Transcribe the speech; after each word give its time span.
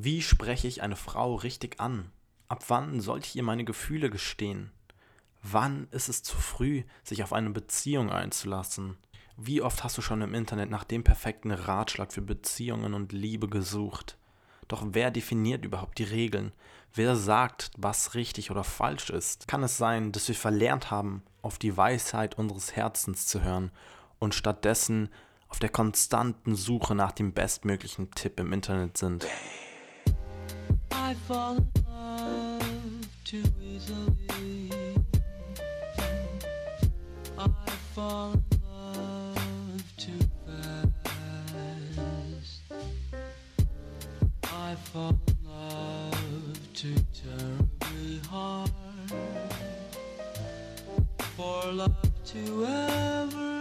Wie 0.00 0.22
spreche 0.22 0.68
ich 0.68 0.80
eine 0.80 0.94
Frau 0.94 1.34
richtig 1.34 1.80
an? 1.80 2.12
Ab 2.46 2.62
wann 2.68 3.00
sollte 3.00 3.26
ich 3.26 3.34
ihr 3.34 3.42
meine 3.42 3.64
Gefühle 3.64 4.10
gestehen? 4.10 4.70
Wann 5.42 5.88
ist 5.90 6.08
es 6.08 6.22
zu 6.22 6.36
früh, 6.36 6.84
sich 7.02 7.24
auf 7.24 7.32
eine 7.32 7.50
Beziehung 7.50 8.08
einzulassen? 8.08 8.96
Wie 9.36 9.60
oft 9.60 9.82
hast 9.82 9.98
du 9.98 10.00
schon 10.00 10.22
im 10.22 10.34
Internet 10.34 10.70
nach 10.70 10.84
dem 10.84 11.02
perfekten 11.02 11.50
Ratschlag 11.50 12.12
für 12.12 12.20
Beziehungen 12.20 12.94
und 12.94 13.10
Liebe 13.10 13.48
gesucht? 13.48 14.18
Doch 14.68 14.86
wer 14.88 15.10
definiert 15.10 15.64
überhaupt 15.64 15.98
die 15.98 16.04
Regeln? 16.04 16.52
Wer 16.94 17.16
sagt, 17.16 17.72
was 17.76 18.14
richtig 18.14 18.52
oder 18.52 18.62
falsch 18.62 19.10
ist? 19.10 19.48
Kann 19.48 19.64
es 19.64 19.78
sein, 19.78 20.12
dass 20.12 20.28
wir 20.28 20.36
verlernt 20.36 20.92
haben, 20.92 21.24
auf 21.42 21.58
die 21.58 21.76
Weisheit 21.76 22.38
unseres 22.38 22.76
Herzens 22.76 23.26
zu 23.26 23.42
hören 23.42 23.72
und 24.20 24.32
stattdessen 24.32 25.08
auf 25.48 25.58
der 25.58 25.70
konstanten 25.70 26.54
Suche 26.54 26.94
nach 26.94 27.10
dem 27.10 27.32
bestmöglichen 27.32 28.12
Tipp 28.12 28.38
im 28.38 28.52
Internet 28.52 28.96
sind? 28.96 29.26
I 30.90 31.14
fall 31.14 31.56
in 31.56 31.70
love 31.88 33.08
too 33.24 33.44
easily. 33.62 34.70
I 37.38 37.48
fall 37.94 38.32
in 38.32 38.60
love 38.68 39.82
too 39.96 40.18
fast. 40.46 41.62
I 44.44 44.74
fall 44.92 45.18
in 45.28 45.48
love 45.48 46.74
too 46.74 46.96
terribly 47.12 48.20
hard. 48.30 48.70
For 51.36 51.72
love 51.72 51.96
to 52.26 52.66
ever 52.66 53.57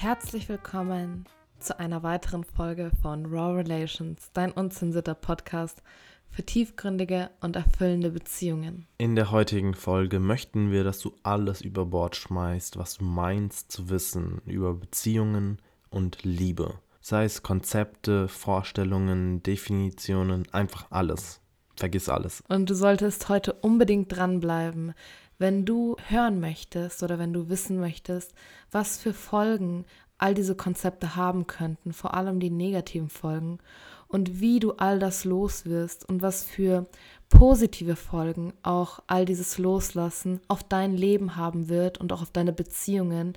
Herzlich 0.00 0.48
willkommen 0.48 1.26
zu 1.58 1.78
einer 1.78 2.02
weiteren 2.02 2.42
Folge 2.42 2.90
von 3.02 3.26
Raw 3.26 3.60
Relations, 3.60 4.30
dein 4.32 4.50
unzensierter 4.50 5.12
Podcast 5.12 5.82
für 6.30 6.42
tiefgründige 6.42 7.28
und 7.42 7.54
erfüllende 7.54 8.08
Beziehungen. 8.08 8.86
In 8.96 9.14
der 9.14 9.30
heutigen 9.30 9.74
Folge 9.74 10.18
möchten 10.18 10.70
wir, 10.70 10.84
dass 10.84 11.00
du 11.00 11.12
alles 11.22 11.60
über 11.60 11.84
Bord 11.84 12.16
schmeißt, 12.16 12.78
was 12.78 12.96
du 12.96 13.04
meinst 13.04 13.70
zu 13.70 13.90
wissen 13.90 14.40
über 14.46 14.72
Beziehungen 14.72 15.60
und 15.90 16.24
Liebe. 16.24 16.78
Sei 17.02 17.24
es 17.24 17.42
Konzepte, 17.42 18.26
Vorstellungen, 18.26 19.42
Definitionen, 19.42 20.48
einfach 20.50 20.86
alles. 20.88 21.42
Vergiss 21.76 22.08
alles. 22.08 22.42
Und 22.48 22.70
du 22.70 22.74
solltest 22.74 23.28
heute 23.28 23.52
unbedingt 23.52 24.16
dranbleiben, 24.16 24.94
wenn 25.40 25.64
du 25.64 25.96
hören 26.08 26.38
möchtest 26.38 27.02
oder 27.02 27.18
wenn 27.18 27.32
du 27.32 27.48
wissen 27.48 27.80
möchtest, 27.80 28.34
was 28.70 28.98
für 28.98 29.14
Folgen 29.14 29.86
all 30.18 30.34
diese 30.34 30.54
Konzepte 30.54 31.16
haben 31.16 31.46
könnten, 31.46 31.94
vor 31.94 32.14
allem 32.14 32.40
die 32.40 32.50
negativen 32.50 33.08
Folgen, 33.08 33.58
und 34.06 34.40
wie 34.40 34.58
du 34.58 34.72
all 34.72 34.98
das 34.98 35.24
loswirst 35.24 36.06
und 36.08 36.20
was 36.20 36.44
für 36.44 36.86
positive 37.28 37.94
Folgen 37.94 38.52
auch 38.62 39.00
all 39.06 39.24
dieses 39.24 39.56
Loslassen 39.56 40.40
auf 40.48 40.64
dein 40.64 40.96
Leben 40.96 41.36
haben 41.36 41.68
wird 41.68 41.98
und 41.98 42.12
auch 42.12 42.20
auf 42.20 42.32
deine 42.32 42.52
Beziehungen 42.52 43.34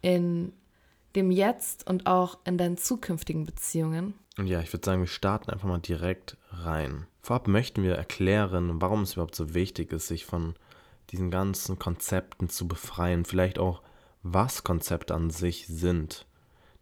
in 0.00 0.52
dem 1.16 1.32
Jetzt 1.32 1.86
und 1.88 2.06
auch 2.06 2.38
in 2.44 2.56
deinen 2.56 2.78
zukünftigen 2.78 3.44
Beziehungen. 3.44 4.14
Und 4.38 4.46
ja, 4.46 4.60
ich 4.60 4.72
würde 4.72 4.86
sagen, 4.86 5.02
wir 5.02 5.08
starten 5.08 5.50
einfach 5.50 5.68
mal 5.68 5.80
direkt 5.80 6.36
rein. 6.50 7.06
Vorab 7.20 7.48
möchten 7.48 7.82
wir 7.82 7.96
erklären, 7.96 8.80
warum 8.80 9.02
es 9.02 9.14
überhaupt 9.14 9.34
so 9.34 9.54
wichtig 9.54 9.92
ist, 9.92 10.06
sich 10.06 10.24
von 10.24 10.54
diesen 11.12 11.30
ganzen 11.30 11.78
Konzepten 11.78 12.48
zu 12.48 12.66
befreien. 12.66 13.24
Vielleicht 13.24 13.58
auch, 13.58 13.82
was 14.22 14.64
Konzepte 14.64 15.14
an 15.14 15.30
sich 15.30 15.66
sind. 15.66 16.26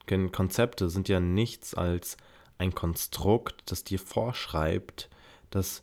Denn 0.09 0.33
Konzepte 0.33 0.89
sind 0.89 1.09
ja 1.09 1.21
nichts 1.21 1.75
als 1.75 2.17
ein 2.59 2.75
Konstrukt, 2.75 3.71
das 3.71 3.85
dir 3.85 3.99
vorschreibt, 3.99 5.09
dass 5.51 5.83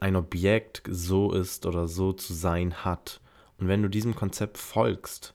ein 0.00 0.16
Objekt 0.16 0.82
so 0.88 1.32
ist 1.32 1.66
oder 1.66 1.88
so 1.88 2.12
zu 2.12 2.34
sein 2.34 2.84
hat. 2.84 3.20
Und 3.58 3.68
wenn 3.68 3.82
du 3.82 3.88
diesem 3.88 4.14
Konzept 4.14 4.58
folgst, 4.58 5.34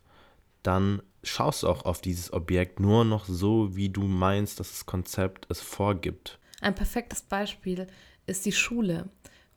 dann 0.62 1.02
schaust 1.24 1.64
du 1.64 1.68
auch 1.68 1.86
auf 1.86 2.02
dieses 2.02 2.32
Objekt 2.32 2.80
nur 2.80 3.06
noch 3.06 3.26
so, 3.26 3.76
wie 3.76 3.90
du 3.90 4.04
meinst, 4.04 4.60
dass 4.60 4.72
das 4.72 4.86
Konzept 4.86 5.46
es 5.50 5.62
vorgibt. 5.62 6.40
Ein 6.62 6.76
perfektes 6.76 7.22
Beispiel 7.22 7.88
ist 8.26 8.46
die 8.46 8.52
Schule. 8.52 9.10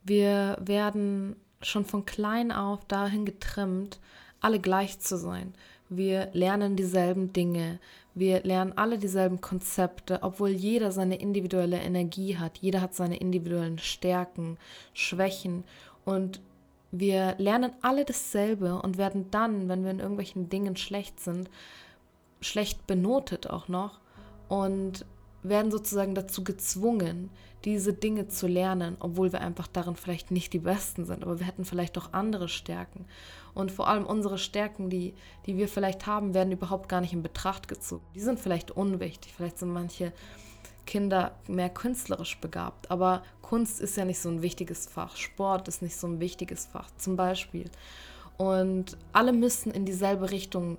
Wir 0.03 0.57
werden 0.61 1.35
schon 1.61 1.85
von 1.85 2.05
klein 2.05 2.51
auf 2.51 2.85
dahin 2.85 3.25
getrimmt, 3.25 3.99
alle 4.39 4.59
gleich 4.59 4.99
zu 4.99 5.17
sein. 5.17 5.53
Wir 5.89 6.29
lernen 6.33 6.75
dieselben 6.75 7.33
Dinge, 7.33 7.79
wir 8.13 8.41
lernen 8.43 8.73
alle 8.75 8.97
dieselben 8.97 9.41
Konzepte, 9.41 10.23
obwohl 10.23 10.49
jeder 10.49 10.91
seine 10.91 11.19
individuelle 11.19 11.79
Energie 11.79 12.37
hat, 12.37 12.57
jeder 12.57 12.81
hat 12.81 12.95
seine 12.95 13.17
individuellen 13.17 13.77
Stärken, 13.77 14.57
Schwächen. 14.93 15.63
Und 16.03 16.41
wir 16.91 17.35
lernen 17.37 17.71
alle 17.81 18.05
dasselbe 18.05 18.81
und 18.81 18.97
werden 18.97 19.29
dann, 19.29 19.69
wenn 19.69 19.83
wir 19.83 19.91
in 19.91 19.99
irgendwelchen 19.99 20.49
Dingen 20.49 20.75
schlecht 20.77 21.19
sind, 21.19 21.49
schlecht 22.41 22.87
benotet 22.87 23.49
auch 23.49 23.67
noch 23.67 23.99
und 24.49 25.05
werden 25.43 25.71
sozusagen 25.71 26.15
dazu 26.15 26.43
gezwungen, 26.43 27.29
diese 27.65 27.93
Dinge 27.93 28.27
zu 28.27 28.47
lernen, 28.47 28.97
obwohl 28.99 29.31
wir 29.31 29.41
einfach 29.41 29.67
darin 29.67 29.95
vielleicht 29.95 30.31
nicht 30.31 30.53
die 30.53 30.59
Besten 30.59 31.05
sind, 31.05 31.23
aber 31.23 31.39
wir 31.39 31.47
hätten 31.47 31.65
vielleicht 31.65 31.97
auch 31.97 32.13
andere 32.13 32.47
Stärken. 32.47 33.05
Und 33.53 33.71
vor 33.71 33.87
allem 33.87 34.05
unsere 34.05 34.37
Stärken, 34.37 34.89
die, 34.89 35.13
die 35.45 35.57
wir 35.57 35.67
vielleicht 35.67 36.05
haben, 36.05 36.33
werden 36.33 36.51
überhaupt 36.51 36.87
gar 36.89 37.01
nicht 37.01 37.13
in 37.13 37.23
Betracht 37.23 37.67
gezogen. 37.67 38.05
Die 38.15 38.19
sind 38.19 38.39
vielleicht 38.39 38.71
unwichtig, 38.71 39.33
vielleicht 39.35 39.57
sind 39.57 39.73
manche 39.73 40.13
Kinder 40.85 41.35
mehr 41.47 41.69
künstlerisch 41.69 42.39
begabt, 42.39 42.89
aber 42.89 43.23
Kunst 43.41 43.81
ist 43.81 43.97
ja 43.97 44.05
nicht 44.05 44.19
so 44.19 44.29
ein 44.29 44.41
wichtiges 44.41 44.87
Fach, 44.87 45.17
Sport 45.17 45.67
ist 45.67 45.81
nicht 45.81 45.97
so 45.97 46.07
ein 46.07 46.19
wichtiges 46.19 46.65
Fach 46.65 46.89
zum 46.97 47.15
Beispiel. 47.15 47.69
Und 48.37 48.97
alle 49.13 49.33
müssen 49.33 49.71
in 49.71 49.85
dieselbe 49.85 50.31
Richtung 50.31 50.77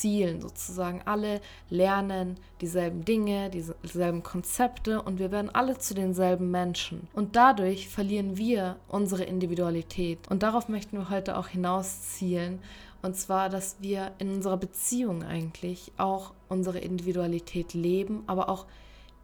zielen 0.00 0.40
sozusagen. 0.40 1.02
Alle 1.04 1.40
lernen 1.70 2.36
dieselben 2.60 3.04
Dinge, 3.04 3.50
dieselben 3.50 4.22
Konzepte 4.22 5.02
und 5.02 5.18
wir 5.18 5.30
werden 5.30 5.54
alle 5.54 5.78
zu 5.78 5.94
denselben 5.94 6.50
Menschen. 6.50 7.08
Und 7.12 7.36
dadurch 7.36 7.88
verlieren 7.88 8.36
wir 8.36 8.76
unsere 8.88 9.24
Individualität. 9.24 10.18
Und 10.30 10.42
darauf 10.42 10.68
möchten 10.68 10.96
wir 10.96 11.10
heute 11.10 11.36
auch 11.36 11.48
hinauszielen. 11.48 12.60
Und 13.02 13.16
zwar, 13.16 13.48
dass 13.48 13.76
wir 13.80 14.12
in 14.18 14.30
unserer 14.30 14.56
Beziehung 14.56 15.24
eigentlich 15.24 15.92
auch 15.96 16.32
unsere 16.48 16.78
Individualität 16.78 17.74
leben, 17.74 18.22
aber 18.26 18.48
auch 18.48 18.66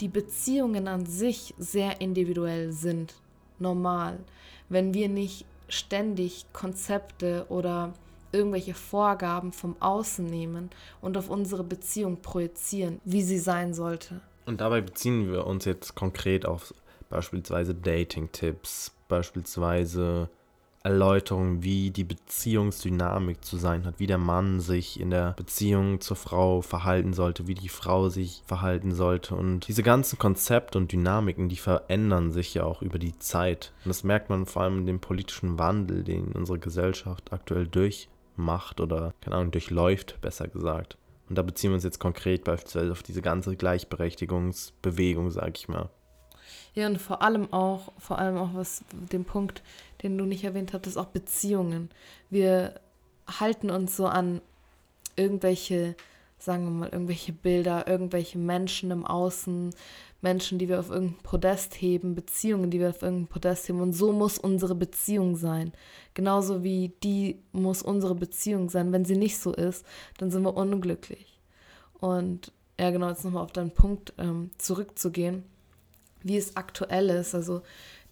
die 0.01 0.09
Beziehungen 0.09 0.89
an 0.89 1.07
sich 1.07 1.55
sehr 1.59 2.01
individuell 2.01 2.73
sind. 2.73 3.15
Normal. 3.59 4.19
Wenn 4.69 4.95
wir 4.95 5.09
nicht 5.09 5.45
ständig 5.69 6.47
Konzepte 6.53 7.47
oder 7.49 7.93
irgendwelche 8.33 8.75
Vorgaben 8.75 9.53
vom 9.53 9.77
Außen 9.81 10.25
nehmen 10.25 10.71
und 11.01 11.17
auf 11.17 11.31
unsere 11.31 11.65
Beziehung 11.65 12.21
projizieren, 12.21 13.01
wie 13.05 13.23
sie 13.23 13.39
sein 13.39 13.75
sollte. 13.75 14.21
Und 14.47 14.61
dabei 14.61 14.81
beziehen 14.81 15.31
wir 15.31 15.47
uns 15.47 15.65
jetzt 15.65 15.95
konkret 15.95 16.47
auf 16.47 16.73
beispielsweise 17.11 17.75
Dating-Tipps, 17.75 18.93
beispielsweise 19.09 20.31
Erläuterungen, 20.83 21.63
wie 21.63 21.91
die 21.91 22.05
Beziehungsdynamik 22.05 23.45
zu 23.45 23.57
sein 23.57 23.85
hat, 23.85 23.99
wie 23.99 24.07
der 24.07 24.19
Mann 24.19 24.61
sich 24.61 25.01
in 25.01 25.11
der 25.11 25.33
Beziehung 25.33 26.01
zur 26.01 26.17
Frau 26.17 26.63
verhalten 26.63 27.13
sollte, 27.13 27.47
wie 27.47 27.55
die 27.55 27.69
Frau 27.69 28.09
sich 28.09 28.43
verhalten 28.47 28.95
sollte. 28.95 29.35
Und 29.35 29.69
diese 29.69 29.83
ganzen 29.83 30.19
Konzepte 30.19 30.79
und 30.79 30.93
Dynamiken, 30.93 31.49
die 31.49 31.57
verändern 31.57 32.31
sich 32.31 32.55
ja 32.55 32.65
auch 32.65 32.81
über 32.81 32.99
die 32.99 33.19
Zeit. 33.19 33.73
Und 33.85 33.89
das 33.89 34.05
merkt 34.05 34.31
man 34.31 34.47
vor 34.47 34.63
allem 34.63 34.79
in 34.79 34.87
dem 34.87 35.01
politischen 35.01 35.59
Wandel, 35.59 36.05
den 36.05 36.33
unsere 36.33 36.59
Gesellschaft 36.59 37.33
aktuell 37.33 37.67
durch 37.67 38.09
macht 38.39 38.81
oder, 38.81 39.15
keine 39.21 39.37
Ahnung, 39.37 39.51
durchläuft, 39.51 40.21
besser 40.21 40.49
gesagt. 40.49 40.97
Und 41.29 41.37
da 41.37 41.43
beziehen 41.43 41.71
wir 41.71 41.75
uns 41.75 41.85
jetzt 41.85 41.99
konkret 41.99 42.45
beispielsweise 42.45 42.93
auf 42.93 43.03
diese 43.03 43.21
ganze 43.21 43.55
Gleichberechtigungsbewegung, 43.57 45.31
sag 45.31 45.59
ich 45.59 45.69
mal. 45.69 45.91
Ja, 46.75 46.87
und 46.87 47.01
vor 47.01 47.23
allem 47.23 47.53
auch, 47.53 47.93
vor 47.99 48.19
allem 48.19 48.37
auch 48.39 48.51
was, 48.55 48.85
den 49.13 49.25
Punkt, 49.25 49.63
den 50.03 50.17
du 50.17 50.25
nicht 50.25 50.45
erwähnt 50.45 50.73
hattest, 50.73 50.97
auch 50.97 51.07
Beziehungen. 51.07 51.91
Wir 52.31 52.81
halten 53.27 53.71
uns 53.71 53.97
so 53.97 54.07
an 54.07 54.41
irgendwelche, 55.17 55.97
sagen 56.39 56.65
wir 56.65 56.71
mal, 56.71 56.89
irgendwelche 56.89 57.33
Bilder, 57.33 57.87
irgendwelche 57.87 58.39
Menschen 58.39 58.91
im 58.91 59.05
Außen, 59.05 59.75
Menschen, 60.21 60.59
die 60.59 60.69
wir 60.69 60.81
auf 60.81 60.91
irgendein 60.91 61.23
Podest 61.23 61.81
heben, 61.81 62.15
Beziehungen, 62.15 62.71
die 62.71 62.81
wir 62.81 62.91
auf 62.91 63.03
irgendein 63.03 63.29
Podest 63.29 63.69
heben. 63.69 63.81
Und 63.81 63.93
so 63.93 64.13
muss 64.13 64.39
unsere 64.39 64.75
Beziehung 64.75 65.37
sein. 65.37 65.73
Genauso 66.15 66.65
wie 66.65 66.93
die 67.03 67.39
muss 67.53 67.83
unsere 67.83 68.15
Beziehung 68.15 68.69
sein. 68.69 68.93
Wenn 68.93 69.05
sie 69.05 69.17
nicht 69.17 69.39
so 69.39 69.53
ist, 69.53 69.87
dann 70.19 70.31
sind 70.31 70.43
wir 70.43 70.57
unglücklich. 70.57 71.39
Und 72.01 72.53
ja, 72.79 72.91
genau, 72.91 73.09
jetzt 73.09 73.25
nochmal 73.25 73.45
auf 73.45 73.53
deinen 73.53 73.73
Punkt 73.73 74.13
ähm, 74.19 74.51
zurückzugehen, 74.59 75.45
wie 76.23 76.37
es 76.37 76.57
aktuell 76.57 77.11
ist. 77.11 77.35
Also 77.35 77.63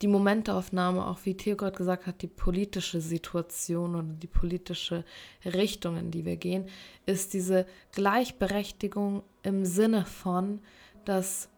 die 0.03 0.09
Momentaufnahme, 0.09 1.07
auch 1.07 1.21
wie 1.25 1.37
Theo 1.37 1.57
gerade 1.57 1.77
gesagt 1.77 2.07
hat, 2.07 2.23
die 2.23 2.27
politische 2.27 3.01
Situation 3.01 3.95
oder 3.95 4.09
die 4.09 4.27
politische 4.27 5.05
Richtung, 5.45 5.97
in 5.97 6.11
die 6.11 6.25
wir 6.25 6.37
gehen, 6.37 6.67
ist 7.07 7.33
diese 7.33 7.67
Gleichberechtigung 7.93 9.23
im 9.43 9.65
Sinne 9.65 10.05
von, 10.05 10.61
dass 11.05 11.49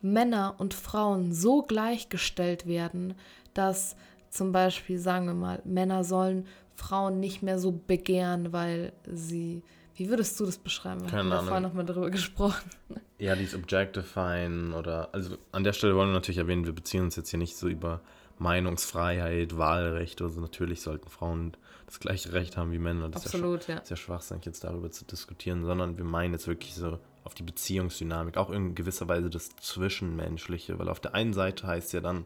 Männer 0.00 0.54
und 0.58 0.74
Frauen 0.74 1.32
so 1.32 1.62
gleichgestellt 1.62 2.66
werden, 2.66 3.14
dass 3.54 3.96
zum 4.30 4.52
Beispiel, 4.52 4.98
sagen 4.98 5.26
wir 5.26 5.34
mal, 5.34 5.62
Männer 5.64 6.04
sollen 6.04 6.46
Frauen 6.74 7.20
nicht 7.20 7.42
mehr 7.42 7.58
so 7.58 7.72
begehren, 7.72 8.52
weil 8.52 8.92
sie 9.10 9.62
wie 9.96 10.10
würdest 10.10 10.38
du 10.38 10.44
das 10.44 10.58
beschreiben? 10.58 11.10
Wir 11.10 11.18
haben 11.18 11.30
vorhin 11.30 11.62
noch 11.62 11.72
mal 11.72 11.84
darüber 11.84 12.10
gesprochen. 12.10 12.70
Ja, 13.18 13.34
dieses 13.34 13.54
Objectifying 13.54 14.74
oder, 14.74 15.08
also 15.12 15.36
an 15.52 15.64
der 15.64 15.72
Stelle 15.72 15.96
wollen 15.96 16.10
wir 16.10 16.14
natürlich 16.14 16.38
erwähnen, 16.38 16.66
wir 16.66 16.74
beziehen 16.74 17.02
uns 17.02 17.16
jetzt 17.16 17.30
hier 17.30 17.38
nicht 17.38 17.56
so 17.56 17.66
über 17.66 18.02
Meinungsfreiheit, 18.38 19.56
Wahlrecht 19.56 20.20
oder 20.20 20.30
so. 20.30 20.40
Natürlich 20.42 20.82
sollten 20.82 21.08
Frauen 21.08 21.56
das 21.86 21.98
gleiche 21.98 22.34
Recht 22.34 22.58
haben 22.58 22.72
wie 22.72 22.78
Männer. 22.78 23.08
Das 23.08 23.24
Absolut, 23.24 23.60
ist 23.60 23.68
ja, 23.68 23.74
ja. 23.76 23.80
Ist 23.80 23.90
ja 23.90 23.96
schwachsinnig, 23.96 24.44
jetzt 24.44 24.64
darüber 24.64 24.90
zu 24.90 25.06
diskutieren, 25.06 25.64
sondern 25.64 25.96
wir 25.96 26.04
meinen 26.04 26.34
jetzt 26.34 26.46
wirklich 26.46 26.74
so 26.74 26.98
auf 27.26 27.34
die 27.34 27.42
Beziehungsdynamik, 27.42 28.36
auch 28.36 28.50
in 28.50 28.74
gewisser 28.74 29.08
Weise 29.08 29.28
das 29.28 29.50
Zwischenmenschliche, 29.56 30.78
weil 30.78 30.88
auf 30.88 31.00
der 31.00 31.14
einen 31.14 31.32
Seite 31.32 31.66
heißt 31.66 31.92
ja 31.92 32.00
dann 32.00 32.24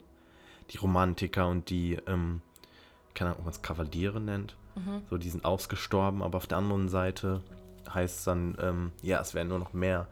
die 0.70 0.76
Romantiker 0.76 1.48
und 1.48 1.70
die, 1.70 1.94
ähm, 2.06 2.42
keine 3.14 3.30
Ahnung, 3.30 3.40
ob 3.40 3.44
man 3.46 3.54
es 3.54 3.62
Kavaliere 3.62 4.20
nennt, 4.20 4.56
mhm. 4.76 5.02
so 5.08 5.16
die 5.16 5.30
sind 5.30 5.44
ausgestorben, 5.44 6.22
aber 6.22 6.36
auf 6.36 6.46
der 6.46 6.58
anderen 6.58 6.88
Seite 6.88 7.42
heißt 7.92 8.18
es 8.18 8.24
dann, 8.24 8.56
ähm, 8.60 8.92
ja, 9.02 9.20
es 9.20 9.34
werden 9.34 9.48
nur 9.48 9.58
noch 9.58 9.72
mehr 9.72 10.06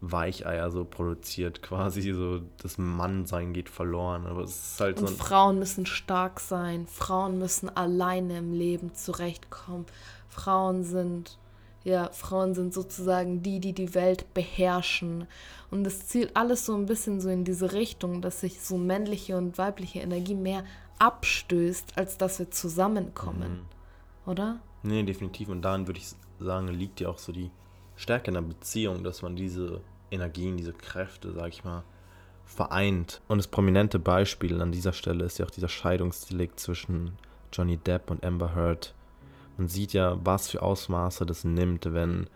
Weicheier 0.00 0.70
so 0.70 0.84
produziert, 0.84 1.62
quasi 1.62 2.12
so 2.12 2.40
das 2.62 2.78
Mannsein 2.78 3.52
geht 3.52 3.68
verloren. 3.68 4.26
Aber 4.26 4.42
es 4.42 4.72
ist 4.72 4.80
halt 4.80 4.98
Und 4.98 5.08
so. 5.08 5.14
Frauen 5.14 5.58
müssen 5.58 5.86
stark 5.86 6.40
sein, 6.40 6.86
Frauen 6.86 7.38
müssen 7.38 7.68
alleine 7.68 8.38
im 8.38 8.52
Leben 8.52 8.94
zurechtkommen. 8.94 9.86
Frauen 10.28 10.84
sind, 10.84 11.38
ja, 11.84 12.10
Frauen 12.12 12.54
sind 12.54 12.72
sozusagen 12.74 13.42
die, 13.42 13.60
die 13.60 13.72
die 13.72 13.94
Welt 13.94 14.32
beherrschen. 14.34 15.26
Und 15.70 15.86
es 15.86 16.06
zielt 16.06 16.36
alles 16.36 16.66
so 16.66 16.74
ein 16.74 16.86
bisschen 16.86 17.20
so 17.20 17.28
in 17.28 17.44
diese 17.44 17.72
Richtung, 17.72 18.22
dass 18.22 18.40
sich 18.40 18.60
so 18.60 18.76
männliche 18.76 19.36
und 19.36 19.58
weibliche 19.58 20.00
Energie 20.00 20.34
mehr 20.34 20.64
abstößt, 20.98 21.96
als 21.96 22.18
dass 22.18 22.38
wir 22.38 22.50
zusammenkommen. 22.50 23.52
Mhm. 23.52 24.30
Oder? 24.30 24.60
Nee, 24.82 25.02
definitiv. 25.02 25.48
Und 25.48 25.62
daran 25.62 25.86
würde 25.86 25.98
ich 25.98 26.14
sagen, 26.38 26.68
liegt 26.68 27.00
ja 27.00 27.08
auch 27.08 27.18
so 27.18 27.32
die 27.32 27.50
Stärke 27.96 28.28
in 28.28 28.34
der 28.34 28.42
Beziehung, 28.42 29.02
dass 29.02 29.22
man 29.22 29.36
diese 29.36 29.80
Energien, 30.10 30.56
diese 30.56 30.72
Kräfte, 30.72 31.32
sag 31.32 31.48
ich 31.48 31.64
mal, 31.64 31.82
vereint. 32.44 33.20
Und 33.28 33.38
das 33.38 33.48
prominente 33.48 33.98
Beispiel 33.98 34.60
an 34.60 34.72
dieser 34.72 34.92
Stelle 34.92 35.24
ist 35.24 35.38
ja 35.38 35.46
auch 35.46 35.50
dieser 35.50 35.68
Scheidungsdelikt 35.68 36.60
zwischen 36.60 37.12
Johnny 37.52 37.76
Depp 37.76 38.10
und 38.10 38.24
Amber 38.24 38.54
Heard. 38.54 38.94
Man 39.56 39.68
sieht 39.68 39.92
ja, 39.92 40.16
was 40.24 40.50
für 40.50 40.62
Ausmaße 40.62 41.26
das 41.26 41.44
nimmt, 41.44 41.92
wenn 41.92 42.26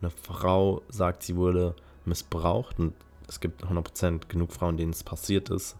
eine 0.00 0.10
Frau 0.10 0.82
sagt, 0.88 1.22
sie 1.22 1.36
wurde 1.36 1.74
missbraucht. 2.04 2.78
Und 2.78 2.94
es 3.28 3.40
gibt 3.40 3.64
100% 3.64 4.28
genug 4.28 4.52
Frauen, 4.52 4.76
denen 4.76 4.92
es 4.92 5.04
passiert 5.04 5.50
ist. 5.50 5.76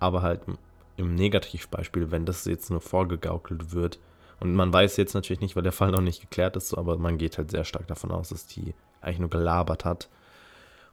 Aber 0.00 0.22
halt 0.22 0.40
im 0.96 1.14
Negativbeispiel, 1.14 2.10
wenn 2.10 2.26
das 2.26 2.44
jetzt 2.44 2.70
nur 2.70 2.80
vorgegaukelt 2.80 3.72
wird, 3.72 3.98
und 4.40 4.54
man 4.54 4.72
weiß 4.72 4.96
jetzt 4.98 5.14
natürlich 5.14 5.40
nicht, 5.40 5.56
weil 5.56 5.64
der 5.64 5.72
Fall 5.72 5.90
noch 5.90 6.00
nicht 6.00 6.20
geklärt 6.20 6.56
ist, 6.56 6.74
aber 6.74 6.96
man 6.96 7.18
geht 7.18 7.38
halt 7.38 7.50
sehr 7.50 7.64
stark 7.64 7.88
davon 7.88 8.12
aus, 8.12 8.28
dass 8.28 8.46
die 8.46 8.74
eigentlich 9.00 9.18
nur 9.18 9.30
gelabert 9.30 9.84
hat. 9.84 10.08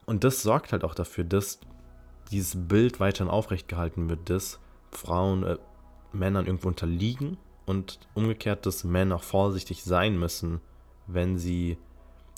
Und 0.06 0.24
das 0.24 0.42
sorgt 0.42 0.72
halt 0.72 0.84
auch 0.84 0.96
dafür, 0.96 1.24
dass 1.24 1.60
dieses 2.32 2.56
Bild 2.68 3.00
weiterhin 3.00 3.30
aufrecht 3.30 3.68
gehalten 3.68 4.10
wird, 4.10 4.30
dass 4.30 4.60
Frauen 4.92 5.44
äh, 5.44 5.58
Männern 6.12 6.46
irgendwo 6.46 6.70
unterliegen 6.70 7.38
und 7.66 8.00
umgekehrt, 8.14 8.66
dass 8.66 8.84
Männer 8.84 9.20
vorsichtig 9.20 9.84
sein 9.84 10.18
müssen, 10.18 10.62
wenn 11.08 11.38
sie 11.38 11.78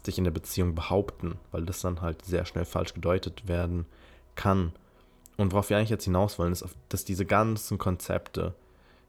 sich 0.04 0.18
in 0.18 0.24
der 0.24 0.32
Beziehung 0.32 0.76
behaupten, 0.76 1.38
weil 1.52 1.66
das 1.66 1.82
dann 1.82 2.02
halt 2.02 2.24
sehr 2.26 2.46
schnell 2.46 2.66
falsch 2.66 2.94
gedeutet 2.94 3.48
werden 3.48 3.86
kann. 4.36 4.72
Und 5.36 5.52
worauf 5.52 5.70
wir 5.70 5.78
eigentlich 5.78 5.90
jetzt 5.90 6.06
hinaus 6.06 6.40
wollen, 6.40 6.54
ist, 6.54 6.66
dass 6.90 7.06
diese 7.06 7.26
ganzen 7.26 7.78
Konzepte, 7.78 8.56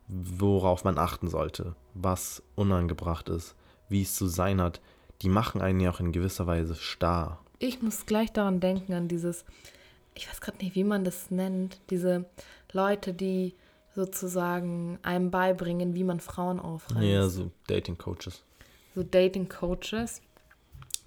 worauf 0.09 0.85
man 0.85 0.99
achten 0.99 1.29
sollte, 1.29 1.75
was 1.94 2.43
unangebracht 2.55 3.29
ist, 3.29 3.55
wie 3.88 4.03
es 4.03 4.14
zu 4.14 4.26
sein 4.26 4.61
hat, 4.61 4.81
die 5.23 5.29
machen 5.29 5.61
einen 5.61 5.81
ja 5.81 5.91
auch 5.91 6.00
in 6.00 6.12
gewisser 6.12 6.47
Weise 6.47 6.75
starr. 6.75 7.38
Ich 7.59 7.82
muss 7.82 8.06
gleich 8.06 8.32
daran 8.32 8.61
denken, 8.61 8.93
an 8.93 9.09
dieses, 9.09 9.44
ich 10.14 10.29
weiß 10.29 10.41
gerade 10.41 10.59
nicht, 10.59 10.75
wie 10.75 10.85
man 10.85 11.05
das 11.05 11.31
nennt, 11.31 11.81
diese 11.91 12.25
Leute, 12.73 13.14
die 13.14 13.55
sozusagen 13.99 15.00
einem 15.03 15.33
beibringen, 15.33 15.93
wie 15.95 16.05
man 16.05 16.21
Frauen 16.21 16.61
aufreißt. 16.61 17.03
Ja, 17.05 17.29
so 17.29 17.50
Dating 17.67 17.99
Coaches. 17.99 18.45
So 18.95 19.03
Dating 19.03 19.49
Coaches. 19.49 20.23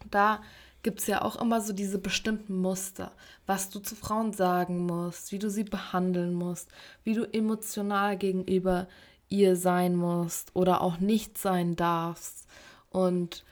Da 0.09 0.41
gibt 0.83 0.99
es 0.99 1.07
ja 1.07 1.21
auch 1.21 1.39
immer 1.39 1.61
so 1.61 1.71
diese 1.71 1.99
bestimmten 1.99 2.57
Muster, 2.57 3.13
was 3.45 3.69
du 3.69 3.79
zu 3.79 3.95
Frauen 3.95 4.33
sagen 4.33 4.85
musst, 4.85 5.31
wie 5.31 5.39
du 5.39 5.49
sie 5.49 5.63
behandeln 5.63 6.33
musst, 6.33 6.67
wie 7.05 7.13
du 7.13 7.23
emotional 7.23 8.17
gegenüber 8.17 8.89
ihr 9.29 9.55
sein 9.55 9.95
musst 9.95 10.53
oder 10.53 10.81
auch 10.81 10.99
nicht 10.99 11.37
sein 11.37 11.77
darfst. 11.77 12.45
Und 12.89 13.45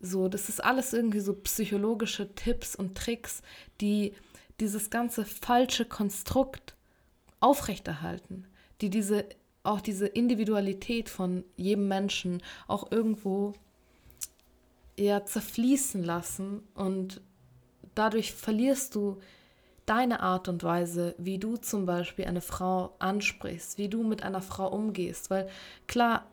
so, 0.00 0.28
das 0.28 0.50
ist 0.50 0.62
alles 0.62 0.92
irgendwie 0.92 1.20
so 1.20 1.32
psychologische 1.32 2.34
Tipps 2.34 2.76
und 2.76 2.94
Tricks, 2.94 3.40
die 3.80 4.12
dieses 4.60 4.90
ganze 4.90 5.24
falsche 5.24 5.86
Konstrukt 5.86 6.74
aufrechterhalten, 7.40 8.46
die 8.82 8.90
diese 8.90 9.24
auch 9.64 9.80
diese 9.80 10.06
Individualität 10.06 11.08
von 11.08 11.44
jedem 11.56 11.86
Menschen 11.86 12.42
auch 12.66 12.90
irgendwo 12.90 13.54
ja 14.98 15.24
zerfließen 15.24 16.02
lassen 16.02 16.62
und 16.74 17.20
dadurch 17.94 18.32
verlierst 18.32 18.94
du 18.94 19.18
deine 19.86 20.20
Art 20.20 20.48
und 20.48 20.62
Weise, 20.62 21.14
wie 21.18 21.38
du 21.38 21.56
zum 21.56 21.86
Beispiel 21.86 22.24
eine 22.24 22.40
Frau 22.40 22.94
ansprichst, 22.98 23.78
wie 23.78 23.88
du 23.88 24.02
mit 24.02 24.22
einer 24.22 24.42
Frau 24.42 24.68
umgehst. 24.68 25.30
Weil 25.30 25.48
klar, 25.86 26.26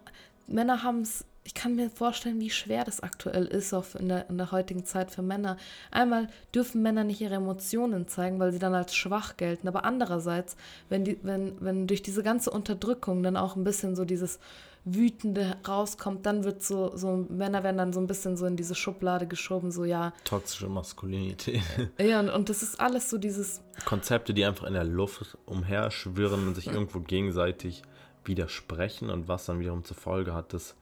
Männer 0.47 0.83
haben 0.83 1.01
es, 1.01 1.25
ich 1.49 1.55
kann 1.55 1.75
mir 1.75 1.89
vorstellen, 1.89 2.39
wie 2.39 2.51
schwer 2.51 2.83
das 2.83 3.01
aktuell 3.01 3.45
ist 3.45 3.73
auf 3.73 3.95
in, 3.95 4.07
der, 4.07 4.29
in 4.29 4.37
der 4.37 4.51
heutigen 4.51 4.85
Zeit 4.85 5.09
für 5.09 5.23
Männer. 5.23 5.57
Einmal 5.89 6.27
dürfen 6.53 6.83
Männer 6.83 7.03
nicht 7.03 7.21
ihre 7.21 7.33
Emotionen 7.33 8.07
zeigen, 8.07 8.39
weil 8.39 8.51
sie 8.51 8.59
dann 8.59 8.75
als 8.75 8.93
schwach 8.93 9.35
gelten. 9.35 9.67
Aber 9.67 9.83
andererseits, 9.83 10.57
wenn, 10.89 11.05
die, 11.05 11.17
wenn, 11.23 11.59
wenn 11.59 11.87
durch 11.87 12.03
diese 12.03 12.21
ganze 12.21 12.51
Unterdrückung 12.51 13.23
dann 13.23 13.35
auch 13.35 13.55
ein 13.55 13.63
bisschen 13.63 13.95
so 13.95 14.05
dieses 14.05 14.37
Wütende 14.85 15.57
rauskommt, 15.67 16.23
dann 16.27 16.43
wird 16.43 16.61
so, 16.61 16.95
so 16.95 17.25
Männer 17.29 17.63
werden 17.63 17.77
dann 17.77 17.93
so 17.93 17.99
ein 17.99 18.05
bisschen 18.05 18.37
so 18.37 18.45
in 18.45 18.55
diese 18.55 18.75
Schublade 18.75 19.25
geschoben, 19.25 19.71
so 19.71 19.85
ja. 19.85 20.13
Toxische 20.25 20.69
Maskulinität. 20.69 21.63
Ja, 21.99 22.19
und, 22.19 22.29
und 22.29 22.49
das 22.49 22.61
ist 22.61 22.79
alles 22.79 23.09
so 23.09 23.17
dieses. 23.17 23.61
Konzepte, 23.85 24.35
die 24.35 24.45
einfach 24.45 24.67
in 24.67 24.75
der 24.75 24.83
Luft 24.83 25.35
umherschwirren 25.47 26.47
und 26.47 26.53
sich 26.53 26.67
irgendwo 26.67 26.99
gegenseitig 26.99 27.81
widersprechen 28.23 29.09
und 29.09 29.27
was 29.27 29.47
dann 29.47 29.59
wiederum 29.59 29.83
zur 29.83 29.97
Folge 29.97 30.35
hat, 30.35 30.53
dass 30.53 30.75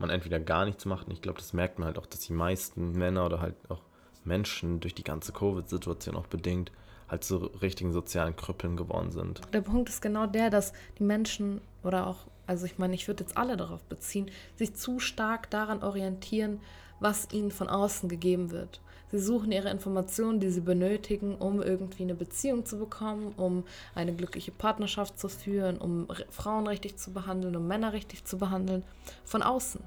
man 0.00 0.10
entweder 0.10 0.40
gar 0.40 0.64
nichts 0.64 0.84
macht. 0.84 1.06
Und 1.06 1.12
ich 1.12 1.22
glaube, 1.22 1.38
das 1.38 1.52
merkt 1.52 1.78
man 1.78 1.86
halt 1.86 1.98
auch, 1.98 2.06
dass 2.06 2.20
die 2.20 2.32
meisten 2.32 2.92
Männer 2.92 3.26
oder 3.26 3.40
halt 3.40 3.54
auch 3.68 3.82
Menschen 4.24 4.80
durch 4.80 4.94
die 4.94 5.04
ganze 5.04 5.32
Covid-Situation 5.32 6.16
auch 6.16 6.26
bedingt 6.26 6.72
halt 7.08 7.24
so 7.24 7.38
richtigen 7.60 7.92
sozialen 7.92 8.36
Krüppeln 8.36 8.76
geworden 8.76 9.10
sind. 9.10 9.40
Der 9.52 9.62
Punkt 9.62 9.88
ist 9.88 10.00
genau 10.00 10.26
der, 10.26 10.48
dass 10.48 10.72
die 10.98 11.02
Menschen 11.02 11.60
oder 11.82 12.06
auch 12.06 12.26
also 12.50 12.66
ich 12.66 12.78
meine, 12.78 12.96
ich 12.96 13.06
würde 13.06 13.22
jetzt 13.22 13.36
alle 13.36 13.56
darauf 13.56 13.84
beziehen, 13.84 14.28
sich 14.56 14.74
zu 14.74 14.98
stark 14.98 15.50
daran 15.50 15.84
orientieren, 15.84 16.58
was 16.98 17.28
ihnen 17.30 17.52
von 17.52 17.68
außen 17.68 18.08
gegeben 18.08 18.50
wird. 18.50 18.80
Sie 19.12 19.18
suchen 19.18 19.50
ihre 19.52 19.70
Informationen, 19.70 20.40
die 20.40 20.50
sie 20.50 20.60
benötigen, 20.60 21.34
um 21.34 21.62
irgendwie 21.62 22.04
eine 22.04 22.14
Beziehung 22.14 22.64
zu 22.64 22.78
bekommen, 22.78 23.34
um 23.36 23.64
eine 23.94 24.14
glückliche 24.14 24.52
Partnerschaft 24.52 25.18
zu 25.18 25.28
führen, 25.28 25.78
um 25.78 26.06
Frauen 26.30 26.66
richtig 26.66 26.96
zu 26.96 27.12
behandeln, 27.12 27.56
um 27.56 27.66
Männer 27.66 27.92
richtig 27.92 28.24
zu 28.24 28.38
behandeln, 28.38 28.84
von 29.24 29.42
außen. 29.42 29.82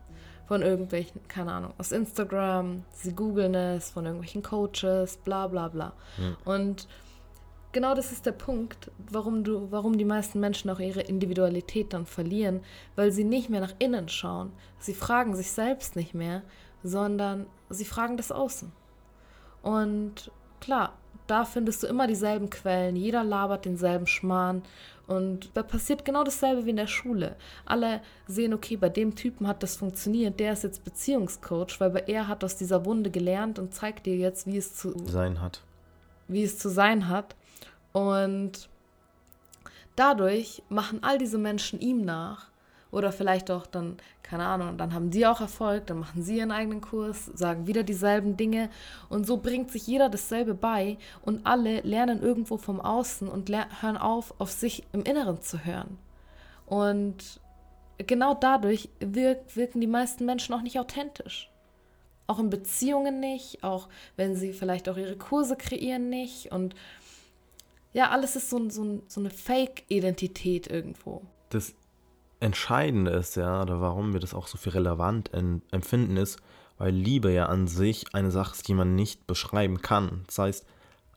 Von 0.45 0.61
irgendwelchen, 0.61 1.25
keine 1.29 1.53
Ahnung, 1.53 1.73
aus 1.77 1.93
Instagram, 1.93 2.83
sie 2.91 3.13
googeln 3.13 3.55
es, 3.55 3.91
von 3.91 4.05
irgendwelchen 4.05 4.43
Coaches, 4.43 5.17
bla 5.17 5.47
bla 5.47 5.69
bla. 5.69 5.93
Mhm. 6.17 6.35
Und 6.43 6.87
genau 7.71 7.95
das 7.95 8.11
ist 8.11 8.25
der 8.25 8.33
Punkt, 8.33 8.91
warum 9.09 9.45
du, 9.45 9.71
warum 9.71 9.97
die 9.97 10.03
meisten 10.03 10.41
Menschen 10.41 10.69
auch 10.69 10.79
ihre 10.79 11.01
Individualität 11.01 11.93
dann 11.93 12.05
verlieren, 12.05 12.59
weil 12.97 13.13
sie 13.13 13.23
nicht 13.23 13.49
mehr 13.49 13.61
nach 13.61 13.73
innen 13.79 14.09
schauen. 14.09 14.51
Sie 14.79 14.93
fragen 14.93 15.33
sich 15.33 15.51
selbst 15.51 15.95
nicht 15.95 16.13
mehr, 16.13 16.43
sondern 16.83 17.45
sie 17.69 17.85
fragen 17.85 18.17
das 18.17 18.31
Außen. 18.33 18.71
Und 19.63 20.29
klar, 20.59 20.93
da 21.25 21.45
findest 21.45 21.81
du 21.81 21.87
immer 21.87 22.05
dieselben 22.05 22.49
Quellen, 22.49 22.95
jeder 22.95 23.23
labert 23.23 23.65
denselben 23.65 24.07
Schmarrn 24.07 24.61
und 25.07 25.49
da 25.53 25.63
passiert 25.63 26.05
genau 26.05 26.23
dasselbe 26.23 26.65
wie 26.65 26.71
in 26.71 26.75
der 26.75 26.87
Schule. 26.87 27.35
Alle 27.65 28.01
sehen, 28.27 28.53
okay, 28.53 28.75
bei 28.75 28.89
dem 28.89 29.15
Typen 29.15 29.47
hat 29.47 29.63
das 29.63 29.75
funktioniert, 29.75 30.39
der 30.39 30.53
ist 30.53 30.63
jetzt 30.63 30.83
Beziehungscoach, 30.83 31.79
weil 31.79 32.03
er 32.07 32.27
hat 32.27 32.43
aus 32.43 32.55
dieser 32.55 32.85
Wunde 32.85 33.09
gelernt 33.09 33.57
und 33.57 33.73
zeigt 33.73 34.05
dir 34.05 34.15
jetzt, 34.15 34.47
wie 34.47 34.57
es 34.57 34.75
zu 34.75 34.93
sein 35.05 35.41
hat. 35.41 35.61
Wie 36.27 36.43
es 36.43 36.57
zu 36.57 36.69
sein 36.69 37.09
hat. 37.09 37.35
Und 37.91 38.69
dadurch 39.95 40.63
machen 40.69 41.03
all 41.03 41.17
diese 41.17 41.37
Menschen 41.37 41.79
ihm 41.79 42.03
nach 42.03 42.52
oder 42.93 43.11
vielleicht 43.11 43.49
auch 43.49 43.65
dann, 43.65 43.97
keine 44.21 44.45
Ahnung, 44.45 44.77
dann 44.77 44.93
haben 44.93 45.09
die 45.09 45.25
auch 45.25 45.41
Erfolg, 45.41 45.87
dann 45.87 45.99
machen 45.99 46.21
sie 46.21 46.37
ihren 46.37 46.51
eigenen 46.51 46.79
Kurs, 46.79 47.25
sagen 47.25 47.65
wieder 47.65 47.81
dieselben 47.81 48.37
Dinge 48.37 48.69
und 49.09 49.25
so 49.25 49.37
bringt 49.37 49.71
sich 49.71 49.87
jeder 49.87 50.09
dasselbe 50.09 50.53
bei 50.53 50.97
und 51.23 51.45
alle 51.45 51.81
lernen 51.81 52.21
irgendwo 52.21 52.57
vom 52.57 52.79
Außen 52.79 53.27
und 53.27 53.49
hören 53.49 53.97
auf, 53.97 54.35
auf 54.37 54.51
sich 54.51 54.83
im 54.93 55.03
Inneren 55.03 55.41
zu 55.41 55.65
hören. 55.65 55.97
Und 56.67 57.41
genau 57.97 58.35
dadurch 58.35 58.89
wirk 58.99 59.55
wirken 59.55 59.81
die 59.81 59.87
meisten 59.87 60.25
Menschen 60.25 60.53
auch 60.53 60.61
nicht 60.61 60.79
authentisch. 60.79 61.49
Auch 62.27 62.39
in 62.39 62.51
Beziehungen 62.51 63.19
nicht, 63.19 63.63
auch 63.63 63.89
wenn 64.15 64.35
sie 64.35 64.53
vielleicht 64.53 64.87
auch 64.87 64.97
ihre 64.97 65.17
Kurse 65.17 65.55
kreieren 65.55 66.09
nicht. 66.09 66.51
Und 66.51 66.75
ja, 67.91 68.11
alles 68.11 68.35
ist 68.35 68.49
so, 68.51 68.69
so, 68.69 69.01
so 69.07 69.19
eine 69.19 69.29
Fake-Identität 69.29 70.67
irgendwo. 70.67 71.23
Das 71.49 71.73
Entscheidende 72.43 73.11
ist 73.11 73.35
ja, 73.35 73.61
oder 73.61 73.79
warum 73.79 74.13
wir 74.13 74.19
das 74.19 74.33
auch 74.33 74.47
so 74.47 74.57
viel 74.57 74.73
relevant 74.73 75.31
empfinden, 75.33 76.17
ist, 76.17 76.39
weil 76.77 76.93
Liebe 76.93 77.31
ja 77.31 77.45
an 77.45 77.67
sich 77.67 78.13
eine 78.13 78.31
Sache 78.31 78.53
ist, 78.53 78.67
die 78.67 78.73
man 78.73 78.95
nicht 78.95 79.25
beschreiben 79.27 79.81
kann. 79.81 80.23
Das 80.27 80.39
heißt, 80.39 80.65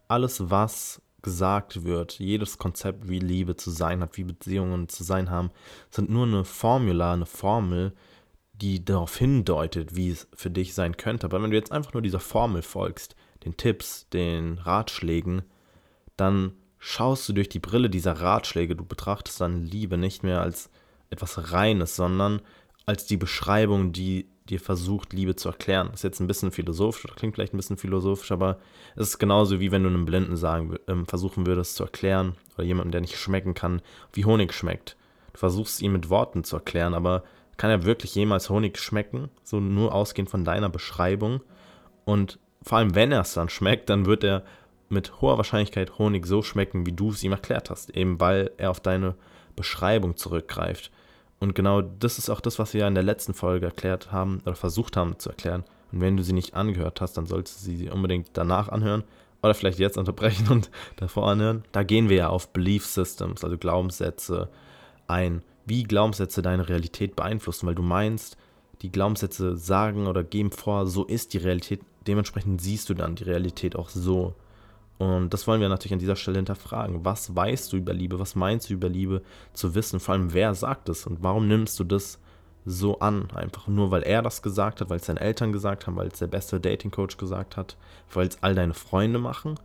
alles, 0.06 0.50
was 0.50 1.02
gesagt 1.22 1.82
wird, 1.82 2.20
jedes 2.20 2.58
Konzept, 2.58 3.08
wie 3.08 3.18
Liebe 3.18 3.56
zu 3.56 3.70
sein 3.70 4.00
hat, 4.00 4.16
wie 4.16 4.22
Beziehungen 4.22 4.88
zu 4.88 5.02
sein 5.02 5.28
haben, 5.28 5.50
sind 5.90 6.08
nur 6.08 6.26
eine 6.26 6.44
Formula, 6.44 7.14
eine 7.14 7.26
Formel, 7.26 7.92
die 8.52 8.84
darauf 8.84 9.16
hindeutet, 9.16 9.96
wie 9.96 10.10
es 10.10 10.28
für 10.34 10.50
dich 10.50 10.74
sein 10.74 10.96
könnte. 10.96 11.26
Aber 11.26 11.42
wenn 11.42 11.50
du 11.50 11.56
jetzt 11.56 11.72
einfach 11.72 11.92
nur 11.92 12.02
dieser 12.02 12.20
Formel 12.20 12.62
folgst, 12.62 13.16
den 13.44 13.56
Tipps, 13.56 14.08
den 14.10 14.58
Ratschlägen, 14.58 15.42
dann 16.16 16.52
schaust 16.78 17.28
du 17.28 17.32
durch 17.32 17.48
die 17.48 17.58
Brille 17.58 17.90
dieser 17.90 18.12
Ratschläge, 18.12 18.76
du 18.76 18.84
betrachtest 18.84 19.40
dann 19.40 19.64
Liebe 19.64 19.98
nicht 19.98 20.22
mehr 20.22 20.40
als 20.40 20.70
etwas 21.10 21.52
Reines, 21.52 21.96
sondern 21.96 22.40
als 22.84 23.06
die 23.06 23.16
Beschreibung, 23.16 23.92
die 23.92 24.28
dir 24.48 24.60
versucht, 24.60 25.12
Liebe 25.12 25.34
zu 25.34 25.48
erklären. 25.48 25.88
Das 25.90 26.00
ist 26.00 26.04
jetzt 26.04 26.20
ein 26.20 26.26
bisschen 26.28 26.52
philosophisch, 26.52 27.04
oder 27.04 27.14
klingt 27.14 27.34
vielleicht 27.34 27.52
ein 27.52 27.56
bisschen 27.56 27.76
philosophisch, 27.76 28.30
aber 28.30 28.58
es 28.94 29.08
ist 29.08 29.18
genauso 29.18 29.58
wie 29.60 29.72
wenn 29.72 29.82
du 29.82 29.88
einem 29.88 30.04
Blinden 30.04 30.36
sagen, 30.36 30.76
äh, 30.86 31.04
versuchen 31.06 31.46
würdest 31.46 31.76
zu 31.76 31.84
erklären 31.84 32.36
oder 32.54 32.64
jemandem, 32.64 32.92
der 32.92 33.00
nicht 33.00 33.16
schmecken 33.16 33.54
kann, 33.54 33.82
wie 34.12 34.24
Honig 34.24 34.52
schmeckt. 34.52 34.96
Du 35.32 35.38
versuchst 35.38 35.82
ihm 35.82 35.92
mit 35.92 36.08
Worten 36.10 36.44
zu 36.44 36.56
erklären, 36.56 36.94
aber 36.94 37.24
kann 37.56 37.70
er 37.70 37.84
wirklich 37.84 38.14
jemals 38.14 38.50
Honig 38.50 38.78
schmecken? 38.78 39.30
So 39.42 39.60
nur 39.60 39.94
ausgehend 39.94 40.30
von 40.30 40.44
deiner 40.44 40.68
Beschreibung. 40.68 41.40
Und 42.04 42.38
vor 42.62 42.78
allem, 42.78 42.94
wenn 42.94 43.12
er 43.12 43.22
es 43.22 43.34
dann 43.34 43.48
schmeckt, 43.48 43.88
dann 43.90 44.06
wird 44.06 44.24
er 44.24 44.44
mit 44.88 45.20
hoher 45.20 45.38
Wahrscheinlichkeit 45.38 45.98
Honig 45.98 46.26
so 46.26 46.42
schmecken, 46.42 46.86
wie 46.86 46.92
du 46.92 47.10
es 47.10 47.24
ihm 47.24 47.32
erklärt 47.32 47.70
hast, 47.70 47.90
eben 47.96 48.20
weil 48.20 48.50
er 48.56 48.70
auf 48.70 48.80
deine 48.80 49.16
Beschreibung 49.56 50.16
zurückgreift. 50.16 50.90
Und 51.38 51.54
genau 51.54 51.82
das 51.82 52.18
ist 52.18 52.30
auch 52.30 52.40
das, 52.40 52.58
was 52.58 52.72
wir 52.72 52.82
ja 52.82 52.88
in 52.88 52.94
der 52.94 53.04
letzten 53.04 53.34
Folge 53.34 53.66
erklärt 53.66 54.10
haben 54.12 54.40
oder 54.46 54.54
versucht 54.54 54.96
haben 54.96 55.18
zu 55.18 55.30
erklären. 55.30 55.64
Und 55.92 56.00
wenn 56.00 56.16
du 56.16 56.22
sie 56.22 56.32
nicht 56.32 56.54
angehört 56.54 57.00
hast, 57.00 57.14
dann 57.14 57.26
solltest 57.26 57.60
du 57.60 57.64
sie 57.70 57.90
unbedingt 57.90 58.30
danach 58.32 58.68
anhören 58.68 59.04
oder 59.42 59.54
vielleicht 59.54 59.78
jetzt 59.78 59.98
unterbrechen 59.98 60.48
und 60.48 60.70
davor 60.96 61.28
anhören. 61.28 61.64
Da 61.72 61.82
gehen 61.82 62.08
wir 62.08 62.16
ja 62.16 62.28
auf 62.28 62.48
Belief 62.52 62.86
Systems, 62.86 63.44
also 63.44 63.58
Glaubenssätze 63.58 64.48
ein, 65.06 65.42
wie 65.66 65.84
Glaubenssätze 65.84 66.42
deine 66.42 66.68
Realität 66.68 67.16
beeinflussen, 67.16 67.66
weil 67.66 67.74
du 67.74 67.82
meinst, 67.82 68.36
die 68.82 68.92
Glaubenssätze 68.92 69.56
sagen 69.56 70.06
oder 70.06 70.22
geben 70.22 70.50
vor, 70.50 70.86
so 70.86 71.04
ist 71.04 71.32
die 71.32 71.38
Realität. 71.38 71.80
Dementsprechend 72.06 72.60
siehst 72.60 72.88
du 72.88 72.94
dann 72.94 73.16
die 73.16 73.24
Realität 73.24 73.76
auch 73.76 73.88
so. 73.88 74.34
Und 74.98 75.34
das 75.34 75.46
wollen 75.46 75.60
wir 75.60 75.68
natürlich 75.68 75.92
an 75.92 75.98
dieser 75.98 76.16
Stelle 76.16 76.38
hinterfragen. 76.38 77.04
Was 77.04 77.34
weißt 77.34 77.72
du 77.72 77.76
über 77.76 77.92
Liebe? 77.92 78.18
Was 78.18 78.34
meinst 78.34 78.70
du 78.70 78.74
über 78.74 78.88
Liebe 78.88 79.22
zu 79.52 79.74
wissen? 79.74 80.00
Vor 80.00 80.14
allem, 80.14 80.32
wer 80.32 80.54
sagt 80.54 80.88
es? 80.88 81.06
Und 81.06 81.22
warum 81.22 81.48
nimmst 81.48 81.78
du 81.78 81.84
das 81.84 82.18
so 82.64 82.98
an? 83.00 83.30
Einfach 83.32 83.66
nur, 83.66 83.90
weil 83.90 84.02
er 84.02 84.22
das 84.22 84.40
gesagt 84.40 84.80
hat, 84.80 84.88
weil 84.88 84.96
es 84.96 85.06
deine 85.06 85.20
Eltern 85.20 85.52
gesagt 85.52 85.86
haben, 85.86 85.96
weil 85.96 86.08
es 86.08 86.18
der 86.18 86.28
beste 86.28 86.60
Dating-Coach 86.60 87.18
gesagt 87.18 87.56
hat, 87.56 87.76
weil 88.12 88.26
es 88.26 88.42
all 88.42 88.54
deine 88.54 88.74
Freunde 88.74 89.18
machen? 89.18 89.60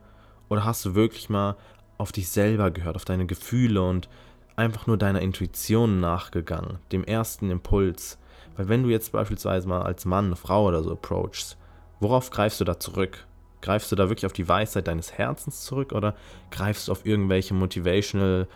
Oder 0.50 0.65
hast 0.65 0.83
du 0.83 0.95
wirklich 0.95 1.29
mal 1.29 1.55
auf 1.97 2.11
dich 2.11 2.29
selber 2.29 2.71
gehört, 2.71 2.97
auf 2.97 3.05
deine 3.05 3.25
Gefühle 3.25 3.81
und 3.81 4.09
einfach 4.57 4.85
nur 4.85 4.97
deiner 4.97 5.21
Intuition 5.21 6.01
nachgegangen, 6.01 6.79
dem 6.91 7.05
ersten 7.05 7.50
Impuls? 7.50 8.17
Weil 8.57 8.67
wenn 8.67 8.83
du 8.83 8.89
jetzt 8.89 9.13
beispielsweise 9.13 9.65
mal 9.69 9.83
als 9.83 10.03
Mann 10.03 10.25
eine 10.25 10.35
Frau 10.35 10.67
oder 10.67 10.83
so 10.83 10.91
approachst, 10.91 11.57
worauf 12.01 12.31
greifst 12.31 12.59
du 12.59 12.65
da 12.65 12.77
zurück? 12.77 13.25
Greifst 13.62 13.91
du 13.91 13.96
da 13.96 14.10
wirklich 14.10 14.25
auf 14.25 14.34
die 14.34 14.48
Weisheit 14.48 14.88
deines 14.88 15.13
Herzens 15.13 15.63
zurück 15.63 15.91
oder 15.91 16.15
greifst 16.50 16.88
du 16.88 16.91
auf 16.91 17.06
irgendwelche 17.06 17.53
motivational 17.53 18.48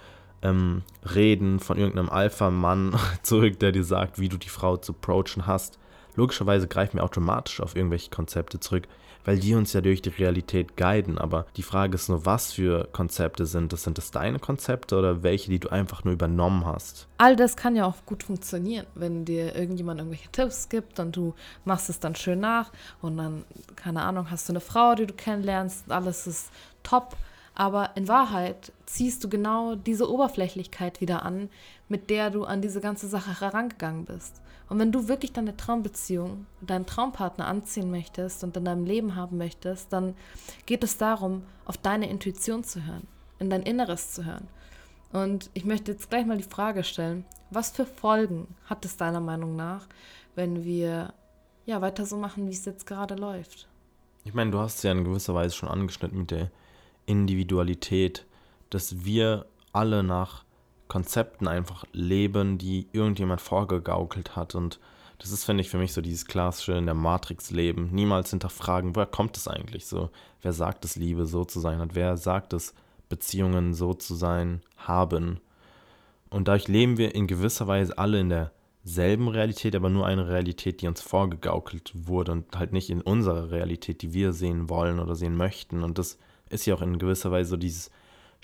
ähm, 0.42 0.84
Reden 1.14 1.60
von 1.60 1.78
irgendeinem 1.78 2.10
Alpha-Mann 2.10 2.98
zurück, 3.24 3.60
der 3.60 3.72
dir 3.72 3.84
sagt, 3.84 4.20
wie 4.20 4.30
du 4.30 4.38
die 4.38 4.50
Frau 4.50 4.78
zu 4.78 4.94
approachen 4.94 5.48
hast? 5.48 5.80
Logischerweise 6.16 6.68
greifen 6.68 6.98
wir 6.98 7.04
automatisch 7.04 7.60
auf 7.62 7.76
irgendwelche 7.76 8.10
Konzepte 8.10 8.60
zurück, 8.60 8.88
weil 9.26 9.40
die 9.40 9.56
uns 9.56 9.74
ja 9.74 9.82
durch 9.82 10.02
die 10.02 10.10
Realität 10.10 10.78
guiden. 10.78 11.18
Aber 11.18 11.46
die 11.58 11.64
Frage 11.64 11.96
ist 11.96 12.08
nur, 12.08 12.26
was 12.26 12.54
für 12.54 12.88
Konzepte 12.92 13.46
sind 13.46 13.74
das? 13.74 13.84
Sind 13.84 13.98
das 13.98 14.12
deine 14.12 14.40
Konzepte 14.40 14.98
oder 14.98 15.24
welche, 15.24 15.50
die 15.50 15.60
du 15.60 15.70
einfach 15.70 16.04
nur 16.04 16.14
übernommen 16.14 16.66
hast? 16.66 17.08
All 17.18 17.36
das 17.36 17.58
kann 17.58 17.76
ja 17.76 17.86
auch 17.86 18.06
gut 18.06 18.24
funktionieren, 18.24 18.86
wenn 18.96 19.26
dir 19.26 19.56
irgendjemand 19.56 20.00
irgendwelche 20.00 20.32
Tipps 20.32 20.70
gibt 20.70 21.00
und 21.00 21.16
du 21.16 21.34
machst 21.66 21.90
es 21.90 22.00
dann 22.00 22.16
schön 22.16 22.40
nach 22.40 22.72
und 23.02 23.18
dann, 23.18 23.44
keine 23.76 24.04
Ahnung, 24.04 24.30
hast 24.32 24.48
du 24.48 24.54
eine 24.54 24.62
Frau, 24.62 24.96
die 24.96 25.08
du 25.08 25.14
kennenlernst, 25.14 25.92
alles 25.92 26.28
ist 26.28 26.50
top. 26.84 27.16
Aber 27.58 27.92
in 27.96 28.10
Wahrheit 28.10 28.74
ziehst 28.86 29.24
du 29.24 29.30
genau 29.30 29.76
diese 29.76 30.12
Oberflächlichkeit 30.12 31.00
wieder 31.00 31.24
an, 31.24 31.50
mit 31.88 32.10
der 32.10 32.30
du 32.30 32.44
an 32.44 32.62
diese 32.62 32.82
ganze 32.82 33.08
Sache 33.08 33.40
herangegangen 33.40 34.04
bist. 34.04 34.42
Und 34.68 34.80
wenn 34.80 34.92
du 34.92 35.08
wirklich 35.08 35.32
deine 35.32 35.56
Traumbeziehung, 35.56 36.48
deinen 36.62 36.86
Traumpartner 36.86 37.48
anziehen 37.48 37.92
möchtest 37.92 38.44
und 38.44 38.58
in 38.58 38.66
deinem 38.66 38.86
Leben 38.86 39.16
haben 39.16 39.38
möchtest, 39.38 39.94
dann 39.94 40.16
geht 40.66 40.84
es 40.84 40.98
darum, 40.98 41.44
auf 41.66 41.78
deine 41.78 42.10
Intuition 42.10 42.64
zu 42.64 42.86
hören, 42.86 43.08
in 43.40 43.50
dein 43.50 43.62
Inneres 43.62 44.14
zu 44.14 44.26
hören. 44.26 44.48
Und 45.12 45.50
ich 45.54 45.66
möchte 45.66 45.92
jetzt 45.92 46.10
gleich 46.10 46.26
mal 46.26 46.38
die 46.38 46.44
Frage 46.44 46.84
stellen, 46.84 47.26
was 47.52 47.72
für 47.72 47.86
Folgen 47.86 48.48
hat 48.66 48.86
es 48.86 48.98
deiner 48.98 49.22
Meinung 49.22 49.56
nach, 49.56 49.88
wenn 50.34 50.64
wir 50.64 51.14
ja 51.66 51.82
weiter 51.82 52.06
so 52.06 52.18
machen, 52.18 52.48
wie 52.48 52.54
es 52.54 52.66
jetzt 52.66 52.86
gerade 52.86 53.16
läuft? 53.16 53.68
Ich 54.24 54.34
meine, 54.34 54.52
du 54.52 54.60
hast 54.60 54.78
es 54.78 54.84
ja 54.84 54.92
in 54.92 55.04
gewisser 55.04 55.36
Weise 55.36 55.56
schon 55.56 55.70
angeschnitten 55.70 56.20
mit 56.20 56.32
der 56.32 56.50
Individualität, 57.06 58.26
dass 58.72 59.06
wir 59.06 59.46
alle 59.72 60.04
nach 60.04 60.45
Konzepten 60.88 61.48
einfach 61.48 61.86
leben, 61.92 62.58
die 62.58 62.88
irgendjemand 62.92 63.42
vorgegaukelt 63.42 64.36
hat. 64.36 64.56
Und 64.56 64.80
das 65.20 65.32
ist, 65.32 65.46
finde 65.46 65.62
ich, 65.62 65.70
für 65.70 65.78
mich 65.78 65.94
so 65.94 66.02
dieses 66.02 66.26
klassische 66.26 66.74
in 66.74 66.86
der 66.86 66.96
Matrix 66.96 67.52
leben. 67.52 67.90
Niemals 67.92 68.30
hinterfragen, 68.32 68.96
woher 68.96 69.06
kommt 69.06 69.38
es 69.38 69.48
eigentlich 69.48 69.86
so? 69.86 70.10
Wer 70.42 70.54
sagt 70.54 70.86
es, 70.86 70.96
Liebe 70.96 71.26
so 71.26 71.46
zu 71.46 71.60
sein 71.60 71.80
hat? 71.80 71.96
Wer 71.96 72.18
sagt 72.18 72.54
es, 72.54 72.74
Beziehungen 73.10 73.74
so 73.74 73.94
zu 73.94 74.16
sein 74.16 74.62
haben? 74.78 75.40
Und 76.30 76.48
dadurch 76.48 76.68
leben 76.68 76.98
wir 76.98 77.16
in 77.16 77.28
gewisser 77.28 77.68
Weise 77.68 77.98
alle 77.98 78.20
in 78.20 78.30
derselben 78.30 79.28
Realität, 79.28 79.76
aber 79.76 79.90
nur 79.90 80.06
eine 80.06 80.28
Realität, 80.28 80.82
die 80.82 80.88
uns 80.88 81.02
vorgegaukelt 81.02 81.92
wurde 81.96 82.34
und 82.34 82.58
halt 82.58 82.74
nicht 82.74 82.90
in 82.90 83.02
unserer 83.02 83.52
Realität, 83.52 84.02
die 84.02 84.14
wir 84.14 84.34
sehen 84.34 84.70
wollen 84.70 85.00
oder 85.00 85.16
sehen 85.16 85.38
möchten. 85.38 85.84
Und 85.84 85.98
das 85.98 86.18
ist 86.50 86.66
ja 86.66 86.76
auch 86.76 86.82
in 86.82 87.00
gewisser 87.00 87.32
Weise 87.32 87.52
so 87.52 87.58
dieses 87.58 87.90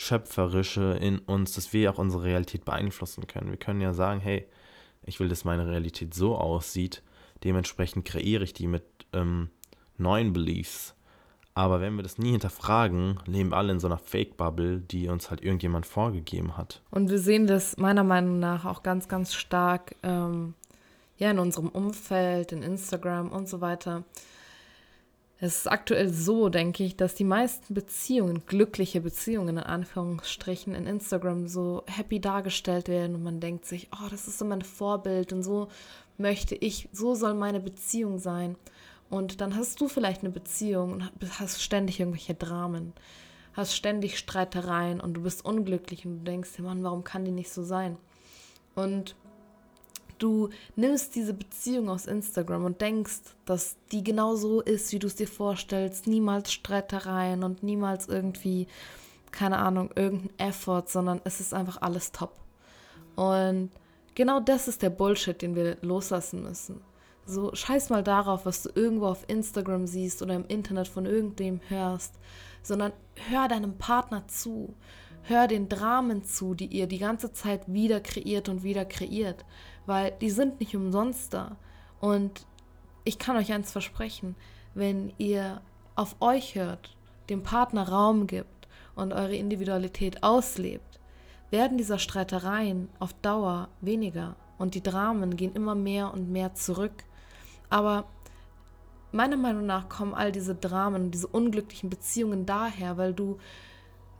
Schöpferische 0.02 0.98
in 1.00 1.20
uns, 1.20 1.54
dass 1.54 1.74
wir 1.74 1.92
auch 1.92 2.00
unsere 2.00 2.24
Realität 2.24 2.66
beeinflussen 2.66 3.28
können. 3.28 3.52
Wir 3.52 3.58
können 3.58 3.82
ja 3.82 3.94
sagen, 3.94 4.20
hey, 4.20 4.48
ich 5.04 5.20
will, 5.20 5.30
dass 5.30 5.46
meine 5.46 5.68
Realität 5.68 6.16
so 6.16 6.36
aussieht, 6.36 7.04
dementsprechend 7.44 8.04
kreiere 8.04 8.44
ich 8.44 8.54
die 8.54 8.66
mit 8.66 8.84
ähm, 9.14 9.52
neuen 9.98 10.34
Beliefs. 10.34 10.96
Aber 11.54 11.82
wenn 11.82 11.98
wir 11.98 12.04
das 12.04 12.18
nie 12.18 12.32
hinterfragen, 12.32 13.20
leben 13.28 13.52
wir 13.52 13.58
alle 13.58 13.74
in 13.74 13.80
so 13.80 13.86
einer 13.86 14.00
Fake-Bubble, 14.00 14.80
die 14.80 15.08
uns 15.08 15.30
halt 15.30 15.44
irgendjemand 15.44 15.86
vorgegeben 15.86 16.58
hat. 16.58 16.82
Und 16.90 17.12
wir 17.12 17.20
sehen 17.20 17.46
das 17.46 17.78
meiner 17.78 18.04
Meinung 18.04 18.40
nach 18.40 18.66
auch 18.66 18.82
ganz, 18.82 19.08
ganz 19.08 19.36
stark 19.36 19.96
ähm, 20.02 20.56
ja, 21.18 21.30
in 21.30 21.38
unserem 21.38 21.70
Umfeld, 21.70 22.54
in 22.54 22.64
Instagram 22.64 23.32
und 23.32 23.48
so 23.48 23.62
weiter. 23.62 24.04
Es 25.44 25.58
ist 25.58 25.72
aktuell 25.72 26.14
so, 26.14 26.50
denke 26.50 26.84
ich, 26.84 26.96
dass 26.98 27.16
die 27.16 27.24
meisten 27.24 27.74
Beziehungen, 27.74 28.46
glückliche 28.46 29.02
Beziehungen 29.02 29.58
in 29.58 29.64
Anführungsstrichen, 29.64 30.76
in 30.76 30.86
Instagram 30.86 31.48
so 31.48 31.84
happy 31.88 32.20
dargestellt 32.20 32.88
werden 32.88 33.16
und 33.16 33.24
man 33.24 33.40
denkt 33.40 33.66
sich, 33.66 33.90
oh, 33.92 34.08
das 34.12 34.28
ist 34.28 34.38
so 34.38 34.46
mein 34.46 34.62
Vorbild 34.62 35.34
und 35.34 35.42
so 35.42 35.68
möchte 36.20 36.54
ich, 36.54 36.90
so 36.92 37.16
soll 37.16 37.34
meine 37.34 37.60
Beziehung 37.60 38.20
sein. 38.20 38.56
Und 39.10 39.42
dann 39.42 39.56
hast 39.56 39.82
du 39.82 39.88
vielleicht 39.88 40.22
eine 40.22 40.30
Beziehung 40.30 40.94
und 40.94 41.12
hast 41.40 41.64
ständig 41.64 42.00
irgendwelche 42.00 42.36
Dramen, 42.36 42.94
hast 43.54 43.76
ständig 43.76 44.20
Streitereien 44.20 45.02
und 45.02 45.16
du 45.16 45.24
bist 45.24 45.44
unglücklich 45.44 46.06
und 46.06 46.20
du 46.20 46.24
denkst 46.24 46.52
dir, 46.56 46.62
Mann, 46.62 46.84
warum 46.84 47.04
kann 47.04 47.26
die 47.26 47.32
nicht 47.32 47.52
so 47.52 47.64
sein? 47.64 47.98
Und 48.76 49.16
du 50.22 50.50
nimmst 50.76 51.16
diese 51.16 51.34
Beziehung 51.34 51.90
aus 51.90 52.06
Instagram 52.06 52.66
und 52.66 52.82
denkst, 52.82 53.22
dass 53.46 53.78
die 53.92 54.04
genau 54.04 54.36
so 54.36 54.62
ist, 54.62 54.92
wie 54.92 55.00
du 55.00 55.08
es 55.08 55.16
dir 55.16 55.28
vorstellst, 55.28 56.08
niemals 56.08 56.52
Streitereien 56.54 57.44
und 57.44 57.64
niemals 57.64 58.08
irgendwie, 58.08 58.68
keine 59.32 59.58
Ahnung, 59.58 59.90
irgendein 59.96 60.38
Effort, 60.38 60.86
sondern 60.88 61.22
es 61.24 61.40
ist 61.40 61.54
einfach 61.54 61.82
alles 61.82 62.12
top. 62.12 62.34
Und 63.16 63.72
genau 64.16 64.40
das 64.40 64.68
ist 64.68 64.82
der 64.82 64.90
Bullshit, 64.90 65.42
den 65.42 65.56
wir 65.56 65.78
loslassen 65.82 66.44
müssen. 66.44 66.82
So, 67.26 67.54
scheiß 67.54 67.90
mal 67.90 68.04
darauf, 68.04 68.46
was 68.46 68.64
du 68.64 68.70
irgendwo 68.74 69.08
auf 69.08 69.26
Instagram 69.28 69.88
siehst 69.88 70.22
oder 70.22 70.36
im 70.36 70.46
Internet 70.48 70.88
von 70.88 71.06
irgendwem 71.06 71.62
hörst, 71.68 72.16
sondern 72.64 72.94
hör 73.30 73.48
deinem 73.48 73.78
Partner 73.78 74.28
zu. 74.28 74.76
Hör 75.24 75.48
den 75.48 75.70
Dramen 75.70 76.24
zu, 76.24 76.56
die 76.56 76.66
ihr 76.66 76.88
die 76.88 76.98
ganze 76.98 77.32
Zeit 77.32 77.72
wieder 77.72 78.00
kreiert 78.00 78.50
und 78.50 78.64
wieder 78.64 78.86
kreiert, 78.86 79.46
weil 79.92 80.14
die 80.22 80.30
sind 80.30 80.62
nicht 80.62 80.74
umsonst 80.74 81.34
da. 81.34 81.58
Und 82.00 82.48
ich 83.04 83.20
kann 83.20 83.36
euch 83.36 83.52
eins 83.52 83.74
versprechen, 83.74 84.38
wenn 84.74 85.12
ihr 85.18 85.60
auf 85.98 86.16
euch 86.22 86.56
hört, 86.56 86.96
dem 87.30 87.44
Partner 87.44 87.90
Raum 87.90 88.26
gibt 88.26 88.70
und 88.96 89.12
eure 89.12 89.36
Individualität 89.36 90.24
auslebt, 90.24 91.02
werden 91.50 91.78
diese 91.78 92.00
Streitereien 92.00 92.88
auf 93.00 93.12
Dauer 93.22 93.68
weniger 93.82 94.38
und 94.58 94.76
die 94.76 94.82
Dramen 94.82 95.36
gehen 95.36 95.56
immer 95.56 95.76
mehr 95.76 96.14
und 96.14 96.32
mehr 96.32 96.54
zurück. 96.54 97.04
Aber 97.70 98.06
meiner 99.12 99.36
Meinung 99.36 99.66
nach 99.66 99.90
kommen 99.90 100.14
all 100.14 100.32
diese 100.32 100.56
Dramen, 100.56 101.12
diese 101.12 101.28
unglücklichen 101.28 101.90
Beziehungen 101.90 102.46
daher, 102.46 102.96
weil 102.96 103.14
du 103.14 103.40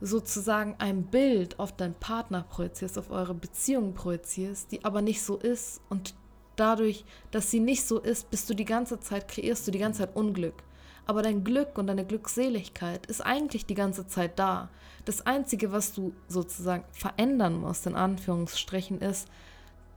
sozusagen 0.02 0.74
ein 0.78 1.04
Bild 1.04 1.60
auf 1.60 1.76
deinen 1.76 1.94
Partner 1.94 2.42
projizierst, 2.42 2.98
auf 2.98 3.10
eure 3.10 3.34
Beziehung 3.34 3.94
projizierst, 3.94 4.72
die 4.72 4.84
aber 4.84 5.00
nicht 5.00 5.22
so 5.22 5.36
ist 5.36 5.80
und 5.88 6.14
dadurch, 6.56 7.04
dass 7.30 7.50
sie 7.50 7.60
nicht 7.60 7.86
so 7.86 8.00
ist, 8.00 8.28
bist 8.28 8.50
du 8.50 8.54
die 8.54 8.64
ganze 8.64 8.98
Zeit, 8.98 9.28
kreierst 9.28 9.66
du 9.66 9.70
die 9.70 9.78
ganze 9.78 10.00
Zeit 10.00 10.16
Unglück. 10.16 10.64
Aber 11.06 11.22
dein 11.22 11.44
Glück 11.44 11.78
und 11.78 11.86
deine 11.86 12.04
Glückseligkeit 12.04 13.06
ist 13.06 13.20
eigentlich 13.20 13.64
die 13.66 13.74
ganze 13.74 14.06
Zeit 14.06 14.38
da. 14.38 14.70
Das 15.04 15.24
Einzige, 15.24 15.72
was 15.72 15.92
du 15.92 16.12
sozusagen 16.28 16.84
verändern 16.92 17.60
musst, 17.60 17.86
in 17.86 17.94
Anführungsstrichen, 17.94 19.00
ist, 19.00 19.28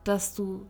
dass 0.04 0.36
du 0.36 0.66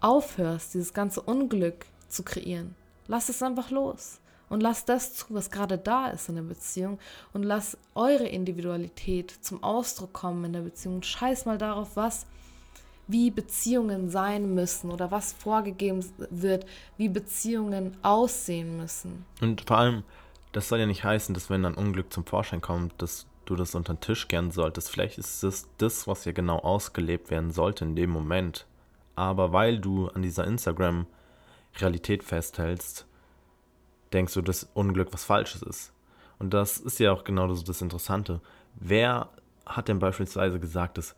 aufhörst, 0.00 0.74
dieses 0.74 0.92
ganze 0.92 1.22
Unglück 1.22 1.86
zu 2.08 2.24
kreieren. 2.24 2.74
Lass 3.06 3.28
es 3.28 3.42
einfach 3.42 3.70
los 3.70 4.21
und 4.52 4.60
lass 4.60 4.84
das 4.84 5.14
zu, 5.14 5.24
was 5.30 5.50
gerade 5.50 5.78
da 5.78 6.08
ist 6.08 6.28
in 6.28 6.34
der 6.34 6.42
Beziehung 6.42 6.98
und 7.32 7.42
lass 7.42 7.78
eure 7.94 8.28
Individualität 8.28 9.30
zum 9.40 9.64
Ausdruck 9.64 10.12
kommen 10.12 10.44
in 10.44 10.52
der 10.52 10.60
Beziehung. 10.60 11.02
Scheiß 11.02 11.46
mal 11.46 11.56
darauf, 11.56 11.96
was 11.96 12.26
wie 13.08 13.30
Beziehungen 13.30 14.10
sein 14.10 14.54
müssen 14.54 14.90
oder 14.90 15.10
was 15.10 15.32
vorgegeben 15.32 16.04
wird, 16.28 16.66
wie 16.98 17.08
Beziehungen 17.08 17.96
aussehen 18.02 18.76
müssen. 18.76 19.24
Und 19.40 19.62
vor 19.62 19.78
allem, 19.78 20.02
das 20.52 20.68
soll 20.68 20.80
ja 20.80 20.86
nicht 20.86 21.02
heißen, 21.02 21.32
dass 21.32 21.48
wenn 21.48 21.62
dann 21.62 21.74
Unglück 21.74 22.12
zum 22.12 22.26
Vorschein 22.26 22.60
kommt, 22.60 23.00
dass 23.00 23.26
du 23.46 23.56
das 23.56 23.74
unter 23.74 23.94
den 23.94 24.00
Tisch 24.00 24.28
gern 24.28 24.50
solltest. 24.50 24.90
Vielleicht 24.90 25.16
ist 25.16 25.42
es 25.42 25.66
das, 25.78 26.06
was 26.06 26.26
ja 26.26 26.32
genau 26.32 26.58
ausgelebt 26.58 27.30
werden 27.30 27.52
sollte 27.52 27.86
in 27.86 27.96
dem 27.96 28.10
Moment. 28.10 28.66
Aber 29.16 29.54
weil 29.54 29.78
du 29.78 30.08
an 30.08 30.20
dieser 30.20 30.46
Instagram-Realität 30.46 32.22
festhältst, 32.22 33.06
denkst 34.12 34.34
du, 34.34 34.42
dass 34.42 34.68
Unglück 34.74 35.12
was 35.12 35.24
Falsches 35.24 35.62
ist. 35.62 35.92
Und 36.38 36.54
das 36.54 36.78
ist 36.78 36.98
ja 36.98 37.12
auch 37.12 37.24
genau 37.24 37.46
das, 37.46 37.64
das 37.64 37.82
Interessante. 37.82 38.40
Wer 38.74 39.28
hat 39.66 39.88
denn 39.88 39.98
beispielsweise 39.98 40.58
gesagt, 40.58 40.98
dass 40.98 41.14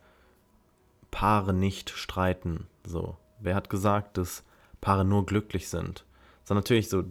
Paare 1.11 1.55
nicht 1.55 1.91
streiten. 1.91 2.67
So, 2.85 3.17
wer 3.39 3.55
hat 3.55 3.71
gesagt, 3.71 4.19
dass 4.19 4.43
Paare 4.81 5.05
nur 5.05 5.25
glücklich 5.27 5.69
sind? 5.69 6.05
So 6.45 6.55
natürlich 6.55 6.89
so 6.89 7.03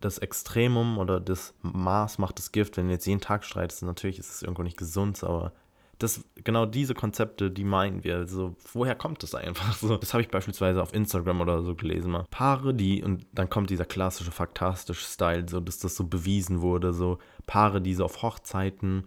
das 0.00 0.18
Extremum 0.18 0.98
oder 0.98 1.20
das 1.20 1.52
Maß 1.62 2.18
macht 2.18 2.38
das 2.38 2.52
Gift. 2.52 2.76
Wenn 2.76 2.86
du 2.86 2.92
jetzt 2.92 3.06
jeden 3.06 3.20
Tag 3.20 3.44
streitest, 3.44 3.82
natürlich 3.82 4.18
ist 4.18 4.32
es 4.32 4.42
irgendwo 4.42 4.62
nicht 4.62 4.78
gesund, 4.78 5.22
aber 5.24 5.52
das, 6.00 6.24
genau 6.34 6.66
diese 6.66 6.94
Konzepte, 6.94 7.50
die 7.50 7.64
meinen 7.64 8.02
wir. 8.02 8.16
Also, 8.16 8.56
woher 8.72 8.94
kommt 8.94 9.22
das 9.22 9.34
einfach 9.34 9.74
so? 9.74 9.96
Das 9.96 10.12
habe 10.14 10.22
ich 10.22 10.28
beispielsweise 10.28 10.82
auf 10.82 10.94
Instagram 10.94 11.40
oder 11.40 11.62
so 11.62 11.74
gelesen 11.74 12.10
mal. 12.10 12.26
Paare, 12.30 12.74
die, 12.74 13.04
und 13.04 13.26
dann 13.32 13.50
kommt 13.50 13.70
dieser 13.70 13.84
klassische 13.84 14.30
faktastische 14.30 15.04
Style, 15.04 15.46
so 15.48 15.60
dass 15.60 15.78
das 15.78 15.94
so 15.94 16.04
bewiesen 16.04 16.62
wurde, 16.62 16.92
so 16.92 17.18
Paare, 17.46 17.80
die 17.80 17.94
so 17.94 18.04
auf 18.04 18.22
Hochzeiten 18.22 19.04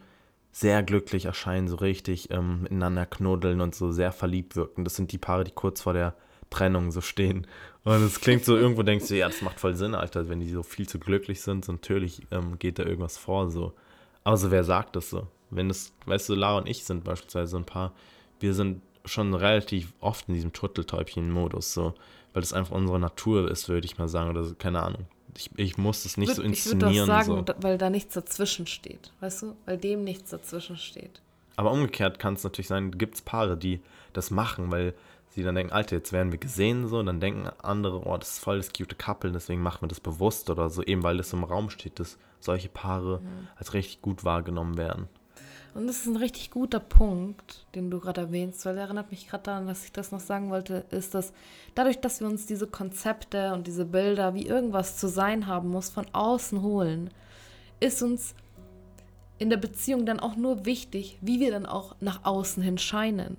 sehr 0.52 0.84
glücklich 0.84 1.26
erscheinen, 1.26 1.68
so 1.68 1.78
richtig 1.78 2.30
ähm, 2.30 2.62
miteinander 2.62 3.08
knuddeln 3.08 3.60
und 3.60 3.74
so 3.74 3.92
sehr 3.92 4.12
verliebt 4.12 4.56
wirken. 4.56 4.84
Das 4.84 4.96
sind 4.96 5.12
die 5.12 5.18
Paare, 5.18 5.44
die 5.44 5.52
kurz 5.52 5.82
vor 5.82 5.94
der 5.94 6.16
Trennung 6.52 6.92
so 6.92 7.02
stehen. 7.02 7.48
Und 7.84 8.04
es 8.04 8.22
klingt 8.22 8.46
so, 8.46 8.56
irgendwo 8.56 8.84
denkst 8.84 9.08
du, 9.08 9.18
ja, 9.18 9.28
das 9.28 9.42
macht 9.42 9.60
voll 9.60 9.76
Sinn, 9.76 9.96
Alter, 9.96 10.30
wenn 10.30 10.40
die 10.40 10.50
so 10.50 10.62
viel 10.62 10.88
zu 10.88 11.00
glücklich 11.00 11.42
sind. 11.42 11.66
So, 11.66 11.72
natürlich 11.72 12.22
ähm, 12.30 12.60
geht 12.60 12.78
da 12.78 12.84
irgendwas 12.84 13.18
vor, 13.18 13.50
so. 13.50 13.74
Aber 14.24 14.38
so, 14.38 14.52
wer 14.52 14.64
sagt 14.64 14.96
das 14.96 15.10
so? 15.10 15.28
Wenn 15.50 15.68
das, 15.68 15.92
weißt 16.06 16.30
du, 16.30 16.36
Lara 16.36 16.58
und 16.60 16.68
ich 16.68 16.84
sind 16.84 17.04
beispielsweise 17.04 17.52
so 17.52 17.58
ein 17.58 17.66
Paar, 17.66 17.94
wir 18.40 18.54
sind 18.54 18.82
schon 19.06 19.34
relativ 19.34 19.94
oft 20.00 20.28
in 20.30 20.36
diesem 20.36 20.54
Turteltäubchen-Modus, 20.54 21.74
so, 21.74 21.94
weil 22.34 22.42
das 22.42 22.54
einfach 22.54 22.76
unsere 22.76 23.00
Natur 23.00 23.50
ist, 23.52 23.70
würde 23.70 23.86
ich 23.86 23.98
mal 23.98 24.08
sagen, 24.08 24.30
oder 24.30 24.44
so, 24.44 24.56
keine 24.56 24.82
Ahnung. 24.82 25.06
Ich, 25.36 25.50
ich 25.58 25.78
muss 25.78 26.06
es 26.06 26.18
nicht 26.18 26.30
würd, 26.30 26.38
so 26.38 26.44
inszenieren. 26.44 26.92
Ich 26.92 26.98
würde 27.00 27.08
sagen, 27.08 27.46
so. 27.48 27.54
weil 27.62 27.78
da 27.78 27.90
nichts 27.90 28.14
dazwischen 28.14 28.68
steht, 28.68 29.12
weißt 29.20 29.44
du? 29.44 29.56
Weil 29.66 29.78
dem 29.78 30.04
nichts 30.04 30.30
dazwischen 30.30 30.78
steht. 30.78 31.22
Aber 31.56 31.72
umgekehrt 31.72 32.20
kann 32.20 32.36
es 32.36 32.44
natürlich 32.44 32.68
sein, 32.68 32.92
gibt 32.92 33.16
es 33.16 33.22
Paare, 33.22 33.58
die 33.58 33.82
das 34.14 34.32
machen, 34.32 34.72
weil 34.72 34.94
sie 35.30 35.44
dann 35.44 35.56
denken, 35.56 35.74
Alter, 35.74 35.96
jetzt 35.96 36.14
werden 36.14 36.32
wir 36.32 36.40
gesehen, 36.40 36.88
so, 36.88 37.00
und 37.00 37.08
dann 37.08 37.20
denken 37.20 37.50
andere, 37.62 38.06
oh, 38.06 38.18
das 38.18 38.34
ist 38.34 38.40
voll 38.40 38.58
das 38.58 38.72
cute 38.72 38.98
Couple, 38.98 39.32
deswegen 39.32 39.62
machen 39.62 39.82
wir 39.82 39.88
das 39.88 40.00
bewusst 40.00 40.50
oder 40.50 40.70
so, 40.70 40.84
eben 40.84 41.04
weil 41.04 41.18
das 41.18 41.34
im 41.34 41.44
Raum 41.44 41.70
steht, 41.70 42.00
dass 42.00 42.18
solche 42.44 42.70
Paare 42.70 43.20
mhm. 43.20 43.48
als 43.56 43.74
richtig 43.74 44.02
gut 44.02 44.24
wahrgenommen 44.24 44.78
werden. 44.78 45.08
Und 45.74 45.88
das 45.88 46.02
ist 46.02 46.08
ein 46.08 46.18
richtig 46.18 46.52
guter 46.52 46.80
Punkt, 46.80 47.66
den 47.74 47.90
du 47.90 48.00
gerade 48.00 48.22
erwähnst, 48.22 48.64
weil 48.66 48.78
er 48.78 48.84
erinnert 48.84 49.10
mich 49.10 49.28
gerade 49.28 49.44
daran, 49.44 49.68
dass 49.68 49.86
ich 49.86 49.92
das 49.92 50.12
noch 50.12 50.20
sagen 50.20 50.52
wollte, 50.52 50.86
ist, 50.92 51.16
dass 51.16 51.34
dadurch, 51.74 52.00
dass 52.00 52.20
wir 52.20 52.28
uns 52.28 52.46
diese 52.46 52.68
Konzepte 52.68 53.54
und 53.54 53.66
diese 53.66 53.86
Bilder, 53.86 54.36
wie 54.36 54.46
irgendwas 54.46 54.98
zu 54.98 55.08
sein 55.08 55.48
haben 55.48 55.70
muss, 55.70 55.90
von 55.90 56.06
außen 56.14 56.62
holen, 56.62 57.10
ist 57.80 58.04
uns 58.04 58.36
in 59.40 59.50
der 59.50 59.58
Beziehung 59.58 60.06
dann 60.06 60.20
auch 60.20 60.36
nur 60.36 60.66
wichtig, 60.66 61.18
wie 61.22 61.40
wir 61.40 61.52
dann 61.52 61.66
auch 61.66 61.96
nach 62.00 62.24
außen 62.24 62.62
hin 62.62 62.78
scheinen. 62.78 63.38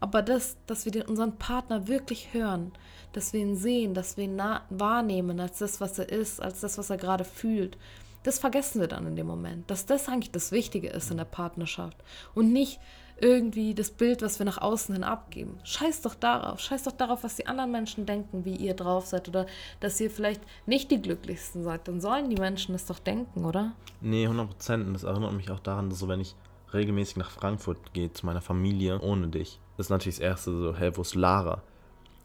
Aber 0.00 0.22
das, 0.22 0.56
dass 0.66 0.84
wir 0.84 0.92
den, 0.92 1.02
unseren 1.02 1.38
Partner 1.38 1.86
wirklich 1.86 2.34
hören, 2.34 2.72
dass 3.12 3.32
wir 3.32 3.40
ihn 3.40 3.56
sehen, 3.56 3.94
dass 3.94 4.16
wir 4.16 4.24
ihn 4.24 4.42
wahrnehmen 4.70 5.38
als 5.38 5.58
das, 5.58 5.80
was 5.80 6.00
er 6.00 6.08
ist, 6.08 6.42
als 6.42 6.60
das, 6.60 6.78
was 6.78 6.90
er 6.90 6.96
gerade 6.96 7.24
fühlt 7.24 7.78
das 8.26 8.38
vergessen 8.38 8.80
wir 8.80 8.88
dann 8.88 9.06
in 9.06 9.14
dem 9.14 9.26
Moment, 9.26 9.70
dass 9.70 9.86
das 9.86 10.08
eigentlich 10.08 10.32
das 10.32 10.50
Wichtige 10.50 10.88
ist 10.88 11.10
in 11.10 11.16
der 11.16 11.24
Partnerschaft 11.24 11.96
und 12.34 12.52
nicht 12.52 12.80
irgendwie 13.18 13.74
das 13.74 13.90
Bild, 13.90 14.20
was 14.20 14.38
wir 14.38 14.46
nach 14.46 14.58
außen 14.58 14.94
hin 14.94 15.04
abgeben. 15.04 15.58
Scheiß 15.62 16.02
doch 16.02 16.14
darauf, 16.14 16.60
scheiß 16.60 16.82
doch 16.82 16.92
darauf, 16.92 17.24
was 17.24 17.36
die 17.36 17.46
anderen 17.46 17.70
Menschen 17.70 18.04
denken, 18.04 18.44
wie 18.44 18.56
ihr 18.56 18.74
drauf 18.74 19.06
seid 19.06 19.28
oder 19.28 19.46
dass 19.80 20.00
ihr 20.00 20.10
vielleicht 20.10 20.42
nicht 20.66 20.90
die 20.90 21.00
glücklichsten 21.00 21.62
seid. 21.62 21.88
Dann 21.88 22.00
sollen 22.00 22.28
die 22.28 22.36
Menschen 22.36 22.74
es 22.74 22.84
doch 22.84 22.98
denken, 22.98 23.44
oder? 23.44 23.72
Nee, 24.00 24.24
100 24.24 24.48
Prozent. 24.48 24.86
Und 24.86 24.94
das 24.94 25.04
erinnert 25.04 25.32
mich 25.32 25.50
auch 25.50 25.60
daran, 25.60 25.88
dass 25.88 26.00
so, 26.00 26.08
wenn 26.08 26.20
ich 26.20 26.34
regelmäßig 26.74 27.16
nach 27.16 27.30
Frankfurt 27.30 27.94
gehe, 27.94 28.12
zu 28.12 28.26
meiner 28.26 28.42
Familie, 28.42 29.00
ohne 29.00 29.28
dich, 29.28 29.60
das 29.76 29.86
ist 29.86 29.90
natürlich 29.90 30.16
das 30.16 30.24
Erste 30.24 30.50
so, 30.50 30.76
hey, 30.76 30.94
wo 30.96 31.02
ist 31.02 31.14
Lara? 31.14 31.62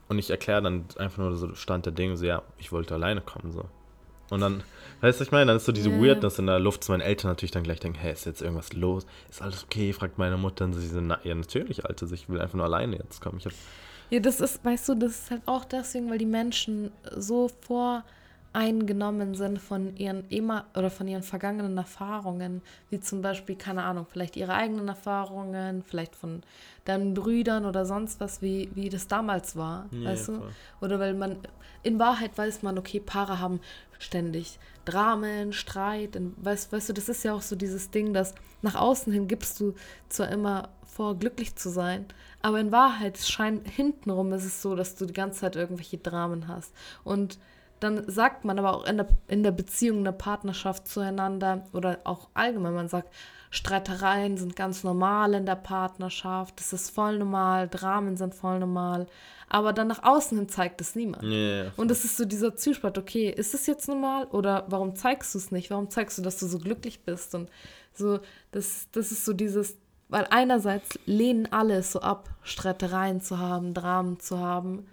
Und 0.08 0.18
ich 0.18 0.30
erkläre 0.30 0.60
dann 0.60 0.84
einfach 0.98 1.18
nur 1.18 1.36
so 1.36 1.54
Stand 1.54 1.86
der 1.86 1.92
Dinge, 1.92 2.16
so, 2.16 2.26
ja, 2.26 2.42
ich 2.58 2.72
wollte 2.72 2.94
alleine 2.94 3.22
kommen, 3.22 3.52
so. 3.52 3.64
Und 4.30 4.40
dann, 4.40 4.62
weißt 5.00 5.20
du, 5.20 5.24
ich 5.24 5.32
meine, 5.32 5.46
dann 5.46 5.56
ist 5.56 5.66
so 5.66 5.72
diese 5.72 5.90
yeah. 5.90 6.00
Weirdness 6.00 6.38
in 6.38 6.46
der 6.46 6.58
Luft, 6.58 6.82
dass 6.82 6.88
meine 6.88 7.04
Eltern 7.04 7.30
natürlich 7.30 7.50
dann 7.50 7.62
gleich 7.62 7.80
denken, 7.80 7.98
hey, 7.98 8.12
ist 8.12 8.24
jetzt 8.26 8.40
irgendwas 8.40 8.72
los? 8.72 9.06
Ist 9.30 9.42
alles 9.42 9.64
okay? 9.64 9.92
Fragt 9.92 10.18
meine 10.18 10.36
Mutter. 10.36 10.64
Und 10.64 10.74
sie 10.74 10.86
so, 10.86 11.00
na, 11.00 11.18
ja, 11.24 11.34
natürlich, 11.34 11.84
Alter, 11.84 12.10
ich 12.12 12.28
will 12.28 12.40
einfach 12.40 12.54
nur 12.54 12.64
alleine 12.64 12.96
jetzt 12.96 13.20
kommen. 13.20 13.38
Ich 13.38 13.46
hab 13.46 13.52
ja, 14.12 14.20
das 14.20 14.42
ist, 14.42 14.62
weißt 14.62 14.90
du, 14.90 14.94
das 14.94 15.12
ist 15.12 15.30
halt 15.30 15.40
auch 15.46 15.64
deswegen, 15.64 16.10
weil 16.10 16.18
die 16.18 16.26
Menschen 16.26 16.92
so 17.16 17.50
vor 17.62 18.04
eingenommen 18.52 19.34
sind 19.34 19.58
von 19.58 19.96
ihren 19.96 20.28
immer 20.28 20.66
oder 20.76 20.90
von 20.90 21.08
ihren 21.08 21.22
vergangenen 21.22 21.78
Erfahrungen, 21.78 22.60
wie 22.90 23.00
zum 23.00 23.22
Beispiel, 23.22 23.56
keine 23.56 23.84
Ahnung, 23.84 24.06
vielleicht 24.10 24.36
ihre 24.36 24.52
eigenen 24.52 24.88
Erfahrungen, 24.88 25.82
vielleicht 25.82 26.14
von 26.14 26.42
deinen 26.84 27.14
Brüdern 27.14 27.64
oder 27.64 27.86
sonst 27.86 28.20
was, 28.20 28.42
wie, 28.42 28.70
wie 28.74 28.90
das 28.90 29.08
damals 29.08 29.56
war, 29.56 29.86
ja, 29.90 30.10
weißt 30.10 30.28
du? 30.28 30.42
Oder 30.82 30.98
weil 30.98 31.14
man, 31.14 31.38
in 31.82 31.98
Wahrheit 31.98 32.36
weiß 32.36 32.62
man, 32.62 32.78
okay, 32.78 33.00
Paare 33.00 33.38
haben 33.38 33.60
ständig 34.02 34.58
Dramen, 34.84 35.52
Streit, 35.52 36.16
und 36.16 36.34
weißt, 36.44 36.72
weißt 36.72 36.88
du, 36.88 36.92
das 36.92 37.08
ist 37.08 37.22
ja 37.22 37.34
auch 37.34 37.42
so 37.42 37.56
dieses 37.56 37.90
Ding, 37.90 38.12
dass 38.12 38.34
nach 38.62 38.74
außen 38.74 39.12
hin 39.12 39.28
gibst 39.28 39.60
du 39.60 39.74
zwar 40.08 40.28
immer 40.28 40.70
vor, 40.84 41.16
glücklich 41.16 41.56
zu 41.56 41.70
sein, 41.70 42.06
aber 42.42 42.60
in 42.60 42.72
Wahrheit 42.72 43.18
scheint 43.18 43.66
hintenrum 43.68 44.32
ist 44.32 44.44
es 44.44 44.60
so, 44.60 44.74
dass 44.74 44.96
du 44.96 45.06
die 45.06 45.12
ganze 45.12 45.40
Zeit 45.40 45.56
irgendwelche 45.56 45.98
Dramen 45.98 46.48
hast. 46.48 46.74
Und 47.04 47.38
dann 47.80 48.08
sagt 48.08 48.44
man 48.44 48.58
aber 48.58 48.76
auch 48.76 48.84
in 48.84 48.98
der, 48.98 49.08
in 49.28 49.42
der 49.42 49.50
Beziehung, 49.50 49.98
in 49.98 50.04
der 50.04 50.12
Partnerschaft 50.12 50.86
zueinander 50.86 51.64
oder 51.72 51.98
auch 52.04 52.28
allgemein, 52.34 52.74
man 52.74 52.88
sagt, 52.88 53.12
Streitereien 53.54 54.38
sind 54.38 54.56
ganz 54.56 54.82
normal 54.82 55.34
in 55.34 55.44
der 55.44 55.56
Partnerschaft, 55.56 56.58
das 56.58 56.72
ist 56.72 56.88
voll 56.88 57.18
normal, 57.18 57.68
Dramen 57.68 58.16
sind 58.16 58.34
voll 58.34 58.58
normal, 58.58 59.06
aber 59.50 59.74
dann 59.74 59.88
nach 59.88 60.02
außen 60.02 60.38
hin 60.38 60.48
zeigt 60.48 60.80
es 60.80 60.94
niemand. 60.94 61.22
Yeah, 61.22 61.70
und 61.76 61.90
es 61.90 62.06
ist 62.06 62.16
so 62.16 62.24
dieser 62.24 62.56
Zwiespalt, 62.56 62.96
okay, 62.96 63.28
ist 63.28 63.52
es 63.52 63.66
jetzt 63.66 63.88
normal 63.88 64.24
oder 64.28 64.64
warum 64.68 64.96
zeigst 64.96 65.34
du 65.34 65.38
es 65.38 65.52
nicht? 65.52 65.70
Warum 65.70 65.90
zeigst 65.90 66.16
du, 66.16 66.22
dass 66.22 66.38
du 66.38 66.46
so 66.46 66.58
glücklich 66.58 67.04
bist? 67.04 67.34
Und 67.34 67.50
so, 67.92 68.20
das, 68.52 68.88
das 68.90 69.12
ist 69.12 69.26
so 69.26 69.34
dieses, 69.34 69.76
Weil 70.08 70.26
einerseits 70.30 70.98
lehnen 71.04 71.46
alle 71.52 71.82
so 71.82 72.00
ab, 72.00 72.30
Streitereien 72.42 73.20
zu 73.20 73.38
haben, 73.38 73.74
Dramen 73.74 74.18
zu 74.18 74.38
haben. 74.38 74.86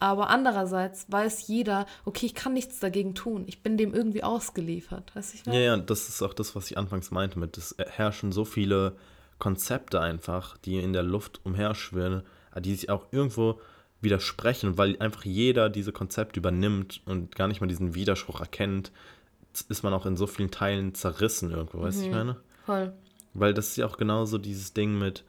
Aber 0.00 0.30
andererseits 0.30 1.06
weiß 1.12 1.46
jeder, 1.46 1.86
okay, 2.06 2.24
ich 2.24 2.34
kann 2.34 2.54
nichts 2.54 2.80
dagegen 2.80 3.14
tun. 3.14 3.44
Ich 3.46 3.62
bin 3.62 3.76
dem 3.76 3.94
irgendwie 3.94 4.24
ausgeliefert. 4.24 5.14
Weißt 5.14 5.34
ich 5.34 5.44
ja, 5.44 5.52
ja, 5.52 5.76
das 5.76 6.08
ist 6.08 6.22
auch 6.22 6.32
das, 6.32 6.56
was 6.56 6.70
ich 6.70 6.78
anfangs 6.78 7.10
meinte 7.10 7.38
mit, 7.38 7.58
es 7.58 7.76
herrschen 7.78 8.32
so 8.32 8.46
viele 8.46 8.96
Konzepte 9.38 10.00
einfach, 10.00 10.56
die 10.58 10.78
in 10.78 10.94
der 10.94 11.02
Luft 11.02 11.40
umherschwirren, 11.44 12.22
die 12.58 12.74
sich 12.74 12.88
auch 12.88 13.06
irgendwo 13.10 13.60
widersprechen, 14.00 14.78
weil 14.78 14.96
einfach 15.00 15.26
jeder 15.26 15.68
diese 15.68 15.92
Konzepte 15.92 16.40
übernimmt 16.40 17.02
und 17.04 17.36
gar 17.36 17.46
nicht 17.46 17.60
mal 17.60 17.66
diesen 17.66 17.94
Widerspruch 17.94 18.40
erkennt, 18.40 18.92
ist 19.68 19.82
man 19.82 19.92
auch 19.92 20.06
in 20.06 20.16
so 20.16 20.26
vielen 20.26 20.50
Teilen 20.50 20.94
zerrissen 20.94 21.50
irgendwo, 21.50 21.82
weißt 21.82 21.98
du, 21.98 22.02
mhm. 22.02 22.08
ich 22.08 22.14
meine? 22.14 22.36
Voll. 22.64 22.92
Weil 23.34 23.52
das 23.52 23.68
ist 23.68 23.76
ja 23.76 23.86
auch 23.86 23.98
genauso 23.98 24.38
dieses 24.38 24.72
Ding 24.72 24.98
mit, 24.98 25.24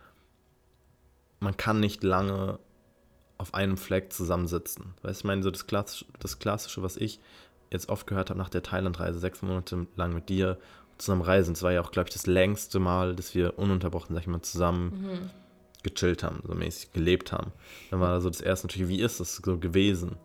man 1.42 1.58
kann 1.58 1.82
nicht 1.82 2.04
lange 2.04 2.60
auf 3.41 3.56
einem 3.56 3.75
Fleck 3.75 4.13
zusammensitzen. 4.13 4.93
Weißt 5.01 5.19
du, 5.19 5.21
ich 5.21 5.25
meine, 5.25 5.43
so 5.43 5.49
das 5.49 5.65
Klassische, 5.65 6.06
das 6.19 6.38
Klassische, 6.38 6.84
was 6.84 6.95
ich 6.95 7.19
jetzt 7.71 7.89
oft 7.89 8.06
gehört 8.06 8.30
habe 8.30 8.38
nach 8.38 8.49
der 8.49 8.62
Thailandreise, 8.62 9.19
sechs 9.19 9.41
Monate 9.41 9.88
lang 9.95 10.13
mit 10.13 10.30
dir 10.30 10.58
zusammen 10.99 11.23
reisen. 11.23 11.56
Das 11.56 11.63
war 11.63 11.71
ja 11.71 11.82
auch, 11.82 11.91
glaube 11.91 12.10
ich, 12.10 12.13
das 12.13 12.27
längste 12.27 12.80
Mal, 12.80 13.15
dass 13.15 13.34
wir 13.34 13.58
ununterbrochen, 13.58 14.13
sag 14.13 14.21
ich 14.21 14.27
mal, 14.27 14.43
zusammen 14.43 14.91
mhm. 15.01 15.30
gechillt 15.82 16.21
haben, 16.23 16.43
so 16.45 16.54
mäßig 16.54 16.93
gelebt 16.93 17.32
haben. 17.32 17.51
Dann 17.89 17.99
war 17.99 18.21
so 18.21 18.30
das 18.30 18.41
erste 18.41 18.67
natürlich, 18.67 18.89
wie 18.89 19.01
ist 19.01 19.19
das 19.19 19.38
so 19.38 19.58
gewesen? 19.58 20.17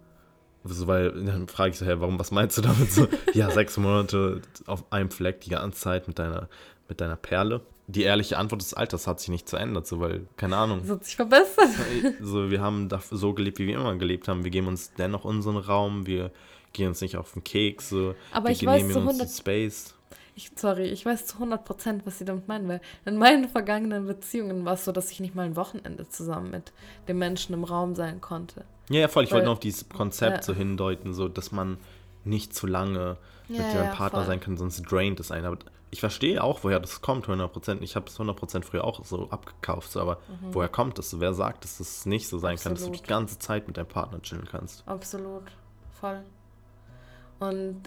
So, 0.64 0.86
weil 0.86 1.12
dann 1.24 1.48
frage 1.48 1.70
ich 1.70 1.78
so, 1.78 1.86
hey, 1.86 1.98
warum, 2.00 2.18
was 2.18 2.32
meinst 2.32 2.58
du 2.58 2.62
damit? 2.62 2.92
So, 2.92 3.08
ja, 3.32 3.50
sechs 3.50 3.78
Monate 3.78 4.42
auf 4.66 4.92
einem 4.92 5.10
Fleck 5.10 5.40
die 5.40 5.50
ganze 5.50 5.80
Zeit 5.80 6.06
mit 6.06 6.18
deiner, 6.18 6.48
mit 6.88 7.00
deiner 7.00 7.16
Perle 7.16 7.62
die 7.88 8.02
ehrliche 8.02 8.38
Antwort 8.38 8.62
des 8.62 8.74
Alters 8.74 9.06
hat 9.06 9.20
sich 9.20 9.28
nicht 9.28 9.48
verändert, 9.48 9.86
so 9.86 10.00
weil, 10.00 10.26
keine 10.36 10.56
Ahnung. 10.56 10.80
Das 10.82 10.90
hat 10.90 11.04
sich 11.04 11.16
verbessert. 11.16 11.68
So, 12.20 12.50
wir 12.50 12.60
haben 12.60 12.88
so 13.10 13.32
gelebt, 13.32 13.58
wie 13.58 13.66
wir 13.66 13.76
immer 13.76 13.94
gelebt 13.96 14.28
haben. 14.28 14.44
Wir 14.44 14.50
geben 14.50 14.66
uns 14.66 14.92
dennoch 14.94 15.24
unseren 15.24 15.56
Raum, 15.56 16.06
wir 16.06 16.30
gehen 16.72 16.88
uns 16.88 17.00
nicht 17.00 17.16
auf 17.16 17.32
den 17.32 17.44
Keks, 17.44 17.90
so. 17.90 18.14
Aber 18.32 18.48
wir 18.48 18.52
ich 18.52 18.66
weiß 18.66 18.88
zu 18.88 18.98
100 18.98 19.30
Space. 19.30 19.94
Ich, 20.34 20.50
sorry, 20.54 20.86
ich 20.88 21.06
weiß 21.06 21.26
zu 21.26 21.34
100 21.36 21.64
Prozent, 21.64 22.02
was 22.04 22.18
sie 22.18 22.24
damit 22.24 22.48
meinen, 22.48 22.68
weil 22.68 22.80
in 23.06 23.16
meinen 23.16 23.48
vergangenen 23.48 24.06
Beziehungen 24.06 24.64
war 24.64 24.74
es 24.74 24.84
so, 24.84 24.92
dass 24.92 25.10
ich 25.10 25.20
nicht 25.20 25.34
mal 25.34 25.46
ein 25.46 25.56
Wochenende 25.56 26.08
zusammen 26.08 26.50
mit 26.50 26.72
dem 27.08 27.18
Menschen 27.18 27.54
im 27.54 27.64
Raum 27.64 27.94
sein 27.94 28.20
konnte. 28.20 28.64
Ja, 28.90 29.00
ja, 29.00 29.08
voll. 29.08 29.24
Ich 29.24 29.30
weil, 29.30 29.36
wollte 29.36 29.46
nur 29.46 29.54
auf 29.54 29.60
dieses 29.60 29.88
Konzept 29.88 30.36
ja. 30.36 30.42
so 30.42 30.54
hindeuten, 30.54 31.14
so, 31.14 31.28
dass 31.28 31.52
man 31.52 31.78
nicht 32.24 32.54
zu 32.54 32.66
lange 32.66 33.16
ja, 33.48 33.62
mit 33.62 33.74
deinem 33.74 33.92
Partner 33.92 34.20
voll. 34.20 34.26
sein 34.26 34.40
kann, 34.40 34.56
sonst 34.56 34.82
draint 34.82 35.20
es 35.20 35.30
einen. 35.30 35.46
Aber 35.46 35.58
ich 35.90 36.00
verstehe 36.00 36.42
auch, 36.42 36.64
woher 36.64 36.80
das 36.80 37.00
kommt, 37.00 37.26
100%. 37.26 37.80
Ich 37.80 37.96
habe 37.96 38.06
es 38.06 38.18
100% 38.18 38.64
früher 38.64 38.84
auch 38.84 39.04
so 39.04 39.30
abgekauft, 39.30 39.92
so, 39.92 40.00
aber 40.00 40.16
mhm. 40.28 40.54
woher 40.54 40.68
kommt 40.68 40.98
das? 40.98 41.18
Wer 41.20 41.32
sagt, 41.32 41.64
dass 41.64 41.78
das 41.78 42.06
nicht 42.06 42.28
so 42.28 42.38
sein 42.38 42.54
Absolut. 42.54 42.78
kann, 42.78 42.90
dass 42.92 42.98
du 42.98 43.02
die 43.04 43.08
ganze 43.08 43.38
Zeit 43.38 43.66
mit 43.66 43.76
deinem 43.76 43.86
Partner 43.86 44.20
chillen 44.20 44.48
kannst? 44.50 44.86
Absolut, 44.86 45.44
voll. 46.00 46.22
Und 47.38 47.82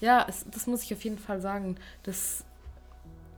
ja, 0.00 0.26
es, 0.28 0.44
das 0.50 0.66
muss 0.66 0.82
ich 0.82 0.92
auf 0.92 1.02
jeden 1.04 1.18
Fall 1.18 1.40
sagen. 1.40 1.76
Dass, 2.02 2.44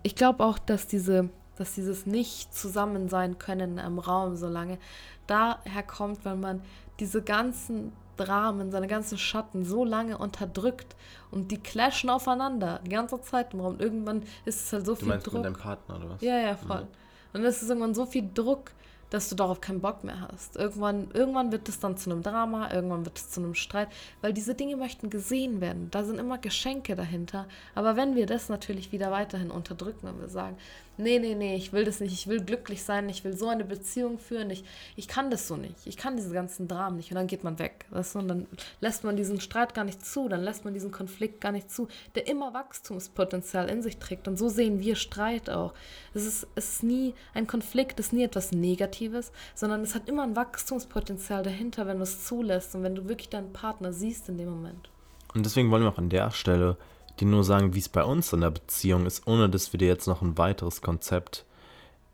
ich 0.02 0.14
glaube 0.14 0.44
auch, 0.44 0.58
dass 0.58 0.86
diese 0.86 1.28
dass 1.60 1.74
dieses 1.74 2.06
nicht 2.06 2.54
zusammen 2.54 3.10
sein 3.10 3.38
können 3.38 3.76
im 3.76 3.98
Raum 3.98 4.34
so 4.34 4.48
lange 4.48 4.78
daher 5.26 5.82
kommt, 5.82 6.24
wenn 6.24 6.40
man 6.40 6.62
diese 7.00 7.22
ganzen 7.22 7.92
Dramen, 8.16 8.70
seine 8.70 8.86
ganzen 8.86 9.16
Schatten 9.16 9.64
so 9.64 9.84
lange 9.84 10.18
unterdrückt 10.18 10.94
und 11.30 11.50
die 11.50 11.58
clashen 11.58 12.10
aufeinander 12.10 12.80
die 12.84 12.90
ganze 12.90 13.20
Zeit 13.22 13.54
im 13.54 13.60
Raum. 13.60 13.80
Irgendwann 13.80 14.22
ist 14.44 14.66
es 14.66 14.72
halt 14.72 14.86
so 14.86 14.92
du 14.92 15.00
viel 15.00 15.08
meinst 15.08 15.26
Druck. 15.26 15.34
Mit 15.36 15.44
deinem 15.46 15.56
Partner 15.56 15.96
oder 15.96 16.10
was? 16.10 16.20
Ja, 16.20 16.38
ja, 16.38 16.56
voll. 16.56 16.82
Mhm. 16.82 16.88
Und 17.32 17.44
es 17.44 17.62
ist 17.62 17.68
irgendwann 17.68 17.94
so 17.94 18.04
viel 18.06 18.28
Druck, 18.34 18.72
dass 19.08 19.28
du 19.28 19.34
darauf 19.34 19.60
keinen 19.60 19.80
Bock 19.80 20.04
mehr 20.04 20.28
hast. 20.32 20.56
Irgendwann, 20.56 21.10
irgendwann 21.12 21.50
wird 21.50 21.68
es 21.68 21.80
dann 21.80 21.96
zu 21.96 22.10
einem 22.10 22.22
Drama, 22.22 22.72
irgendwann 22.72 23.04
wird 23.04 23.18
es 23.18 23.30
zu 23.30 23.40
einem 23.40 23.54
Streit, 23.54 23.88
weil 24.20 24.32
diese 24.32 24.54
Dinge 24.54 24.76
möchten 24.76 25.10
gesehen 25.10 25.60
werden. 25.60 25.88
Da 25.90 26.04
sind 26.04 26.18
immer 26.18 26.38
Geschenke 26.38 26.94
dahinter. 26.94 27.46
Aber 27.74 27.96
wenn 27.96 28.14
wir 28.14 28.26
das 28.26 28.48
natürlich 28.48 28.92
wieder 28.92 29.10
weiterhin 29.10 29.50
unterdrücken 29.50 30.06
und 30.08 30.20
wir 30.20 30.28
sagen, 30.28 30.56
nee, 31.00 31.18
nee, 31.18 31.34
nee, 31.34 31.56
ich 31.56 31.72
will 31.72 31.84
das 31.84 32.00
nicht, 32.00 32.12
ich 32.12 32.26
will 32.26 32.40
glücklich 32.40 32.82
sein, 32.82 33.08
ich 33.08 33.24
will 33.24 33.36
so 33.36 33.48
eine 33.48 33.64
Beziehung 33.64 34.18
führen, 34.18 34.50
ich, 34.50 34.64
ich 34.96 35.08
kann 35.08 35.30
das 35.30 35.48
so 35.48 35.56
nicht, 35.56 35.86
ich 35.86 35.96
kann 35.96 36.16
diese 36.16 36.32
ganzen 36.32 36.68
Dramen 36.68 36.96
nicht 36.96 37.10
und 37.10 37.16
dann 37.16 37.26
geht 37.26 37.44
man 37.44 37.58
weg. 37.58 37.86
Weißt 37.90 38.14
du? 38.14 38.20
Und 38.20 38.28
dann 38.28 38.46
lässt 38.80 39.04
man 39.04 39.16
diesen 39.16 39.40
Streit 39.40 39.74
gar 39.74 39.84
nicht 39.84 40.04
zu, 40.04 40.28
dann 40.28 40.42
lässt 40.42 40.64
man 40.64 40.74
diesen 40.74 40.90
Konflikt 40.90 41.40
gar 41.40 41.52
nicht 41.52 41.70
zu, 41.70 41.88
der 42.14 42.28
immer 42.28 42.54
Wachstumspotenzial 42.54 43.68
in 43.68 43.82
sich 43.82 43.98
trägt 43.98 44.28
und 44.28 44.38
so 44.38 44.48
sehen 44.48 44.80
wir 44.80 44.96
Streit 44.96 45.50
auch. 45.50 45.74
Es 46.14 46.24
ist, 46.24 46.46
es 46.54 46.74
ist 46.74 46.82
nie 46.82 47.14
ein 47.34 47.46
Konflikt, 47.46 47.98
ist 48.00 48.12
nie 48.12 48.24
etwas 48.24 48.52
Negatives, 48.52 49.32
sondern 49.54 49.82
es 49.82 49.94
hat 49.94 50.08
immer 50.08 50.22
ein 50.22 50.36
Wachstumspotenzial 50.36 51.42
dahinter, 51.42 51.86
wenn 51.86 51.98
du 51.98 52.04
es 52.04 52.24
zulässt 52.24 52.74
und 52.74 52.82
wenn 52.82 52.94
du 52.94 53.08
wirklich 53.08 53.28
deinen 53.28 53.52
Partner 53.52 53.92
siehst 53.92 54.28
in 54.28 54.38
dem 54.38 54.50
Moment. 54.50 54.90
Und 55.34 55.46
deswegen 55.46 55.70
wollen 55.70 55.82
wir 55.82 55.90
auch 55.90 55.98
an 55.98 56.08
der 56.08 56.30
Stelle 56.30 56.76
dir 57.20 57.26
nur 57.26 57.44
sagen, 57.44 57.74
wie 57.74 57.78
es 57.78 57.88
bei 57.88 58.04
uns 58.04 58.32
in 58.32 58.40
der 58.40 58.50
Beziehung 58.50 59.06
ist, 59.06 59.26
ohne 59.26 59.48
dass 59.48 59.72
wir 59.72 59.78
dir 59.78 59.88
jetzt 59.88 60.06
noch 60.06 60.22
ein 60.22 60.38
weiteres 60.38 60.82
Konzept 60.82 61.44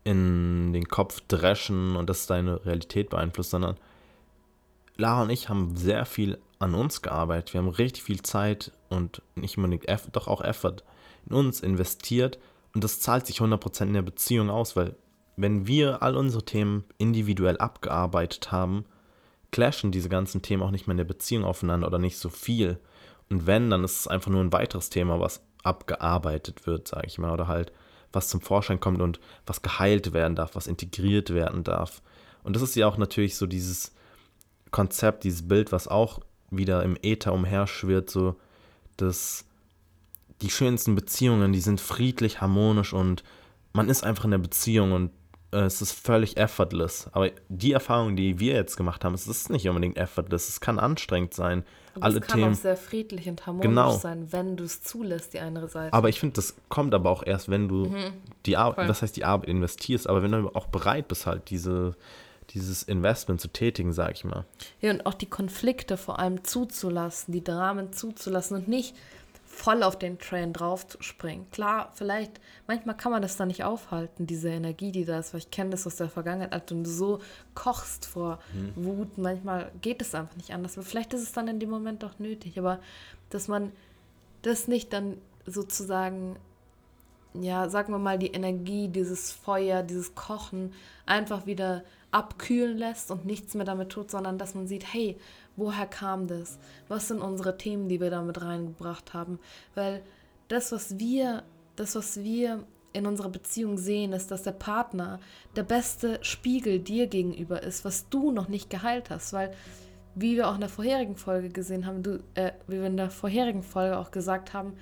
in 0.03 0.73
den 0.73 0.87
Kopf 0.87 1.21
dreschen 1.27 1.95
und 1.95 2.09
das 2.09 2.27
deine 2.27 2.65
Realität 2.65 3.09
beeinflusst, 3.09 3.51
sondern 3.51 3.75
Lara 4.95 5.23
und 5.23 5.29
ich 5.29 5.49
haben 5.49 5.75
sehr 5.75 6.05
viel 6.05 6.37
an 6.59 6.73
uns 6.73 7.01
gearbeitet. 7.01 7.53
Wir 7.53 7.61
haben 7.61 7.69
richtig 7.69 8.03
viel 8.03 8.21
Zeit 8.23 8.71
und 8.89 9.21
nicht 9.35 9.57
unbedingt 9.57 9.87
Effort, 9.87 10.11
doch 10.13 10.27
auch 10.27 10.41
Effort 10.41 10.77
in 11.27 11.35
uns 11.35 11.59
investiert 11.59 12.39
und 12.73 12.83
das 12.83 12.99
zahlt 12.99 13.27
sich 13.27 13.39
100% 13.39 13.83
in 13.83 13.93
der 13.93 14.01
Beziehung 14.01 14.49
aus, 14.49 14.75
weil 14.75 14.95
wenn 15.35 15.67
wir 15.67 16.01
all 16.01 16.17
unsere 16.17 16.43
Themen 16.43 16.83
individuell 16.97 17.57
abgearbeitet 17.57 18.51
haben, 18.51 18.85
clashen 19.51 19.91
diese 19.91 20.09
ganzen 20.09 20.41
Themen 20.41 20.63
auch 20.63 20.71
nicht 20.71 20.87
mehr 20.87 20.93
in 20.93 20.99
der 20.99 21.05
Beziehung 21.05 21.43
aufeinander 21.43 21.87
oder 21.87 21.99
nicht 21.99 22.17
so 22.17 22.29
viel. 22.29 22.79
Und 23.29 23.45
wenn, 23.45 23.69
dann 23.69 23.83
ist 23.83 24.01
es 24.01 24.07
einfach 24.07 24.31
nur 24.31 24.41
ein 24.41 24.53
weiteres 24.53 24.89
Thema, 24.89 25.19
was 25.19 25.41
abgearbeitet 25.63 26.65
wird, 26.65 26.87
sage 26.87 27.07
ich 27.07 27.17
mal, 27.17 27.31
oder 27.31 27.47
halt 27.47 27.71
was 28.13 28.29
zum 28.29 28.41
Vorschein 28.41 28.79
kommt 28.79 29.01
und 29.01 29.19
was 29.45 29.61
geheilt 29.61 30.13
werden 30.13 30.35
darf, 30.35 30.55
was 30.55 30.67
integriert 30.67 31.33
werden 31.33 31.63
darf. 31.63 32.01
Und 32.43 32.55
das 32.55 32.63
ist 32.63 32.75
ja 32.75 32.87
auch 32.87 32.97
natürlich 32.97 33.35
so 33.35 33.45
dieses 33.45 33.93
Konzept, 34.71 35.23
dieses 35.23 35.47
Bild, 35.47 35.71
was 35.71 35.87
auch 35.87 36.21
wieder 36.49 36.83
im 36.83 36.97
Äther 37.01 37.33
umherschwirrt, 37.33 38.09
so 38.09 38.35
dass 38.95 39.45
die 40.41 40.49
schönsten 40.49 40.95
Beziehungen, 40.95 41.51
die 41.51 41.59
sind 41.59 41.81
friedlich, 41.81 42.41
harmonisch 42.41 42.93
und 42.93 43.23
man 43.73 43.89
ist 43.89 44.03
einfach 44.03 44.25
in 44.25 44.31
der 44.31 44.37
Beziehung 44.37 44.91
und 44.91 45.11
äh, 45.51 45.59
es 45.59 45.81
ist 45.81 45.91
völlig 45.91 46.37
effortless. 46.37 47.09
Aber 47.11 47.31
die 47.49 47.73
Erfahrung, 47.73 48.15
die 48.15 48.39
wir 48.39 48.53
jetzt 48.53 48.77
gemacht 48.77 49.03
haben, 49.03 49.13
es 49.13 49.27
ist 49.27 49.49
nicht 49.49 49.67
unbedingt 49.67 49.97
effortless. 49.97 50.49
Es 50.49 50.59
kann 50.59 50.79
anstrengend 50.79 51.33
sein. 51.33 51.63
Und 51.97 52.03
alle 52.03 52.19
es 52.19 52.27
kann 52.27 52.39
Themen, 52.39 52.53
auch 52.53 52.57
sehr 52.57 52.77
friedlich 52.77 53.27
und 53.27 53.45
harmonisch 53.45 53.67
genau. 53.67 53.91
sein, 53.91 54.31
wenn 54.31 54.55
du 54.55 54.63
es 54.63 54.81
zulässt, 54.81 55.33
die 55.33 55.39
andere 55.39 55.67
Seite. 55.67 55.93
Aber 55.93 56.09
ich 56.09 56.19
finde, 56.19 56.35
das 56.35 56.55
kommt 56.69 56.93
aber 56.93 57.09
auch 57.09 57.23
erst, 57.25 57.49
wenn 57.49 57.67
du 57.67 57.87
mhm. 57.87 58.13
die 58.45 58.57
Arbeit, 58.57 58.87
was 58.87 59.01
heißt 59.01 59.15
die 59.15 59.25
Arbeit 59.25 59.49
investierst, 59.49 60.07
aber 60.07 60.23
wenn 60.23 60.31
du 60.31 60.49
auch 60.49 60.67
bereit 60.67 61.07
bist, 61.07 61.25
halt 61.25 61.49
diese 61.49 61.95
dieses 62.51 62.83
Investment 62.83 63.41
zu 63.41 63.49
tätigen, 63.49 63.91
sag 63.91 64.13
ich 64.13 64.23
mal. 64.23 64.45
Ja, 64.79 64.91
und 64.91 65.05
auch 65.05 65.13
die 65.13 65.25
Konflikte 65.25 65.97
vor 65.97 66.19
allem 66.19 66.43
zuzulassen, 66.43 67.33
die 67.33 67.43
Dramen 67.43 67.91
zuzulassen 67.91 68.55
und 68.57 68.67
nicht 68.67 68.95
voll 69.57 69.81
auf 69.81 69.97
den 69.97 70.19
Train 70.19 70.53
drauf 70.53 70.87
zu 70.87 71.01
springen. 71.01 71.47
Klar, 71.51 71.91
vielleicht, 71.95 72.39
manchmal 72.67 72.95
kann 72.95 73.11
man 73.11 73.23
das 73.23 73.37
da 73.37 73.45
nicht 73.45 73.63
aufhalten, 73.63 74.27
diese 74.27 74.49
Energie, 74.49 74.91
die 74.91 75.03
da 75.03 75.17
ist, 75.17 75.33
weil 75.33 75.39
ich 75.39 75.49
kenne 75.49 75.71
das 75.71 75.87
aus 75.87 75.95
der 75.95 76.09
Vergangenheit, 76.09 76.53
als 76.53 76.67
du 76.67 76.85
so 76.85 77.19
kochst 77.55 78.05
vor 78.05 78.39
mhm. 78.53 78.85
Wut, 78.85 79.17
manchmal 79.17 79.71
geht 79.81 80.01
es 80.01 80.13
einfach 80.13 80.35
nicht 80.35 80.51
anders. 80.51 80.77
Aber 80.77 80.85
vielleicht 80.85 81.13
ist 81.13 81.23
es 81.23 81.31
dann 81.31 81.47
in 81.47 81.59
dem 81.59 81.71
Moment 81.71 82.03
doch 82.03 82.19
nötig, 82.19 82.59
aber 82.59 82.79
dass 83.31 83.47
man 83.47 83.71
das 84.43 84.67
nicht 84.67 84.93
dann 84.93 85.17
sozusagen, 85.47 86.35
ja, 87.33 87.67
sagen 87.67 87.91
wir 87.91 87.99
mal, 87.99 88.19
die 88.19 88.33
Energie, 88.33 88.89
dieses 88.89 89.31
Feuer, 89.31 89.81
dieses 89.81 90.13
Kochen 90.13 90.71
einfach 91.07 91.47
wieder 91.47 91.83
abkühlen 92.11 92.77
lässt 92.77 93.09
und 93.09 93.25
nichts 93.25 93.55
mehr 93.55 93.65
damit 93.65 93.89
tut, 93.89 94.11
sondern 94.11 94.37
dass 94.37 94.53
man 94.53 94.67
sieht, 94.67 94.93
hey, 94.93 95.17
woher 95.57 95.85
kam 95.85 96.27
das? 96.27 96.57
Was 96.87 97.09
sind 97.09 97.19
unsere 97.19 97.57
Themen, 97.57 97.89
die 97.89 97.99
wir 97.99 98.09
damit 98.09 98.41
reingebracht 98.41 99.13
haben? 99.13 99.39
Weil 99.75 100.01
das, 100.47 100.71
was 100.71 100.97
wir, 100.97 101.43
das, 101.75 101.95
was 101.95 102.23
wir 102.23 102.63
in 102.93 103.05
unserer 103.05 103.29
Beziehung 103.29 103.77
sehen, 103.77 104.13
ist, 104.13 104.31
dass 104.31 104.43
der 104.43 104.53
Partner 104.53 105.19
der 105.55 105.63
beste 105.63 106.19
Spiegel 106.21 106.79
dir 106.79 107.07
gegenüber 107.07 107.61
ist, 107.61 107.83
was 107.83 108.07
du 108.09 108.31
noch 108.31 108.47
nicht 108.47 108.69
geheilt 108.69 109.09
hast, 109.09 109.33
weil 109.33 109.53
wie 110.15 110.35
wir 110.35 110.47
auch 110.47 110.55
in 110.55 110.61
der 110.61 110.69
vorherigen 110.69 111.15
Folge 111.15 111.49
gesehen 111.49 111.85
haben, 111.85 112.01
du, 112.01 112.23
äh, 112.33 112.51
wie 112.67 112.79
wir 112.79 112.87
in 112.87 112.97
der 112.97 113.11
vorherigen 113.11 113.61
Folge 113.61 113.97
auch 113.97 114.09
gesagt 114.09 114.53
haben, 114.53 114.73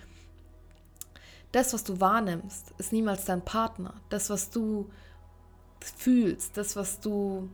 das, 1.51 1.73
was 1.73 1.83
du 1.83 1.99
wahrnimmst, 1.99 2.73
ist 2.77 2.93
niemals 2.93 3.25
dein 3.25 3.43
Partner. 3.43 3.93
Das, 4.09 4.29
was 4.29 4.49
du 4.49 4.89
fühlst, 5.79 6.55
das, 6.55 6.75
was 6.75 6.99
du 6.99 7.49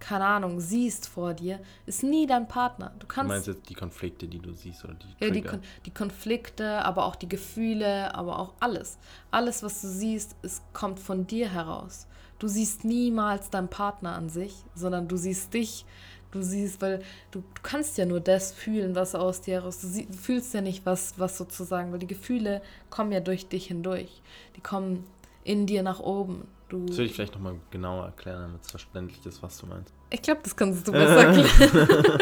keine 0.00 0.24
Ahnung, 0.24 0.60
siehst 0.60 1.08
vor 1.08 1.34
dir, 1.34 1.60
ist 1.86 2.02
nie 2.02 2.26
dein 2.26 2.46
Partner. 2.46 2.92
Du, 2.98 3.06
kannst, 3.06 3.30
du 3.30 3.34
meinst 3.34 3.46
jetzt 3.48 3.68
die 3.68 3.74
Konflikte, 3.74 4.28
die 4.28 4.38
du 4.38 4.52
siehst 4.52 4.84
oder 4.84 4.94
die 4.94 5.24
Ja, 5.24 5.30
die, 5.30 5.44
die, 5.86 5.90
Konflikte, 5.90 6.84
aber 6.84 7.04
auch 7.04 7.16
die 7.16 7.28
Gefühle, 7.28 8.14
aber 8.14 8.38
auch 8.38 8.54
alles. 8.60 8.98
Alles, 9.30 9.62
was 9.62 9.80
du 9.80 9.88
siehst, 9.88 10.36
es 10.42 10.62
kommt 10.72 11.00
von 11.00 11.26
dir 11.26 11.50
heraus. 11.50 12.06
Du 12.38 12.46
siehst 12.46 12.84
niemals 12.84 13.50
deinen 13.50 13.68
Partner 13.68 14.14
an 14.14 14.28
sich, 14.28 14.54
sondern 14.74 15.08
du 15.08 15.16
siehst 15.16 15.52
dich. 15.54 15.84
Du 16.30 16.42
siehst, 16.42 16.82
weil 16.82 16.98
du, 17.30 17.40
du 17.40 17.62
kannst 17.62 17.96
ja 17.98 18.04
nur 18.04 18.20
das 18.20 18.52
fühlen, 18.52 18.94
was 18.94 19.14
aus 19.14 19.40
dir 19.40 19.54
heraus. 19.54 19.80
Du, 19.80 19.86
sie, 19.88 20.06
du 20.06 20.12
fühlst 20.12 20.54
ja 20.54 20.60
nicht, 20.60 20.84
was, 20.84 21.18
was 21.18 21.38
sozusagen, 21.38 21.90
weil 21.90 21.98
die 21.98 22.06
Gefühle 22.06 22.62
kommen 22.90 23.12
ja 23.12 23.20
durch 23.20 23.48
dich 23.48 23.66
hindurch. 23.66 24.22
Die 24.56 24.60
kommen 24.60 25.04
in 25.42 25.66
dir 25.66 25.82
nach 25.82 26.00
oben. 26.00 26.46
Du 26.68 26.84
das 26.84 26.98
will 26.98 27.06
ich 27.06 27.14
vielleicht 27.14 27.34
nochmal 27.34 27.58
genauer 27.70 28.04
erklären, 28.04 28.42
damit 28.42 28.62
es 28.62 28.70
verständlich 28.70 29.24
ist, 29.24 29.42
was 29.42 29.58
du 29.58 29.66
meinst. 29.66 29.92
Ich 30.10 30.20
glaube, 30.20 30.40
das 30.42 30.54
kannst 30.54 30.86
du 30.86 30.92
besser 30.92 31.26
erklären. 31.26 32.18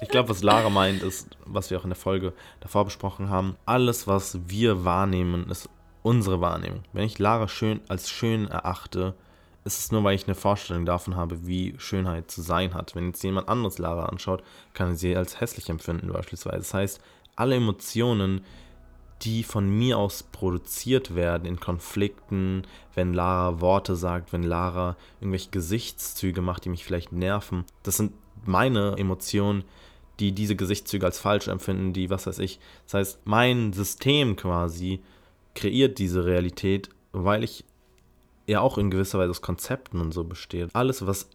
ich 0.00 0.08
glaube, 0.08 0.28
was 0.28 0.42
Lara 0.42 0.68
meint, 0.68 1.02
ist, 1.02 1.36
was 1.46 1.70
wir 1.70 1.78
auch 1.78 1.84
in 1.84 1.90
der 1.90 1.96
Folge 1.96 2.34
davor 2.60 2.84
besprochen 2.84 3.30
haben, 3.30 3.56
alles, 3.64 4.06
was 4.06 4.38
wir 4.46 4.84
wahrnehmen, 4.84 5.48
ist 5.48 5.70
unsere 6.02 6.40
Wahrnehmung. 6.40 6.82
Wenn 6.92 7.04
ich 7.04 7.18
Lara 7.18 7.48
schön 7.48 7.80
als 7.88 8.10
schön 8.10 8.48
erachte, 8.48 9.14
ist 9.64 9.78
es 9.78 9.92
nur, 9.92 10.02
weil 10.04 10.16
ich 10.16 10.26
eine 10.26 10.34
Vorstellung 10.34 10.84
davon 10.84 11.16
habe, 11.16 11.46
wie 11.46 11.74
Schönheit 11.78 12.30
zu 12.30 12.42
sein 12.42 12.74
hat. 12.74 12.94
Wenn 12.94 13.06
jetzt 13.06 13.22
jemand 13.22 13.48
anderes 13.48 13.78
Lara 13.78 14.06
anschaut, 14.06 14.42
kann 14.74 14.88
er 14.88 14.94
sie 14.96 15.16
als 15.16 15.40
hässlich 15.40 15.68
empfinden 15.70 16.12
beispielsweise. 16.12 16.58
Das 16.58 16.74
heißt, 16.74 17.00
alle 17.36 17.54
Emotionen, 17.54 18.44
die 19.22 19.44
von 19.44 19.68
mir 19.68 19.98
aus 19.98 20.24
produziert 20.24 21.14
werden 21.14 21.46
in 21.46 21.60
Konflikten, 21.60 22.62
wenn 22.94 23.14
Lara 23.14 23.60
Worte 23.60 23.94
sagt, 23.94 24.32
wenn 24.32 24.42
Lara 24.42 24.96
irgendwelche 25.20 25.50
Gesichtszüge 25.50 26.42
macht, 26.42 26.64
die 26.64 26.70
mich 26.70 26.84
vielleicht 26.84 27.12
nerven. 27.12 27.64
Das 27.82 27.96
sind 27.96 28.12
meine 28.44 28.96
Emotionen, 28.98 29.64
die 30.18 30.32
diese 30.32 30.56
Gesichtszüge 30.56 31.06
als 31.06 31.18
falsch 31.18 31.48
empfinden, 31.48 31.92
die, 31.92 32.10
was 32.10 32.26
weiß 32.26 32.38
ich. 32.40 32.58
Das 32.84 32.94
heißt, 32.94 33.20
mein 33.24 33.72
System 33.72 34.36
quasi 34.36 35.00
kreiert 35.54 35.98
diese 35.98 36.24
Realität, 36.24 36.88
weil 37.12 37.44
ich 37.44 37.64
ja 38.46 38.60
auch 38.60 38.78
in 38.78 38.90
gewisser 38.90 39.18
Weise 39.18 39.30
aus 39.30 39.42
Konzepten 39.42 40.00
und 40.00 40.12
so 40.12 40.24
besteht. 40.24 40.70
Alles, 40.74 41.06
was 41.06 41.28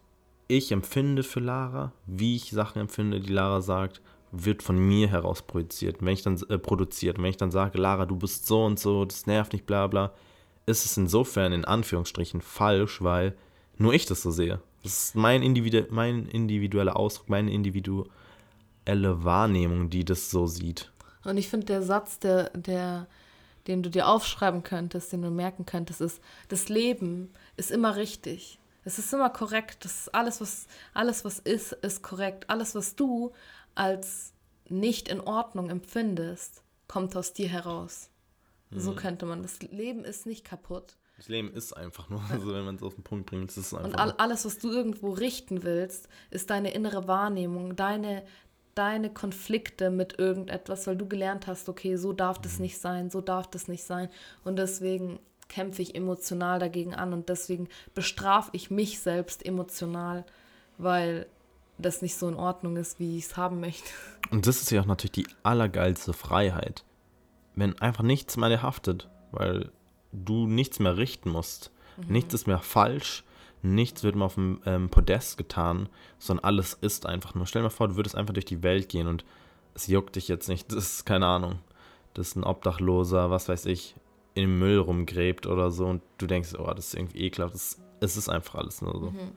ich 0.46 0.72
empfinde 0.72 1.22
für 1.22 1.40
Lara, 1.40 1.92
wie 2.06 2.36
ich 2.36 2.50
Sachen 2.50 2.80
empfinde, 2.80 3.20
die 3.20 3.32
Lara 3.32 3.60
sagt, 3.60 4.00
wird 4.32 4.62
von 4.62 4.78
mir 4.78 5.08
heraus 5.08 5.42
projiziert. 5.42 5.96
Wenn 6.00 6.12
ich 6.12 6.22
dann 6.22 6.40
äh, 6.48 6.58
produziert, 6.58 7.18
wenn 7.18 7.24
ich 7.26 7.36
dann 7.36 7.50
sage, 7.50 7.78
Lara, 7.78 8.06
du 8.06 8.16
bist 8.16 8.46
so 8.46 8.64
und 8.64 8.78
so, 8.78 9.04
das 9.04 9.26
nervt 9.26 9.52
nicht, 9.52 9.66
bla 9.66 9.86
bla, 9.86 10.12
ist 10.66 10.84
es 10.84 10.96
insofern 10.96 11.52
in 11.52 11.64
Anführungsstrichen 11.64 12.40
falsch, 12.40 13.02
weil 13.02 13.34
nur 13.78 13.94
ich 13.94 14.06
das 14.06 14.22
so 14.22 14.30
sehe. 14.30 14.60
Das 14.82 15.04
ist 15.04 15.14
mein, 15.14 15.42
Individu 15.42 15.84
mein 15.90 16.26
individueller 16.26 16.96
Ausdruck, 16.96 17.28
meine 17.28 17.52
individuelle 17.52 18.12
Wahrnehmung, 18.86 19.90
die 19.90 20.04
das 20.04 20.30
so 20.30 20.46
sieht. 20.46 20.92
Und 21.24 21.36
ich 21.36 21.48
finde, 21.48 21.66
der 21.66 21.82
Satz, 21.82 22.18
der, 22.18 22.50
der, 22.50 23.06
den 23.66 23.82
du 23.82 23.90
dir 23.90 24.08
aufschreiben 24.08 24.62
könntest, 24.62 25.12
den 25.12 25.22
du 25.22 25.30
merken 25.30 25.66
könntest, 25.66 26.00
ist, 26.00 26.20
das 26.48 26.68
Leben 26.68 27.30
ist 27.56 27.70
immer 27.70 27.96
richtig. 27.96 28.58
Es 28.84 28.98
ist 28.98 29.12
immer 29.12 29.28
korrekt. 29.28 29.84
Das 29.84 30.00
ist 30.00 30.14
alles, 30.14 30.40
was, 30.40 30.66
alles, 30.94 31.24
was 31.24 31.38
ist, 31.40 31.72
ist 31.72 32.02
korrekt. 32.02 32.48
Alles, 32.48 32.74
was 32.74 32.96
du 32.96 33.32
als 33.78 34.32
nicht 34.68 35.08
in 35.08 35.20
Ordnung 35.20 35.70
empfindest, 35.70 36.62
kommt 36.88 37.16
aus 37.16 37.32
dir 37.32 37.48
heraus. 37.48 38.10
Mhm. 38.70 38.80
So 38.80 38.94
könnte 38.94 39.24
man. 39.24 39.42
Das 39.42 39.60
Leben 39.60 40.04
ist 40.04 40.26
nicht 40.26 40.44
kaputt. 40.44 40.96
Das 41.16 41.28
Leben 41.28 41.52
ist 41.52 41.72
einfach 41.72 42.08
nur, 42.08 42.22
also 42.30 42.52
wenn 42.52 42.64
man 42.64 42.76
es 42.76 42.82
auf 42.82 42.94
den 42.94 43.04
Punkt 43.04 43.26
bringt, 43.26 43.50
ist 43.50 43.56
es 43.56 43.74
einfach. 43.74 43.88
Und 43.88 43.94
all, 43.96 44.12
alles, 44.12 44.44
was 44.44 44.58
du 44.58 44.70
irgendwo 44.70 45.10
richten 45.10 45.62
willst, 45.62 46.08
ist 46.30 46.50
deine 46.50 46.72
innere 46.72 47.06
Wahrnehmung, 47.06 47.76
deine, 47.76 48.24
deine 48.74 49.10
Konflikte 49.12 49.90
mit 49.90 50.18
irgendetwas, 50.18 50.86
weil 50.86 50.96
du 50.96 51.06
gelernt 51.06 51.46
hast, 51.46 51.68
okay, 51.68 51.96
so 51.96 52.12
darf 52.12 52.40
das 52.40 52.56
mhm. 52.56 52.62
nicht 52.62 52.78
sein, 52.78 53.10
so 53.10 53.20
darf 53.20 53.48
das 53.48 53.68
nicht 53.68 53.84
sein. 53.84 54.08
Und 54.44 54.56
deswegen 54.58 55.20
kämpfe 55.48 55.82
ich 55.82 55.94
emotional 55.94 56.58
dagegen 56.58 56.94
an 56.94 57.12
und 57.12 57.28
deswegen 57.28 57.68
bestrafe 57.94 58.50
ich 58.52 58.70
mich 58.70 59.00
selbst 59.00 59.46
emotional, 59.46 60.26
weil 60.76 61.26
das 61.78 62.02
nicht 62.02 62.16
so 62.16 62.28
in 62.28 62.34
Ordnung 62.34 62.76
ist, 62.76 62.98
wie 62.98 63.18
ich 63.18 63.26
es 63.26 63.36
haben 63.36 63.60
möchte. 63.60 63.88
Und 64.30 64.46
das 64.46 64.60
ist 64.60 64.70
ja 64.70 64.80
auch 64.80 64.86
natürlich 64.86 65.12
die 65.12 65.28
allergeilste 65.42 66.12
Freiheit. 66.12 66.84
Wenn 67.54 67.78
einfach 67.80 68.02
nichts 68.02 68.36
mehr 68.36 68.48
dir 68.48 68.62
haftet, 68.62 69.08
weil 69.32 69.70
du 70.12 70.46
nichts 70.46 70.78
mehr 70.78 70.96
richten 70.96 71.30
musst. 71.30 71.70
Mhm. 71.96 72.12
Nichts 72.12 72.34
ist 72.34 72.46
mehr 72.46 72.58
falsch, 72.58 73.24
nichts 73.62 74.02
wird 74.02 74.16
mehr 74.16 74.26
auf 74.26 74.34
dem 74.34 74.60
ähm, 74.66 74.88
Podest 74.88 75.36
getan, 75.36 75.88
sondern 76.18 76.44
alles 76.44 76.74
ist 76.74 77.06
einfach 77.06 77.34
nur. 77.34 77.46
Stell 77.46 77.62
dir 77.62 77.68
mal 77.68 77.70
vor, 77.70 77.88
du 77.88 77.96
würdest 77.96 78.16
einfach 78.16 78.34
durch 78.34 78.44
die 78.44 78.62
Welt 78.62 78.88
gehen 78.88 79.06
und 79.06 79.24
es 79.74 79.86
juckt 79.86 80.16
dich 80.16 80.28
jetzt 80.28 80.48
nicht. 80.48 80.72
Das 80.72 80.92
ist 80.92 81.06
keine 81.06 81.26
Ahnung. 81.26 81.58
Das 82.14 82.28
ist 82.28 82.36
ein 82.36 82.44
Obdachloser, 82.44 83.30
was 83.30 83.48
weiß 83.48 83.66
ich, 83.66 83.94
im 84.34 84.58
Müll 84.58 84.78
rumgräbt 84.78 85.46
oder 85.46 85.70
so 85.70 85.86
und 85.86 86.02
du 86.18 86.26
denkst, 86.26 86.54
oh, 86.58 86.72
das 86.74 86.88
ist 86.88 86.94
irgendwie 86.94 87.24
ekelhaft. 87.24 87.54
Das, 87.54 87.78
es 88.00 88.16
ist 88.16 88.28
einfach 88.28 88.56
alles 88.56 88.82
nur 88.82 88.98
so. 88.98 89.10
Mhm. 89.10 89.32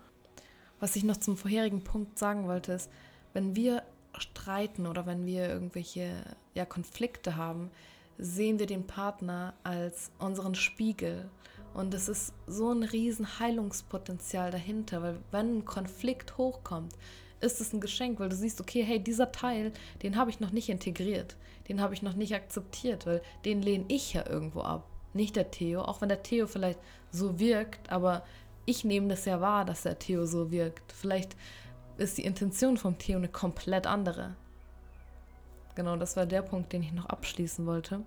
Was 0.81 0.95
ich 0.95 1.03
noch 1.03 1.17
zum 1.17 1.37
vorherigen 1.37 1.83
Punkt 1.83 2.17
sagen 2.17 2.47
wollte, 2.47 2.73
ist, 2.73 2.89
wenn 3.33 3.55
wir 3.55 3.83
streiten 4.17 4.87
oder 4.87 5.05
wenn 5.05 5.27
wir 5.27 5.47
irgendwelche 5.47 6.11
ja, 6.55 6.65
Konflikte 6.65 7.37
haben, 7.37 7.69
sehen 8.17 8.57
wir 8.57 8.65
den 8.65 8.87
Partner 8.87 9.53
als 9.63 10.11
unseren 10.17 10.55
Spiegel. 10.55 11.29
Und 11.75 11.93
es 11.93 12.09
ist 12.09 12.33
so 12.47 12.71
ein 12.71 12.81
riesen 12.81 13.39
Heilungspotenzial 13.39 14.49
dahinter, 14.49 15.03
weil 15.03 15.19
wenn 15.29 15.59
ein 15.59 15.65
Konflikt 15.65 16.39
hochkommt, 16.39 16.93
ist 17.41 17.61
es 17.61 17.73
ein 17.73 17.79
Geschenk, 17.79 18.19
weil 18.19 18.29
du 18.29 18.35
siehst, 18.35 18.59
okay, 18.59 18.81
hey, 18.81 18.99
dieser 18.99 19.31
Teil, 19.31 19.73
den 20.01 20.17
habe 20.17 20.31
ich 20.31 20.39
noch 20.39 20.51
nicht 20.51 20.69
integriert, 20.69 21.37
den 21.69 21.79
habe 21.79 21.93
ich 21.93 22.01
noch 22.01 22.15
nicht 22.15 22.33
akzeptiert, 22.33 23.05
weil 23.05 23.21
den 23.45 23.61
lehne 23.61 23.85
ich 23.87 24.13
ja 24.13 24.27
irgendwo 24.27 24.61
ab, 24.61 24.87
nicht 25.13 25.35
der 25.35 25.51
Theo, 25.51 25.83
auch 25.83 26.01
wenn 26.01 26.09
der 26.09 26.23
Theo 26.23 26.47
vielleicht 26.47 26.79
so 27.11 27.39
wirkt, 27.39 27.91
aber 27.91 28.23
ich 28.65 28.83
nehme 28.83 29.07
das 29.07 29.25
ja 29.25 29.41
wahr, 29.41 29.65
dass 29.65 29.83
der 29.83 29.99
Theo 29.99 30.25
so 30.25 30.51
wirkt. 30.51 30.91
Vielleicht 30.91 31.35
ist 31.97 32.17
die 32.17 32.25
Intention 32.25 32.77
vom 32.77 32.97
Theo 32.97 33.17
eine 33.17 33.27
komplett 33.27 33.87
andere. 33.87 34.35
Genau, 35.75 35.95
das 35.95 36.17
war 36.17 36.25
der 36.25 36.41
Punkt, 36.41 36.73
den 36.73 36.83
ich 36.83 36.91
noch 36.91 37.05
abschließen 37.05 37.65
wollte. 37.65 38.01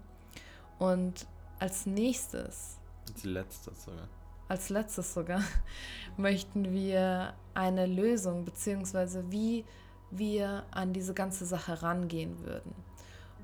Und 0.79 1.27
als 1.59 1.87
nächstes. 1.87 2.79
Als 3.09 3.25
letztes 3.25 3.85
sogar. 3.85 4.09
Als 4.49 4.69
letztes 4.69 5.15
sogar 5.15 5.43
möchten 6.17 6.73
wir 6.73 7.35
eine 7.55 7.87
Lösung, 7.87 8.45
beziehungsweise 8.45 9.31
wie 9.31 9.65
wir 10.11 10.65
an 10.71 10.93
diese 10.93 11.15
ganze 11.15 11.47
Sache 11.47 11.83
rangehen 11.83 12.39
würden. 12.45 12.75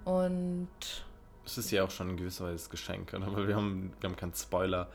Und. 0.05 0.69
Es 1.47 1.59
ist 1.59 1.71
ja 1.71 1.85
auch 1.85 1.91
schon 1.91 2.11
in 2.11 2.17
gewisser 2.17 2.45
Weise 2.45 2.55
das 2.55 2.71
Geschenk, 2.71 3.13
aber 3.15 3.49
wir 3.49 3.57
haben, 3.57 3.93
wir 4.01 4.09
haben 4.09 4.17
keinen 4.17 4.35
Spoiler 4.35 4.89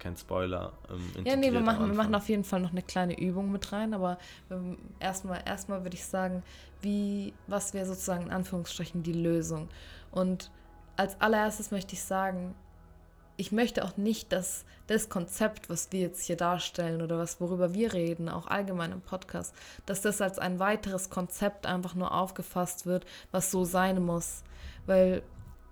kein 0.00 0.16
Spoiler. 0.16 0.72
Ähm, 0.90 1.24
ja, 1.24 1.36
nee, 1.36 1.52
wir 1.52 1.60
machen, 1.60 1.86
wir 1.86 1.94
machen 1.94 2.14
auf 2.14 2.28
jeden 2.28 2.44
Fall 2.44 2.60
noch 2.60 2.72
eine 2.72 2.82
kleine 2.82 3.18
Übung 3.18 3.52
mit 3.52 3.72
rein, 3.72 3.94
aber 3.94 4.18
ähm, 4.50 4.78
erstmal, 4.98 5.42
erstmal 5.46 5.84
würde 5.84 5.96
ich 5.96 6.04
sagen, 6.04 6.42
wie, 6.80 7.32
was 7.46 7.74
wäre 7.74 7.86
sozusagen 7.86 8.24
in 8.24 8.32
Anführungsstrichen 8.32 9.02
die 9.02 9.12
Lösung? 9.12 9.68
Und 10.10 10.50
als 10.96 11.20
allererstes 11.20 11.70
möchte 11.70 11.94
ich 11.94 12.02
sagen, 12.02 12.54
ich 13.36 13.52
möchte 13.52 13.84
auch 13.84 13.96
nicht, 13.96 14.32
dass 14.32 14.66
das 14.86 15.08
Konzept, 15.08 15.70
was 15.70 15.92
wir 15.92 16.00
jetzt 16.00 16.24
hier 16.24 16.36
darstellen 16.36 17.00
oder 17.00 17.16
was 17.16 17.40
worüber 17.40 17.72
wir 17.72 17.94
reden, 17.94 18.28
auch 18.28 18.48
allgemein 18.48 18.92
im 18.92 19.00
Podcast, 19.00 19.54
dass 19.86 20.02
das 20.02 20.20
als 20.20 20.38
ein 20.38 20.58
weiteres 20.58 21.08
Konzept 21.08 21.64
einfach 21.64 21.94
nur 21.94 22.12
aufgefasst 22.12 22.84
wird, 22.84 23.06
was 23.30 23.50
so 23.50 23.64
sein 23.64 24.02
muss. 24.04 24.42
Weil 24.84 25.22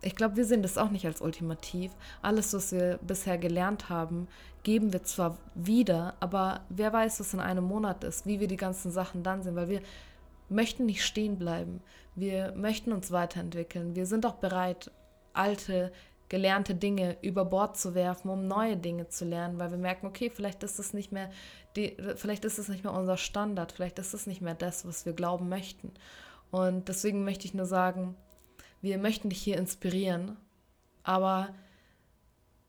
ich 0.01 0.15
glaube, 0.15 0.37
wir 0.37 0.45
sehen 0.45 0.63
das 0.63 0.79
auch 0.79 0.91
nicht 0.91 1.07
als 1.07 1.21
ultimativ. 1.21 1.93
Alles, 2.23 2.53
was 2.55 2.73
wir 2.73 2.99
bisher 3.03 3.39
gelernt 3.39 3.89
haben, 3.89 4.29
geben 4.63 4.93
wir 4.93 5.03
zwar 5.03 5.39
wieder, 5.55 6.15
aber 6.21 6.61
wer 6.69 6.93
weiß, 6.93 7.21
was 7.21 7.35
in 7.35 7.41
einem 7.41 7.65
Monat 7.65 8.05
ist, 8.05 8.27
wie 8.27 8.41
wir 8.41 8.49
die 8.49 8.57
ganzen 8.57 8.91
Sachen 8.91 9.23
dann 9.23 9.43
sehen, 9.43 9.57
weil 9.57 9.69
wir 9.69 9.83
möchten 10.49 10.87
nicht 10.87 11.05
stehen 11.05 11.39
bleiben. 11.39 11.81
Wir 12.15 12.53
möchten 12.57 12.93
uns 12.93 13.11
weiterentwickeln. 13.11 13.95
Wir 13.97 14.07
sind 14.07 14.27
auch 14.27 14.35
bereit, 14.35 14.91
alte, 15.33 15.93
gelernte 16.29 16.75
Dinge 16.75 17.17
über 17.23 17.45
Bord 17.45 17.77
zu 17.77 17.95
werfen, 17.95 18.29
um 18.29 18.47
neue 18.47 18.77
Dinge 18.77 19.09
zu 19.09 19.25
lernen, 19.25 19.59
weil 19.59 19.71
wir 19.71 19.79
merken, 19.79 20.07
okay, 20.07 20.31
vielleicht 20.31 20.63
ist 20.63 20.79
es 20.79 20.93
nicht 20.93 21.13
mehr, 21.13 21.31
die, 21.77 21.97
vielleicht 22.17 22.45
ist 22.45 22.59
es 22.59 22.69
nicht 22.69 22.85
mehr 22.85 22.93
unser 22.93 23.17
Standard, 23.17 23.73
vielleicht 23.73 23.99
ist 23.99 24.15
es 24.15 24.27
nicht 24.27 24.43
mehr 24.43 24.55
das, 24.55 24.87
was 24.87 25.07
wir 25.07 25.13
glauben 25.13 25.49
möchten. 25.49 25.93
Und 26.51 26.89
deswegen 26.89 27.25
möchte 27.25 27.47
ich 27.47 27.55
nur 27.55 27.67
sagen, 27.67 28.17
wir 28.81 28.99
möchten 28.99 29.29
dich 29.31 29.41
hier 29.41 29.57
inspirieren, 29.57 30.37
aber 31.03 31.55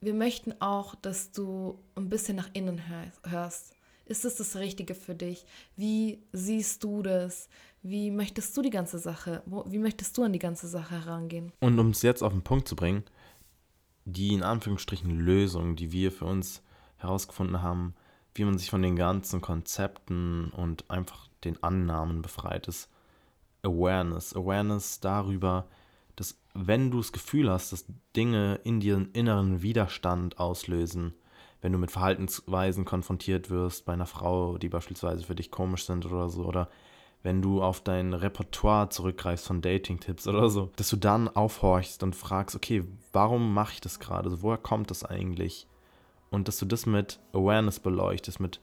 wir 0.02 0.13
möchten 0.13 0.54
auch, 0.62 0.95
dass 0.95 1.32
du 1.32 1.80
ein 1.95 2.10
bisschen 2.10 2.38
nach 2.38 2.50
innen 2.54 2.82
hörst. 3.24 3.76
Ist 4.06 4.26
es 4.26 4.36
das 4.36 4.56
Richtige 4.56 4.95
für 4.95 5.13
dich? 5.13 5.45
Wie 5.76 6.24
siehst 6.32 6.84
du 6.84 7.04
das? 7.04 7.48
Wie 7.84 8.10
möchtest 8.10 8.58
du 8.58 8.62
die 8.62 8.72
ganze 8.72 8.98
Sache, 8.98 9.43
wie 9.65 9.78
möchtest 9.78 10.17
du 10.17 10.24
an 10.24 10.34
die 10.34 10.39
ganze 10.39 10.67
Sache 10.67 11.06
herangehen? 11.06 11.52
Und 11.60 11.78
um 11.80 11.91
es 11.91 12.02
jetzt 12.02 12.24
auf 12.24 12.34
den 12.34 12.41
Punkt 12.41 12.67
zu 12.67 12.76
bringen, 12.76 13.04
die 14.06 14.34
in 14.34 14.43
Anführungsstrichen 14.43 15.12
Lösung, 15.12 15.76
die 15.76 15.91
wir 15.91 16.12
für 16.12 16.26
uns 16.26 16.63
herausgefunden 16.98 17.62
haben, 17.62 17.93
wie 18.34 18.45
man 18.45 18.58
sich 18.58 18.69
von 18.69 18.82
den 18.82 18.95
ganzen 18.95 19.41
Konzepten 19.41 20.50
und 20.52 20.89
einfach 20.89 21.28
den 21.43 21.62
Annahmen 21.63 22.22
befreit, 22.22 22.67
ist 22.67 22.89
Awareness. 23.63 24.36
Awareness 24.36 25.00
darüber, 25.00 25.67
dass 26.19 26.39
wenn 26.53 26.91
du 26.91 26.97
das 26.97 27.12
Gefühl 27.12 27.49
hast, 27.49 27.71
dass 27.71 27.86
Dinge 28.15 28.60
in 28.63 28.79
dir 28.79 28.95
einen 28.95 29.12
inneren 29.12 29.62
Widerstand 29.62 30.39
auslösen, 30.39 31.13
wenn 31.62 31.71
du 31.71 31.77
mit 31.77 31.91
Verhaltensweisen 31.91 32.86
konfrontiert 32.86 33.49
wirst 33.49 33.86
bei 33.86 33.93
einer 33.93 34.05
Frau, 34.05 34.58
die 34.58 34.69
beispielsweise 34.69 35.23
für 35.23 35.36
dich 35.36 35.51
komisch 35.51 35.86
sind 35.86 36.05
oder 36.05 36.29
so, 36.29 36.45
oder 36.45 36.69
wenn 37.21 37.41
du 37.41 37.62
auf 37.62 37.82
dein 37.82 38.13
Repertoire 38.13 38.89
zurückgreifst 38.89 39.45
von 39.45 39.62
Dating-Tipps 39.62 40.27
oder 40.27 40.49
so, 40.49 40.71
dass 40.77 40.89
du 40.89 40.95
dann 40.95 41.27
aufhorchst 41.27 42.01
und 42.03 42.15
fragst, 42.15 42.55
okay, 42.55 42.86
warum 43.12 43.53
mache 43.53 43.73
ich 43.73 43.82
das 43.82 43.99
gerade? 43.99 44.29
Also 44.29 44.41
woher 44.41 44.58
kommt 44.58 44.89
das 44.89 45.03
eigentlich? 45.03 45.67
Und 46.29 46.47
dass 46.47 46.60
du 46.60 46.65
das 46.65 46.86
mit 46.86 47.19
Awareness 47.34 47.79
beleuchtest, 47.79 48.39
mit, 48.39 48.62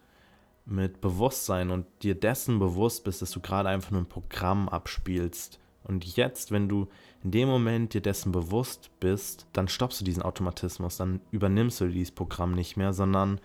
mit 0.65 1.01
Bewusstsein 1.03 1.71
und 1.71 1.87
dir 2.03 2.15
dessen 2.15 2.59
bewusst 2.59 3.05
bist, 3.05 3.21
dass 3.21 3.31
du 3.31 3.41
gerade 3.41 3.69
einfach 3.69 3.91
nur 3.91 4.01
ein 4.01 4.09
Programm 4.09 4.69
abspielst. 4.69 5.61
Und 5.87 6.05
jetzt, 6.17 6.51
wenn 6.51 6.69
du 6.69 6.89
in 7.23 7.31
dem 7.31 7.49
Moment 7.49 7.95
dir 7.95 8.01
dessen 8.01 8.33
bewusst 8.33 8.91
bist, 9.01 9.47
dann 9.53 9.69
stoppst 9.69 10.01
du 10.01 10.05
diesen 10.05 10.23
Automatismus, 10.23 10.97
dann 10.97 11.21
übernimmst 11.31 11.81
du 11.81 11.89
dieses 11.89 12.13
Programm 12.13 12.53
nicht 12.53 12.77
mehr, 12.77 12.93
sondern 12.93 13.41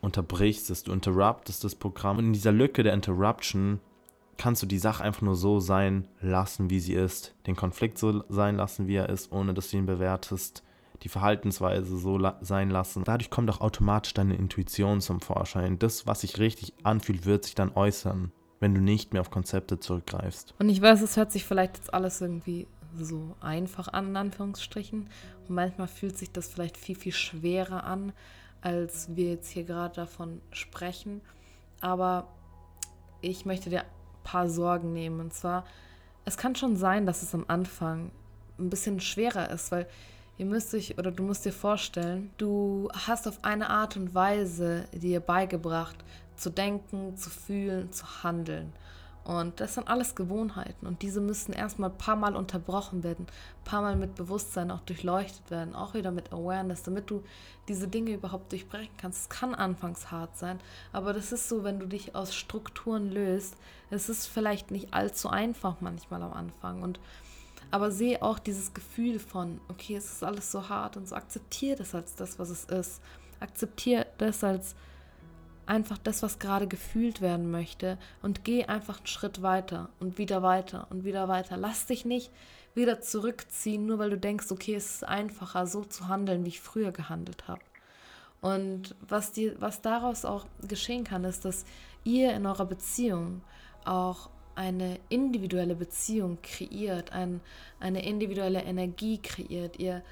unterbrichst 0.00 0.70
es, 0.70 0.84
du 0.84 0.92
interruptest 0.92 1.64
das 1.64 1.74
Programm. 1.74 2.18
Und 2.18 2.26
in 2.26 2.32
dieser 2.32 2.52
Lücke 2.52 2.82
der 2.82 2.94
Interruption 2.94 3.80
kannst 4.36 4.62
du 4.62 4.66
die 4.66 4.78
Sache 4.78 5.02
einfach 5.02 5.22
nur 5.22 5.36
so 5.36 5.60
sein 5.60 6.08
lassen, 6.20 6.70
wie 6.70 6.80
sie 6.80 6.94
ist. 6.94 7.34
Den 7.46 7.56
Konflikt 7.56 7.98
so 7.98 8.22
sein 8.28 8.56
lassen, 8.56 8.86
wie 8.86 8.96
er 8.96 9.08
ist, 9.08 9.32
ohne 9.32 9.54
dass 9.54 9.70
du 9.70 9.78
ihn 9.78 9.86
bewertest. 9.86 10.62
Die 11.02 11.08
Verhaltensweise 11.08 11.96
so 11.98 12.16
la 12.16 12.38
sein 12.40 12.70
lassen. 12.70 13.04
Dadurch 13.04 13.30
kommt 13.30 13.50
auch 13.50 13.60
automatisch 13.60 14.14
deine 14.14 14.36
Intuition 14.36 15.00
zum 15.00 15.20
Vorschein. 15.20 15.78
Das, 15.78 16.06
was 16.06 16.22
sich 16.22 16.38
richtig 16.38 16.72
anfühlt, 16.84 17.26
wird 17.26 17.44
sich 17.44 17.54
dann 17.54 17.72
äußern, 17.74 18.32
wenn 18.60 18.74
du 18.74 18.80
nicht 18.80 19.12
mehr 19.12 19.20
auf 19.20 19.30
Konzepte 19.30 19.78
zurückgreifst. 19.78 20.54
Und 20.58 20.68
ich 20.68 20.80
weiß, 20.80 21.02
es 21.02 21.16
hört 21.16 21.32
sich 21.32 21.44
vielleicht 21.44 21.76
jetzt 21.76 21.92
alles 21.92 22.20
irgendwie 22.20 22.66
so 22.98 23.36
einfach 23.40 23.88
an, 23.88 24.08
in 24.08 24.16
Anführungsstrichen. 24.16 25.08
Und 25.48 25.54
manchmal 25.54 25.88
fühlt 25.88 26.16
sich 26.16 26.32
das 26.32 26.48
vielleicht 26.48 26.76
viel, 26.76 26.96
viel 26.96 27.12
schwerer 27.12 27.84
an, 27.84 28.12
als 28.62 29.14
wir 29.14 29.30
jetzt 29.30 29.50
hier 29.50 29.64
gerade 29.64 29.94
davon 29.94 30.40
sprechen. 30.52 31.20
Aber 31.80 32.28
ich 33.20 33.44
möchte 33.44 33.70
dir 33.70 33.84
paar 34.26 34.48
Sorgen 34.50 34.92
nehmen. 34.92 35.20
Und 35.20 35.32
zwar, 35.32 35.64
es 36.24 36.36
kann 36.36 36.56
schon 36.56 36.76
sein, 36.76 37.06
dass 37.06 37.22
es 37.22 37.34
am 37.34 37.44
Anfang 37.48 38.10
ein 38.58 38.68
bisschen 38.68 39.00
schwerer 39.00 39.50
ist, 39.50 39.70
weil 39.70 39.86
ihr 40.36 40.46
müsst 40.46 40.74
euch 40.74 40.98
oder 40.98 41.12
du 41.12 41.22
musst 41.22 41.44
dir 41.44 41.52
vorstellen, 41.52 42.30
du 42.36 42.88
hast 42.92 43.28
auf 43.28 43.44
eine 43.44 43.70
Art 43.70 43.96
und 43.96 44.14
Weise 44.14 44.86
dir 44.92 45.20
beigebracht, 45.20 45.96
zu 46.36 46.50
denken, 46.50 47.16
zu 47.16 47.30
fühlen, 47.30 47.92
zu 47.92 48.22
handeln. 48.22 48.72
Und 49.26 49.58
das 49.58 49.74
sind 49.74 49.88
alles 49.88 50.14
Gewohnheiten 50.14 50.86
und 50.86 51.02
diese 51.02 51.20
müssen 51.20 51.52
erstmal 51.52 51.90
ein 51.90 51.98
paar 51.98 52.14
Mal 52.14 52.36
unterbrochen 52.36 53.02
werden, 53.02 53.26
ein 53.26 53.64
paar 53.64 53.82
Mal 53.82 53.96
mit 53.96 54.14
Bewusstsein 54.14 54.70
auch 54.70 54.82
durchleuchtet 54.82 55.50
werden, 55.50 55.74
auch 55.74 55.94
wieder 55.94 56.12
mit 56.12 56.32
Awareness, 56.32 56.84
damit 56.84 57.10
du 57.10 57.24
diese 57.66 57.88
Dinge 57.88 58.12
überhaupt 58.12 58.52
durchbrechen 58.52 58.94
kannst. 58.98 59.22
Es 59.22 59.28
kann 59.28 59.52
anfangs 59.52 60.12
hart 60.12 60.38
sein, 60.38 60.60
aber 60.92 61.12
das 61.12 61.32
ist 61.32 61.48
so, 61.48 61.64
wenn 61.64 61.80
du 61.80 61.86
dich 61.86 62.14
aus 62.14 62.36
Strukturen 62.36 63.10
löst, 63.10 63.56
es 63.90 64.08
ist 64.08 64.28
vielleicht 64.28 64.70
nicht 64.70 64.94
allzu 64.94 65.28
einfach 65.28 65.80
manchmal 65.80 66.22
am 66.22 66.32
Anfang 66.32 66.82
und 66.82 67.00
aber 67.72 67.90
sehe 67.90 68.22
auch 68.22 68.38
dieses 68.38 68.74
Gefühl 68.74 69.18
von, 69.18 69.60
okay, 69.68 69.96
es 69.96 70.12
ist 70.12 70.22
alles 70.22 70.52
so 70.52 70.68
hart 70.68 70.96
und 70.96 71.08
so 71.08 71.16
akzeptiere 71.16 71.78
das 71.78 71.96
als 71.96 72.14
das, 72.14 72.38
was 72.38 72.50
es 72.50 72.64
ist. 72.66 73.02
Akzeptiere 73.40 74.06
das 74.18 74.44
als 74.44 74.76
einfach 75.66 75.98
das, 75.98 76.22
was 76.22 76.38
gerade 76.38 76.66
gefühlt 76.66 77.20
werden 77.20 77.50
möchte 77.50 77.98
und 78.22 78.44
geh 78.44 78.64
einfach 78.64 78.98
einen 78.98 79.06
Schritt 79.06 79.42
weiter 79.42 79.88
und 80.00 80.18
wieder 80.18 80.42
weiter 80.42 80.86
und 80.90 81.04
wieder 81.04 81.28
weiter. 81.28 81.56
Lass 81.56 81.86
dich 81.86 82.04
nicht 82.04 82.30
wieder 82.74 83.00
zurückziehen, 83.00 83.86
nur 83.86 83.98
weil 83.98 84.10
du 84.10 84.18
denkst, 84.18 84.50
okay, 84.50 84.74
es 84.74 84.96
ist 84.96 85.04
einfacher, 85.04 85.66
so 85.66 85.84
zu 85.84 86.08
handeln, 86.08 86.44
wie 86.44 86.50
ich 86.50 86.60
früher 86.60 86.92
gehandelt 86.92 87.48
habe. 87.48 87.62
Und 88.40 88.94
was, 89.00 89.32
die, 89.32 89.52
was 89.60 89.80
daraus 89.80 90.24
auch 90.24 90.46
geschehen 90.68 91.04
kann, 91.04 91.24
ist, 91.24 91.44
dass 91.44 91.64
ihr 92.04 92.32
in 92.34 92.46
eurer 92.46 92.66
Beziehung 92.66 93.42
auch 93.84 94.30
eine 94.54 94.98
individuelle 95.08 95.74
Beziehung 95.74 96.38
kreiert, 96.42 97.12
ein, 97.12 97.40
eine 97.80 98.06
individuelle 98.06 98.62
Energie 98.62 99.18
kreiert. 99.18 99.78
Ihr 99.78 100.02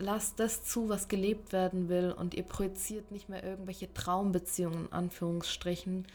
lasst 0.00 0.40
das 0.40 0.64
zu, 0.64 0.88
was 0.88 1.08
gelebt 1.08 1.52
werden 1.52 1.88
will 1.88 2.12
und 2.16 2.34
ihr 2.34 2.42
projiziert 2.42 3.10
nicht 3.10 3.28
mehr 3.28 3.44
irgendwelche 3.44 3.92
Traumbeziehungen, 3.92 4.86
in 4.86 4.92
Anführungsstrichen, 4.92 6.06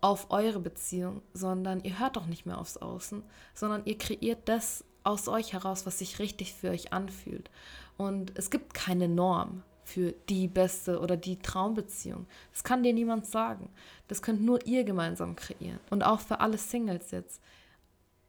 auf 0.00 0.30
eure 0.30 0.60
Beziehung, 0.60 1.22
sondern 1.32 1.82
ihr 1.82 1.98
hört 1.98 2.18
auch 2.18 2.26
nicht 2.26 2.46
mehr 2.46 2.58
aufs 2.58 2.76
Außen, 2.76 3.22
sondern 3.54 3.82
ihr 3.86 3.98
kreiert 3.98 4.40
das 4.44 4.84
aus 5.04 5.28
euch 5.28 5.52
heraus, 5.52 5.86
was 5.86 5.98
sich 5.98 6.18
richtig 6.18 6.52
für 6.54 6.70
euch 6.70 6.92
anfühlt. 6.92 7.50
Und 7.96 8.32
es 8.36 8.50
gibt 8.50 8.74
keine 8.74 9.08
Norm 9.08 9.62
für 9.84 10.12
die 10.28 10.48
beste 10.48 11.00
oder 11.00 11.16
die 11.16 11.38
Traumbeziehung. 11.38 12.26
Das 12.52 12.64
kann 12.64 12.82
dir 12.82 12.92
niemand 12.92 13.26
sagen. 13.26 13.70
Das 14.08 14.20
könnt 14.20 14.42
nur 14.42 14.66
ihr 14.66 14.84
gemeinsam 14.84 15.36
kreieren. 15.36 15.78
Und 15.90 16.02
auch 16.02 16.20
für 16.20 16.40
alle 16.40 16.58
Singles 16.58 17.12
jetzt. 17.12 17.40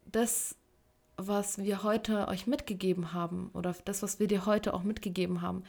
Das 0.06 0.56
was 1.18 1.58
wir 1.58 1.84
heute 1.84 2.28
euch 2.28 2.48
mitgegeben 2.48 3.12
haben 3.14 3.50
oder 3.54 3.76
das, 3.86 4.04
was 4.04 4.20
wir 4.20 4.28
dir 4.28 4.46
heute 4.46 4.74
auch 4.74 4.84
mitgegeben 4.84 5.42
haben, 5.42 5.64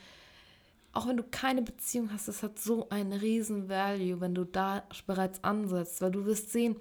auch 0.92 1.06
wenn 1.06 1.16
du 1.16 1.22
keine 1.22 1.62
Beziehung 1.62 2.12
hast, 2.12 2.28
das 2.28 2.42
hat 2.42 2.58
so 2.58 2.88
einen 2.90 3.12
riesen 3.12 3.68
Value, 3.68 4.20
wenn 4.20 4.34
du 4.34 4.44
da 4.44 4.82
bereits 5.06 5.42
ansetzt, 5.44 6.00
weil 6.00 6.10
du 6.10 6.26
wirst 6.26 6.52
sehen, 6.52 6.76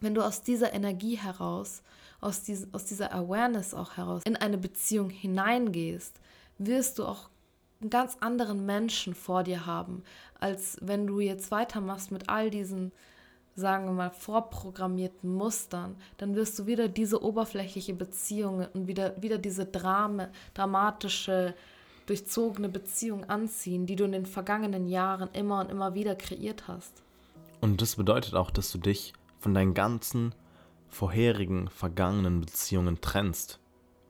wenn 0.00 0.14
du 0.14 0.22
aus 0.22 0.42
dieser 0.42 0.72
Energie 0.72 1.16
heraus, 1.16 1.82
aus, 2.20 2.42
dies, 2.42 2.68
aus 2.72 2.84
dieser 2.84 3.12
Awareness 3.12 3.74
auch 3.74 3.96
heraus 3.96 4.22
in 4.24 4.36
eine 4.36 4.58
Beziehung 4.58 5.10
hineingehst, 5.10 6.20
wirst 6.58 6.98
du 6.98 7.04
auch 7.04 7.28
einen 7.80 7.90
ganz 7.90 8.16
anderen 8.20 8.66
Menschen 8.66 9.14
vor 9.14 9.44
dir 9.44 9.66
haben, 9.66 10.02
als 10.38 10.76
wenn 10.80 11.06
du 11.06 11.20
jetzt 11.20 11.50
weitermachst 11.50 12.10
mit 12.10 12.28
all 12.28 12.50
diesen 12.50 12.92
sagen 13.58 13.86
wir 13.86 13.92
mal, 13.92 14.10
vorprogrammierten 14.10 15.34
Mustern, 15.34 15.96
dann 16.16 16.36
wirst 16.36 16.58
du 16.58 16.66
wieder 16.66 16.88
diese 16.88 17.22
oberflächliche 17.22 17.92
Beziehung 17.92 18.66
und 18.72 18.86
wieder, 18.86 19.20
wieder 19.20 19.38
diese 19.38 19.66
Drame, 19.66 20.30
dramatische, 20.54 21.54
durchzogene 22.06 22.68
Beziehung 22.68 23.24
anziehen, 23.24 23.84
die 23.84 23.96
du 23.96 24.04
in 24.04 24.12
den 24.12 24.26
vergangenen 24.26 24.86
Jahren 24.86 25.28
immer 25.32 25.60
und 25.60 25.70
immer 25.70 25.94
wieder 25.94 26.14
kreiert 26.14 26.68
hast. 26.68 27.02
Und 27.60 27.82
das 27.82 27.96
bedeutet 27.96 28.34
auch, 28.34 28.50
dass 28.50 28.70
du 28.70 28.78
dich 28.78 29.12
von 29.40 29.54
deinen 29.54 29.74
ganzen 29.74 30.34
vorherigen, 30.88 31.68
vergangenen 31.68 32.40
Beziehungen 32.40 33.00
trennst. 33.00 33.58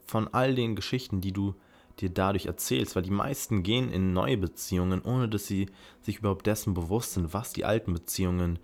Von 0.07 0.29
all 0.29 0.55
den 0.55 0.77
Geschichten, 0.77 1.21
die 1.21 1.33
du 1.33 1.55
dir 2.01 2.11
dadurch 2.11 2.47
erzählst, 2.47 2.95
weil 2.95 3.03
die 3.03 3.11
meisten 3.11 3.63
gehen 3.63 3.91
in 3.91 4.13
neue 4.13 4.37
Beziehungen, 4.37 5.03
ohne 5.03 5.29
dass 5.29 5.47
sie 5.47 5.69
sich 6.03 6.19
überhaupt 6.19 6.47
dessen 6.47 6.75
bewusst 6.75 7.15
sind, 7.15 7.33
was 7.33 7.53
die 7.53 7.65
alten 7.65 7.93
Beziehungen 7.93 8.59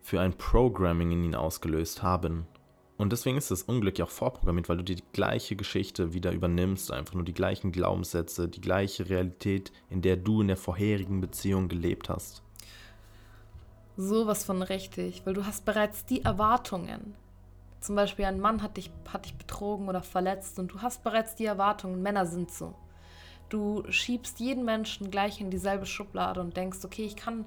für 0.00 0.20
ein 0.20 0.36
Programming 0.36 1.12
in 1.12 1.24
ihn 1.24 1.34
ausgelöst 1.34 2.02
haben. 2.02 2.46
Und 2.96 3.12
deswegen 3.12 3.38
ist 3.38 3.50
das 3.50 3.62
Unglück 3.62 3.98
ja 3.98 4.04
auch 4.04 4.10
vorprogrammiert, 4.10 4.68
weil 4.68 4.76
du 4.76 4.84
die 4.84 5.02
gleiche 5.12 5.56
Geschichte 5.56 6.12
wieder 6.12 6.32
übernimmst, 6.32 6.92
einfach 6.92 7.14
nur 7.14 7.24
die 7.24 7.32
gleichen 7.32 7.72
Glaubenssätze, 7.72 8.46
die 8.46 8.60
gleiche 8.60 9.08
Realität, 9.08 9.72
in 9.88 10.02
der 10.02 10.18
du 10.18 10.42
in 10.42 10.48
der 10.48 10.58
vorherigen 10.58 11.20
Beziehung 11.22 11.68
gelebt 11.68 12.10
hast. 12.10 12.42
Sowas 13.96 14.44
von 14.44 14.62
richtig, 14.62 15.22
weil 15.24 15.34
du 15.34 15.46
hast 15.46 15.64
bereits 15.64 16.04
die 16.04 16.22
Erwartungen. 16.24 17.14
Zum 17.80 17.96
Beispiel 17.96 18.26
ein 18.26 18.40
Mann 18.40 18.62
hat 18.62 18.76
dich, 18.76 18.90
hat 19.08 19.24
dich 19.24 19.34
betrogen 19.34 19.88
oder 19.88 20.02
verletzt 20.02 20.58
und 20.58 20.70
du 20.70 20.82
hast 20.82 21.02
bereits 21.02 21.34
die 21.34 21.46
Erwartungen, 21.46 22.02
Männer 22.02 22.26
sind 22.26 22.50
so. 22.50 22.74
Du 23.48 23.82
schiebst 23.90 24.40
jeden 24.40 24.64
Menschen 24.64 25.10
gleich 25.10 25.40
in 25.40 25.50
dieselbe 25.50 25.86
Schublade 25.86 26.40
und 26.40 26.56
denkst, 26.56 26.84
okay, 26.84 27.04
ich 27.04 27.16
kann 27.16 27.46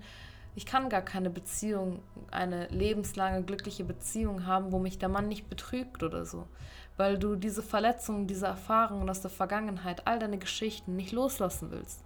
ich 0.56 0.66
kann 0.66 0.90
gar 0.90 1.02
keine 1.02 1.30
Beziehung, 1.30 2.00
eine 2.30 2.68
lebenslange 2.68 3.44
glückliche 3.44 3.84
Beziehung 3.84 4.46
haben, 4.46 4.72
wo 4.72 4.80
mich 4.80 5.00
der 5.00 5.10
Mann 5.10 5.28
nicht 5.28 5.50
betrügt 5.50 6.04
oder 6.04 6.26
so. 6.26 6.48
Weil 6.96 7.18
du 7.18 7.36
diese 7.36 7.64
Verletzungen, 7.64 8.28
diese 8.28 8.46
Erfahrungen 8.46 9.10
aus 9.10 9.22
der 9.22 9.32
Vergangenheit, 9.32 10.06
all 10.06 10.20
deine 10.20 10.38
Geschichten 10.38 10.96
nicht 10.96 11.12
loslassen 11.12 11.72
willst. 11.72 12.04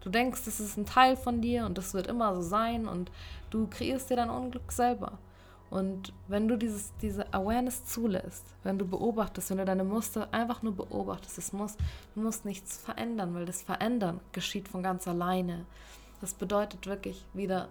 Du 0.00 0.08
denkst, 0.08 0.46
das 0.46 0.60
ist 0.60 0.78
ein 0.78 0.86
Teil 0.86 1.16
von 1.16 1.42
dir 1.42 1.66
und 1.66 1.76
das 1.76 1.92
wird 1.92 2.06
immer 2.06 2.34
so 2.34 2.40
sein 2.40 2.88
und 2.88 3.10
du 3.50 3.66
kreierst 3.66 4.08
dir 4.08 4.16
dein 4.16 4.30
Unglück 4.30 4.72
selber. 4.72 5.18
Und 5.68 6.12
wenn 6.26 6.48
du 6.48 6.56
dieses, 6.56 6.92
diese 7.00 7.32
Awareness 7.32 7.84
zulässt, 7.84 8.44
wenn 8.64 8.78
du 8.78 8.86
beobachtest, 8.86 9.50
wenn 9.50 9.58
du 9.58 9.64
deine 9.64 9.84
Muster 9.84 10.28
einfach 10.32 10.62
nur 10.62 10.74
beobachtest, 10.74 11.38
es 11.38 11.52
muss, 11.52 11.76
du 12.14 12.22
musst 12.22 12.44
nichts 12.44 12.78
verändern, 12.78 13.34
weil 13.34 13.44
das 13.44 13.62
Verändern 13.62 14.20
geschieht 14.32 14.68
von 14.68 14.82
ganz 14.82 15.06
alleine. 15.06 15.66
Das 16.20 16.34
bedeutet 16.34 16.86
wirklich 16.86 17.24
wieder 17.34 17.68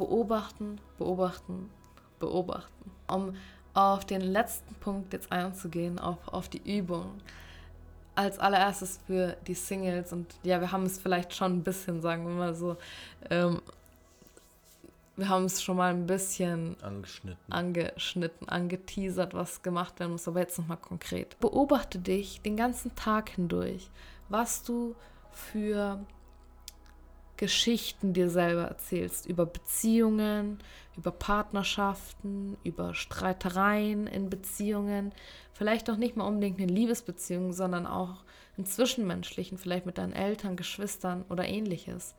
beobachten, 0.00 0.80
beobachten, 0.96 1.70
beobachten. 2.18 2.90
Um 3.06 3.34
auf 3.74 4.04
den 4.04 4.22
letzten 4.22 4.74
Punkt 4.76 5.12
jetzt 5.12 5.30
einzugehen, 5.30 5.98
auf, 5.98 6.16
auf 6.26 6.48
die 6.48 6.78
Übung. 6.78 7.20
Als 8.14 8.38
allererstes 8.38 8.98
für 9.06 9.36
die 9.46 9.54
Singles 9.54 10.12
und 10.12 10.26
ja, 10.42 10.60
wir 10.60 10.72
haben 10.72 10.84
es 10.84 10.98
vielleicht 10.98 11.34
schon 11.34 11.58
ein 11.58 11.62
bisschen, 11.62 12.00
sagen 12.00 12.26
wir 12.26 12.34
mal 12.34 12.54
so, 12.54 12.76
ähm, 13.28 13.60
wir 15.16 15.28
haben 15.28 15.44
es 15.44 15.62
schon 15.62 15.76
mal 15.76 15.92
ein 15.92 16.06
bisschen 16.06 16.76
angeschnitten. 16.82 17.52
angeschnitten, 17.52 18.48
angeteasert, 18.48 19.34
was 19.34 19.62
gemacht 19.62 20.00
werden 20.00 20.12
muss, 20.12 20.26
aber 20.26 20.40
jetzt 20.40 20.58
nochmal 20.58 20.78
konkret. 20.78 21.38
Beobachte 21.40 21.98
dich 21.98 22.40
den 22.40 22.56
ganzen 22.56 22.94
Tag 22.94 23.28
hindurch, 23.28 23.90
was 24.30 24.62
du 24.62 24.96
für 25.30 26.00
Geschichten 27.40 28.12
dir 28.12 28.28
selber 28.28 28.64
erzählst, 28.64 29.24
über 29.24 29.46
Beziehungen, 29.46 30.58
über 30.94 31.10
Partnerschaften, 31.10 32.58
über 32.64 32.94
Streitereien 32.94 34.06
in 34.06 34.28
Beziehungen, 34.28 35.12
vielleicht 35.54 35.88
auch 35.88 35.96
nicht 35.96 36.16
mal 36.16 36.26
unbedingt 36.26 36.60
in 36.60 36.68
Liebesbeziehungen, 36.68 37.54
sondern 37.54 37.86
auch 37.86 38.24
in 38.58 38.66
zwischenmenschlichen, 38.66 39.56
vielleicht 39.56 39.86
mit 39.86 39.96
deinen 39.96 40.12
Eltern, 40.12 40.54
Geschwistern 40.54 41.24
oder 41.30 41.48
ähnliches. 41.48 42.14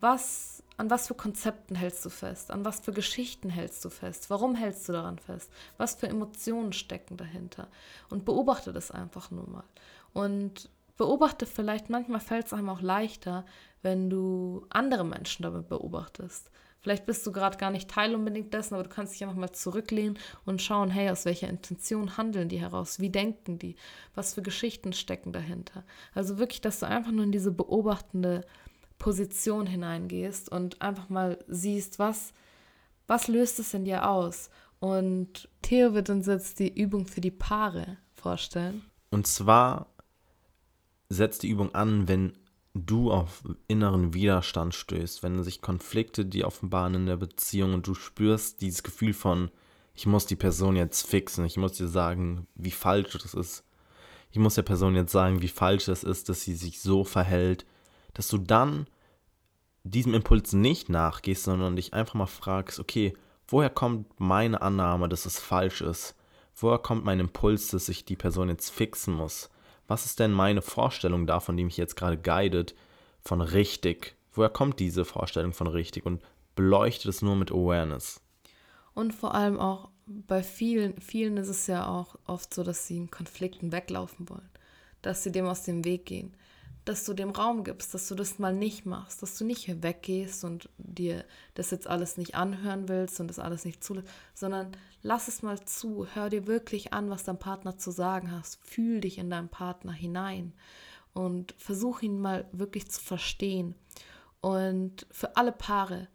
Was, 0.00 0.62
an 0.76 0.90
was 0.90 1.06
für 1.06 1.14
Konzepten 1.14 1.74
hältst 1.74 2.04
du 2.04 2.10
fest? 2.10 2.50
An 2.50 2.66
was 2.66 2.80
für 2.80 2.92
Geschichten 2.92 3.48
hältst 3.48 3.82
du 3.86 3.88
fest? 3.88 4.28
Warum 4.28 4.54
hältst 4.54 4.86
du 4.86 4.92
daran 4.92 5.18
fest? 5.18 5.50
Was 5.78 5.94
für 5.94 6.08
Emotionen 6.08 6.74
stecken 6.74 7.16
dahinter? 7.16 7.68
Und 8.10 8.26
beobachte 8.26 8.74
das 8.74 8.90
einfach 8.90 9.30
nur 9.30 9.48
mal. 9.48 9.64
Und 10.12 10.68
beobachte 10.98 11.46
vielleicht, 11.46 11.90
manchmal 11.90 12.20
fällt 12.20 12.46
es 12.46 12.52
einem 12.52 12.68
auch 12.68 12.80
leichter, 12.80 13.44
wenn 13.82 14.08
du 14.08 14.66
andere 14.70 15.04
Menschen 15.04 15.42
damit 15.42 15.68
beobachtest. 15.68 16.50
Vielleicht 16.82 17.06
bist 17.06 17.24
du 17.24 17.30
gerade 17.30 17.58
gar 17.58 17.70
nicht 17.70 17.88
Teil 17.88 18.14
unbedingt 18.14 18.52
dessen, 18.52 18.74
aber 18.74 18.82
du 18.82 18.88
kannst 18.88 19.14
dich 19.14 19.22
einfach 19.22 19.36
mal 19.36 19.52
zurücklehnen 19.52 20.18
und 20.44 20.60
schauen, 20.60 20.90
hey, 20.90 21.10
aus 21.10 21.24
welcher 21.24 21.48
Intention 21.48 22.16
handeln 22.16 22.48
die 22.48 22.60
heraus? 22.60 22.98
Wie 22.98 23.10
denken 23.10 23.58
die? 23.60 23.76
Was 24.16 24.34
für 24.34 24.42
Geschichten 24.42 24.92
stecken 24.92 25.32
dahinter? 25.32 25.84
Also 26.12 26.38
wirklich, 26.38 26.60
dass 26.60 26.80
du 26.80 26.88
einfach 26.88 27.12
nur 27.12 27.24
in 27.24 27.30
diese 27.30 27.52
beobachtende 27.52 28.44
Position 28.98 29.66
hineingehst 29.66 30.50
und 30.50 30.82
einfach 30.82 31.08
mal 31.08 31.38
siehst, 31.46 32.00
was, 32.00 32.32
was 33.06 33.28
löst 33.28 33.60
es 33.60 33.74
in 33.74 33.84
dir 33.84 34.08
aus? 34.08 34.50
Und 34.80 35.48
Theo 35.62 35.94
wird 35.94 36.10
uns 36.10 36.26
jetzt 36.26 36.58
die 36.58 36.74
Übung 36.74 37.06
für 37.06 37.20
die 37.20 37.30
Paare 37.30 37.98
vorstellen. 38.12 38.82
Und 39.10 39.28
zwar 39.28 39.86
setzt 41.08 41.44
die 41.44 41.48
Übung 41.48 41.74
an, 41.76 42.08
wenn 42.08 42.32
du 42.74 43.12
auf 43.12 43.42
inneren 43.68 44.14
Widerstand 44.14 44.74
stößt, 44.74 45.22
wenn 45.22 45.42
sich 45.42 45.60
Konflikte 45.60 46.24
die 46.24 46.44
offenbaren 46.44 46.94
in 46.94 47.06
der 47.06 47.16
Beziehung 47.16 47.74
und 47.74 47.86
du 47.86 47.94
spürst 47.94 48.60
dieses 48.60 48.82
Gefühl 48.82 49.12
von, 49.12 49.50
ich 49.94 50.06
muss 50.06 50.26
die 50.26 50.36
Person 50.36 50.76
jetzt 50.76 51.06
fixen, 51.06 51.44
ich 51.44 51.56
muss 51.56 51.72
dir 51.72 51.88
sagen, 51.88 52.46
wie 52.54 52.70
falsch 52.70 53.12
das 53.12 53.34
ist. 53.34 53.64
Ich 54.30 54.38
muss 54.38 54.54
der 54.54 54.62
Person 54.62 54.94
jetzt 54.94 55.12
sagen, 55.12 55.42
wie 55.42 55.48
falsch 55.48 55.84
das 55.84 56.02
ist, 56.02 56.30
dass 56.30 56.40
sie 56.40 56.54
sich 56.54 56.80
so 56.80 57.04
verhält, 57.04 57.66
dass 58.14 58.28
du 58.28 58.38
dann 58.38 58.86
diesem 59.84 60.14
Impuls 60.14 60.54
nicht 60.54 60.88
nachgehst, 60.88 61.44
sondern 61.44 61.76
dich 61.76 61.92
einfach 61.92 62.14
mal 62.14 62.26
fragst, 62.26 62.80
okay, 62.80 63.14
woher 63.48 63.68
kommt 63.68 64.18
meine 64.18 64.62
Annahme, 64.62 65.10
dass 65.10 65.26
es 65.26 65.38
falsch 65.38 65.82
ist? 65.82 66.14
Woher 66.54 66.78
kommt 66.78 67.04
mein 67.04 67.20
Impuls, 67.20 67.68
dass 67.68 67.90
ich 67.90 68.06
die 68.06 68.16
Person 68.16 68.48
jetzt 68.48 68.70
fixen 68.70 69.14
muss? 69.14 69.50
Was 69.92 70.06
ist 70.06 70.20
denn 70.20 70.32
meine 70.32 70.62
Vorstellung 70.62 71.26
davon, 71.26 71.58
die 71.58 71.64
mich 71.64 71.76
jetzt 71.76 71.96
gerade 71.96 72.16
guidet, 72.16 72.74
von 73.20 73.42
richtig? 73.42 74.16
Woher 74.32 74.48
kommt 74.48 74.80
diese 74.80 75.04
Vorstellung 75.04 75.52
von 75.52 75.66
richtig? 75.66 76.06
Und 76.06 76.22
beleuchtet 76.56 77.06
es 77.06 77.20
nur 77.20 77.36
mit 77.36 77.52
Awareness. 77.52 78.22
Und 78.94 79.14
vor 79.14 79.34
allem 79.34 79.58
auch 79.58 79.90
bei 80.06 80.42
vielen, 80.42 80.98
vielen 80.98 81.36
ist 81.36 81.48
es 81.48 81.66
ja 81.66 81.86
auch 81.86 82.16
oft 82.26 82.54
so, 82.54 82.64
dass 82.64 82.86
sie 82.86 82.96
in 82.96 83.10
Konflikten 83.10 83.70
weglaufen 83.70 84.30
wollen, 84.30 84.48
dass 85.02 85.22
sie 85.22 85.30
dem 85.30 85.44
aus 85.44 85.64
dem 85.64 85.84
Weg 85.84 86.06
gehen 86.06 86.34
dass 86.84 87.04
du 87.04 87.14
dem 87.14 87.30
Raum 87.30 87.64
gibst, 87.64 87.94
dass 87.94 88.08
du 88.08 88.14
das 88.14 88.38
mal 88.38 88.52
nicht 88.52 88.86
machst, 88.86 89.22
dass 89.22 89.38
du 89.38 89.44
nicht 89.44 89.64
hier 89.64 89.82
weggehst 89.82 90.44
und 90.44 90.68
dir 90.78 91.24
das 91.54 91.70
jetzt 91.70 91.86
alles 91.86 92.16
nicht 92.16 92.34
anhören 92.34 92.88
willst 92.88 93.20
und 93.20 93.28
das 93.28 93.38
alles 93.38 93.64
nicht 93.64 93.84
zulässt, 93.84 94.08
sondern 94.34 94.72
lass 95.02 95.28
es 95.28 95.42
mal 95.42 95.64
zu, 95.64 96.06
hör 96.14 96.28
dir 96.28 96.46
wirklich 96.46 96.92
an, 96.92 97.10
was 97.10 97.24
dein 97.24 97.38
Partner 97.38 97.78
zu 97.78 97.90
sagen 97.90 98.32
hast, 98.32 98.58
fühl 98.64 99.00
dich 99.00 99.18
in 99.18 99.30
deinen 99.30 99.48
Partner 99.48 99.92
hinein 99.92 100.52
und 101.14 101.54
versuch 101.58 102.02
ihn 102.02 102.20
mal 102.20 102.48
wirklich 102.52 102.90
zu 102.90 103.00
verstehen. 103.00 103.74
Und 104.40 105.06
für 105.10 105.36
alle 105.36 105.52
Paare, 105.52 106.08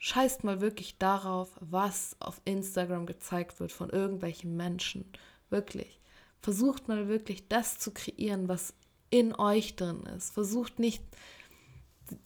scheißt 0.00 0.44
mal 0.44 0.60
wirklich 0.60 0.98
darauf, 0.98 1.50
was 1.60 2.16
auf 2.18 2.40
Instagram 2.44 3.06
gezeigt 3.06 3.60
wird 3.60 3.70
von 3.70 3.90
irgendwelchen 3.90 4.56
Menschen. 4.56 5.04
Wirklich. 5.50 6.00
Versucht 6.40 6.88
mal 6.88 7.06
wirklich 7.06 7.48
das 7.48 7.78
zu 7.78 7.92
kreieren, 7.92 8.48
was 8.48 8.74
in 9.10 9.34
euch 9.34 9.76
drin 9.76 10.02
ist. 10.16 10.32
Versucht 10.32 10.78
nicht 10.78 11.02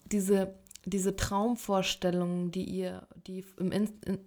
diese, 0.05 0.55
diese 0.85 1.17
Traumvorstellungen, 1.17 2.51
die 2.51 2.65
ihr, 2.65 3.07
die 3.27 3.45
im 3.59 3.73
in, 3.73 3.89
in, 4.05 4.19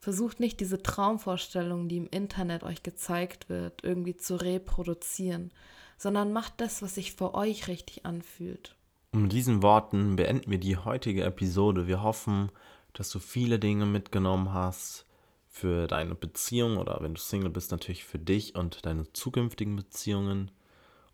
versucht 0.00 0.38
nicht 0.38 0.60
diese 0.60 0.82
Traumvorstellungen, 0.82 1.88
die 1.88 1.96
im 1.96 2.08
Internet 2.10 2.62
euch 2.62 2.82
gezeigt 2.82 3.48
wird, 3.48 3.82
irgendwie 3.82 4.16
zu 4.16 4.36
reproduzieren, 4.36 5.50
sondern 5.98 6.32
macht 6.32 6.60
das, 6.60 6.82
was 6.82 6.94
sich 6.94 7.14
für 7.14 7.34
euch 7.34 7.66
richtig 7.68 8.06
anfühlt. 8.06 8.76
Und 9.12 9.22
mit 9.22 9.32
diesen 9.32 9.62
Worten 9.62 10.16
beenden 10.16 10.50
wir 10.50 10.58
die 10.58 10.76
heutige 10.76 11.24
Episode. 11.24 11.86
Wir 11.86 12.02
hoffen, 12.02 12.52
dass 12.92 13.10
du 13.10 13.18
viele 13.18 13.58
Dinge 13.58 13.86
mitgenommen 13.86 14.52
hast 14.52 15.06
für 15.48 15.86
deine 15.86 16.14
Beziehung 16.14 16.76
oder 16.76 16.98
wenn 17.00 17.14
du 17.14 17.20
Single 17.20 17.50
bist, 17.50 17.70
natürlich 17.70 18.04
für 18.04 18.18
dich 18.18 18.54
und 18.54 18.84
deine 18.84 19.10
zukünftigen 19.12 19.74
Beziehungen. 19.74 20.50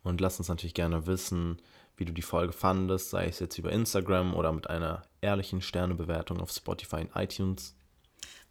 Und 0.02 0.20
lass 0.20 0.38
uns 0.38 0.48
natürlich 0.48 0.74
gerne 0.74 1.06
wissen, 1.06 1.58
wie 1.96 2.04
du 2.04 2.12
die 2.12 2.22
Folge 2.22 2.52
fandest, 2.52 3.10
sei 3.10 3.26
es 3.26 3.38
jetzt 3.38 3.58
über 3.58 3.70
Instagram 3.70 4.34
oder 4.34 4.52
mit 4.52 4.68
einer 4.68 5.02
ehrlichen 5.20 5.60
Sternebewertung 5.60 6.40
auf 6.40 6.50
Spotify 6.50 6.96
und 6.96 7.10
iTunes. 7.14 7.76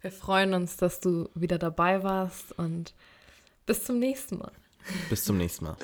Wir 0.00 0.10
freuen 0.10 0.54
uns, 0.54 0.76
dass 0.76 1.00
du 1.00 1.28
wieder 1.34 1.58
dabei 1.58 2.02
warst 2.02 2.52
und 2.58 2.94
bis 3.66 3.84
zum 3.84 3.98
nächsten 3.98 4.38
Mal. 4.38 4.52
Bis 5.10 5.24
zum 5.24 5.36
nächsten 5.36 5.66
Mal. 5.66 5.76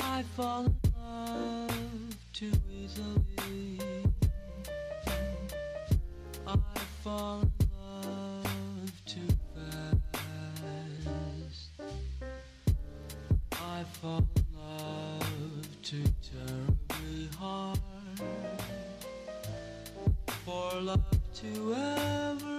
I 0.00 0.24
fall 0.36 0.66
in 0.66 0.92
love 0.92 1.72
too 2.32 2.50
easily. 2.70 3.78
I 6.46 6.56
fall 7.02 7.42
in 7.42 7.48
love 7.48 7.61
Love 14.02 14.26
hard 17.38 17.78
for 20.44 20.80
love 20.80 21.04
to 21.34 21.74
end. 21.74 22.51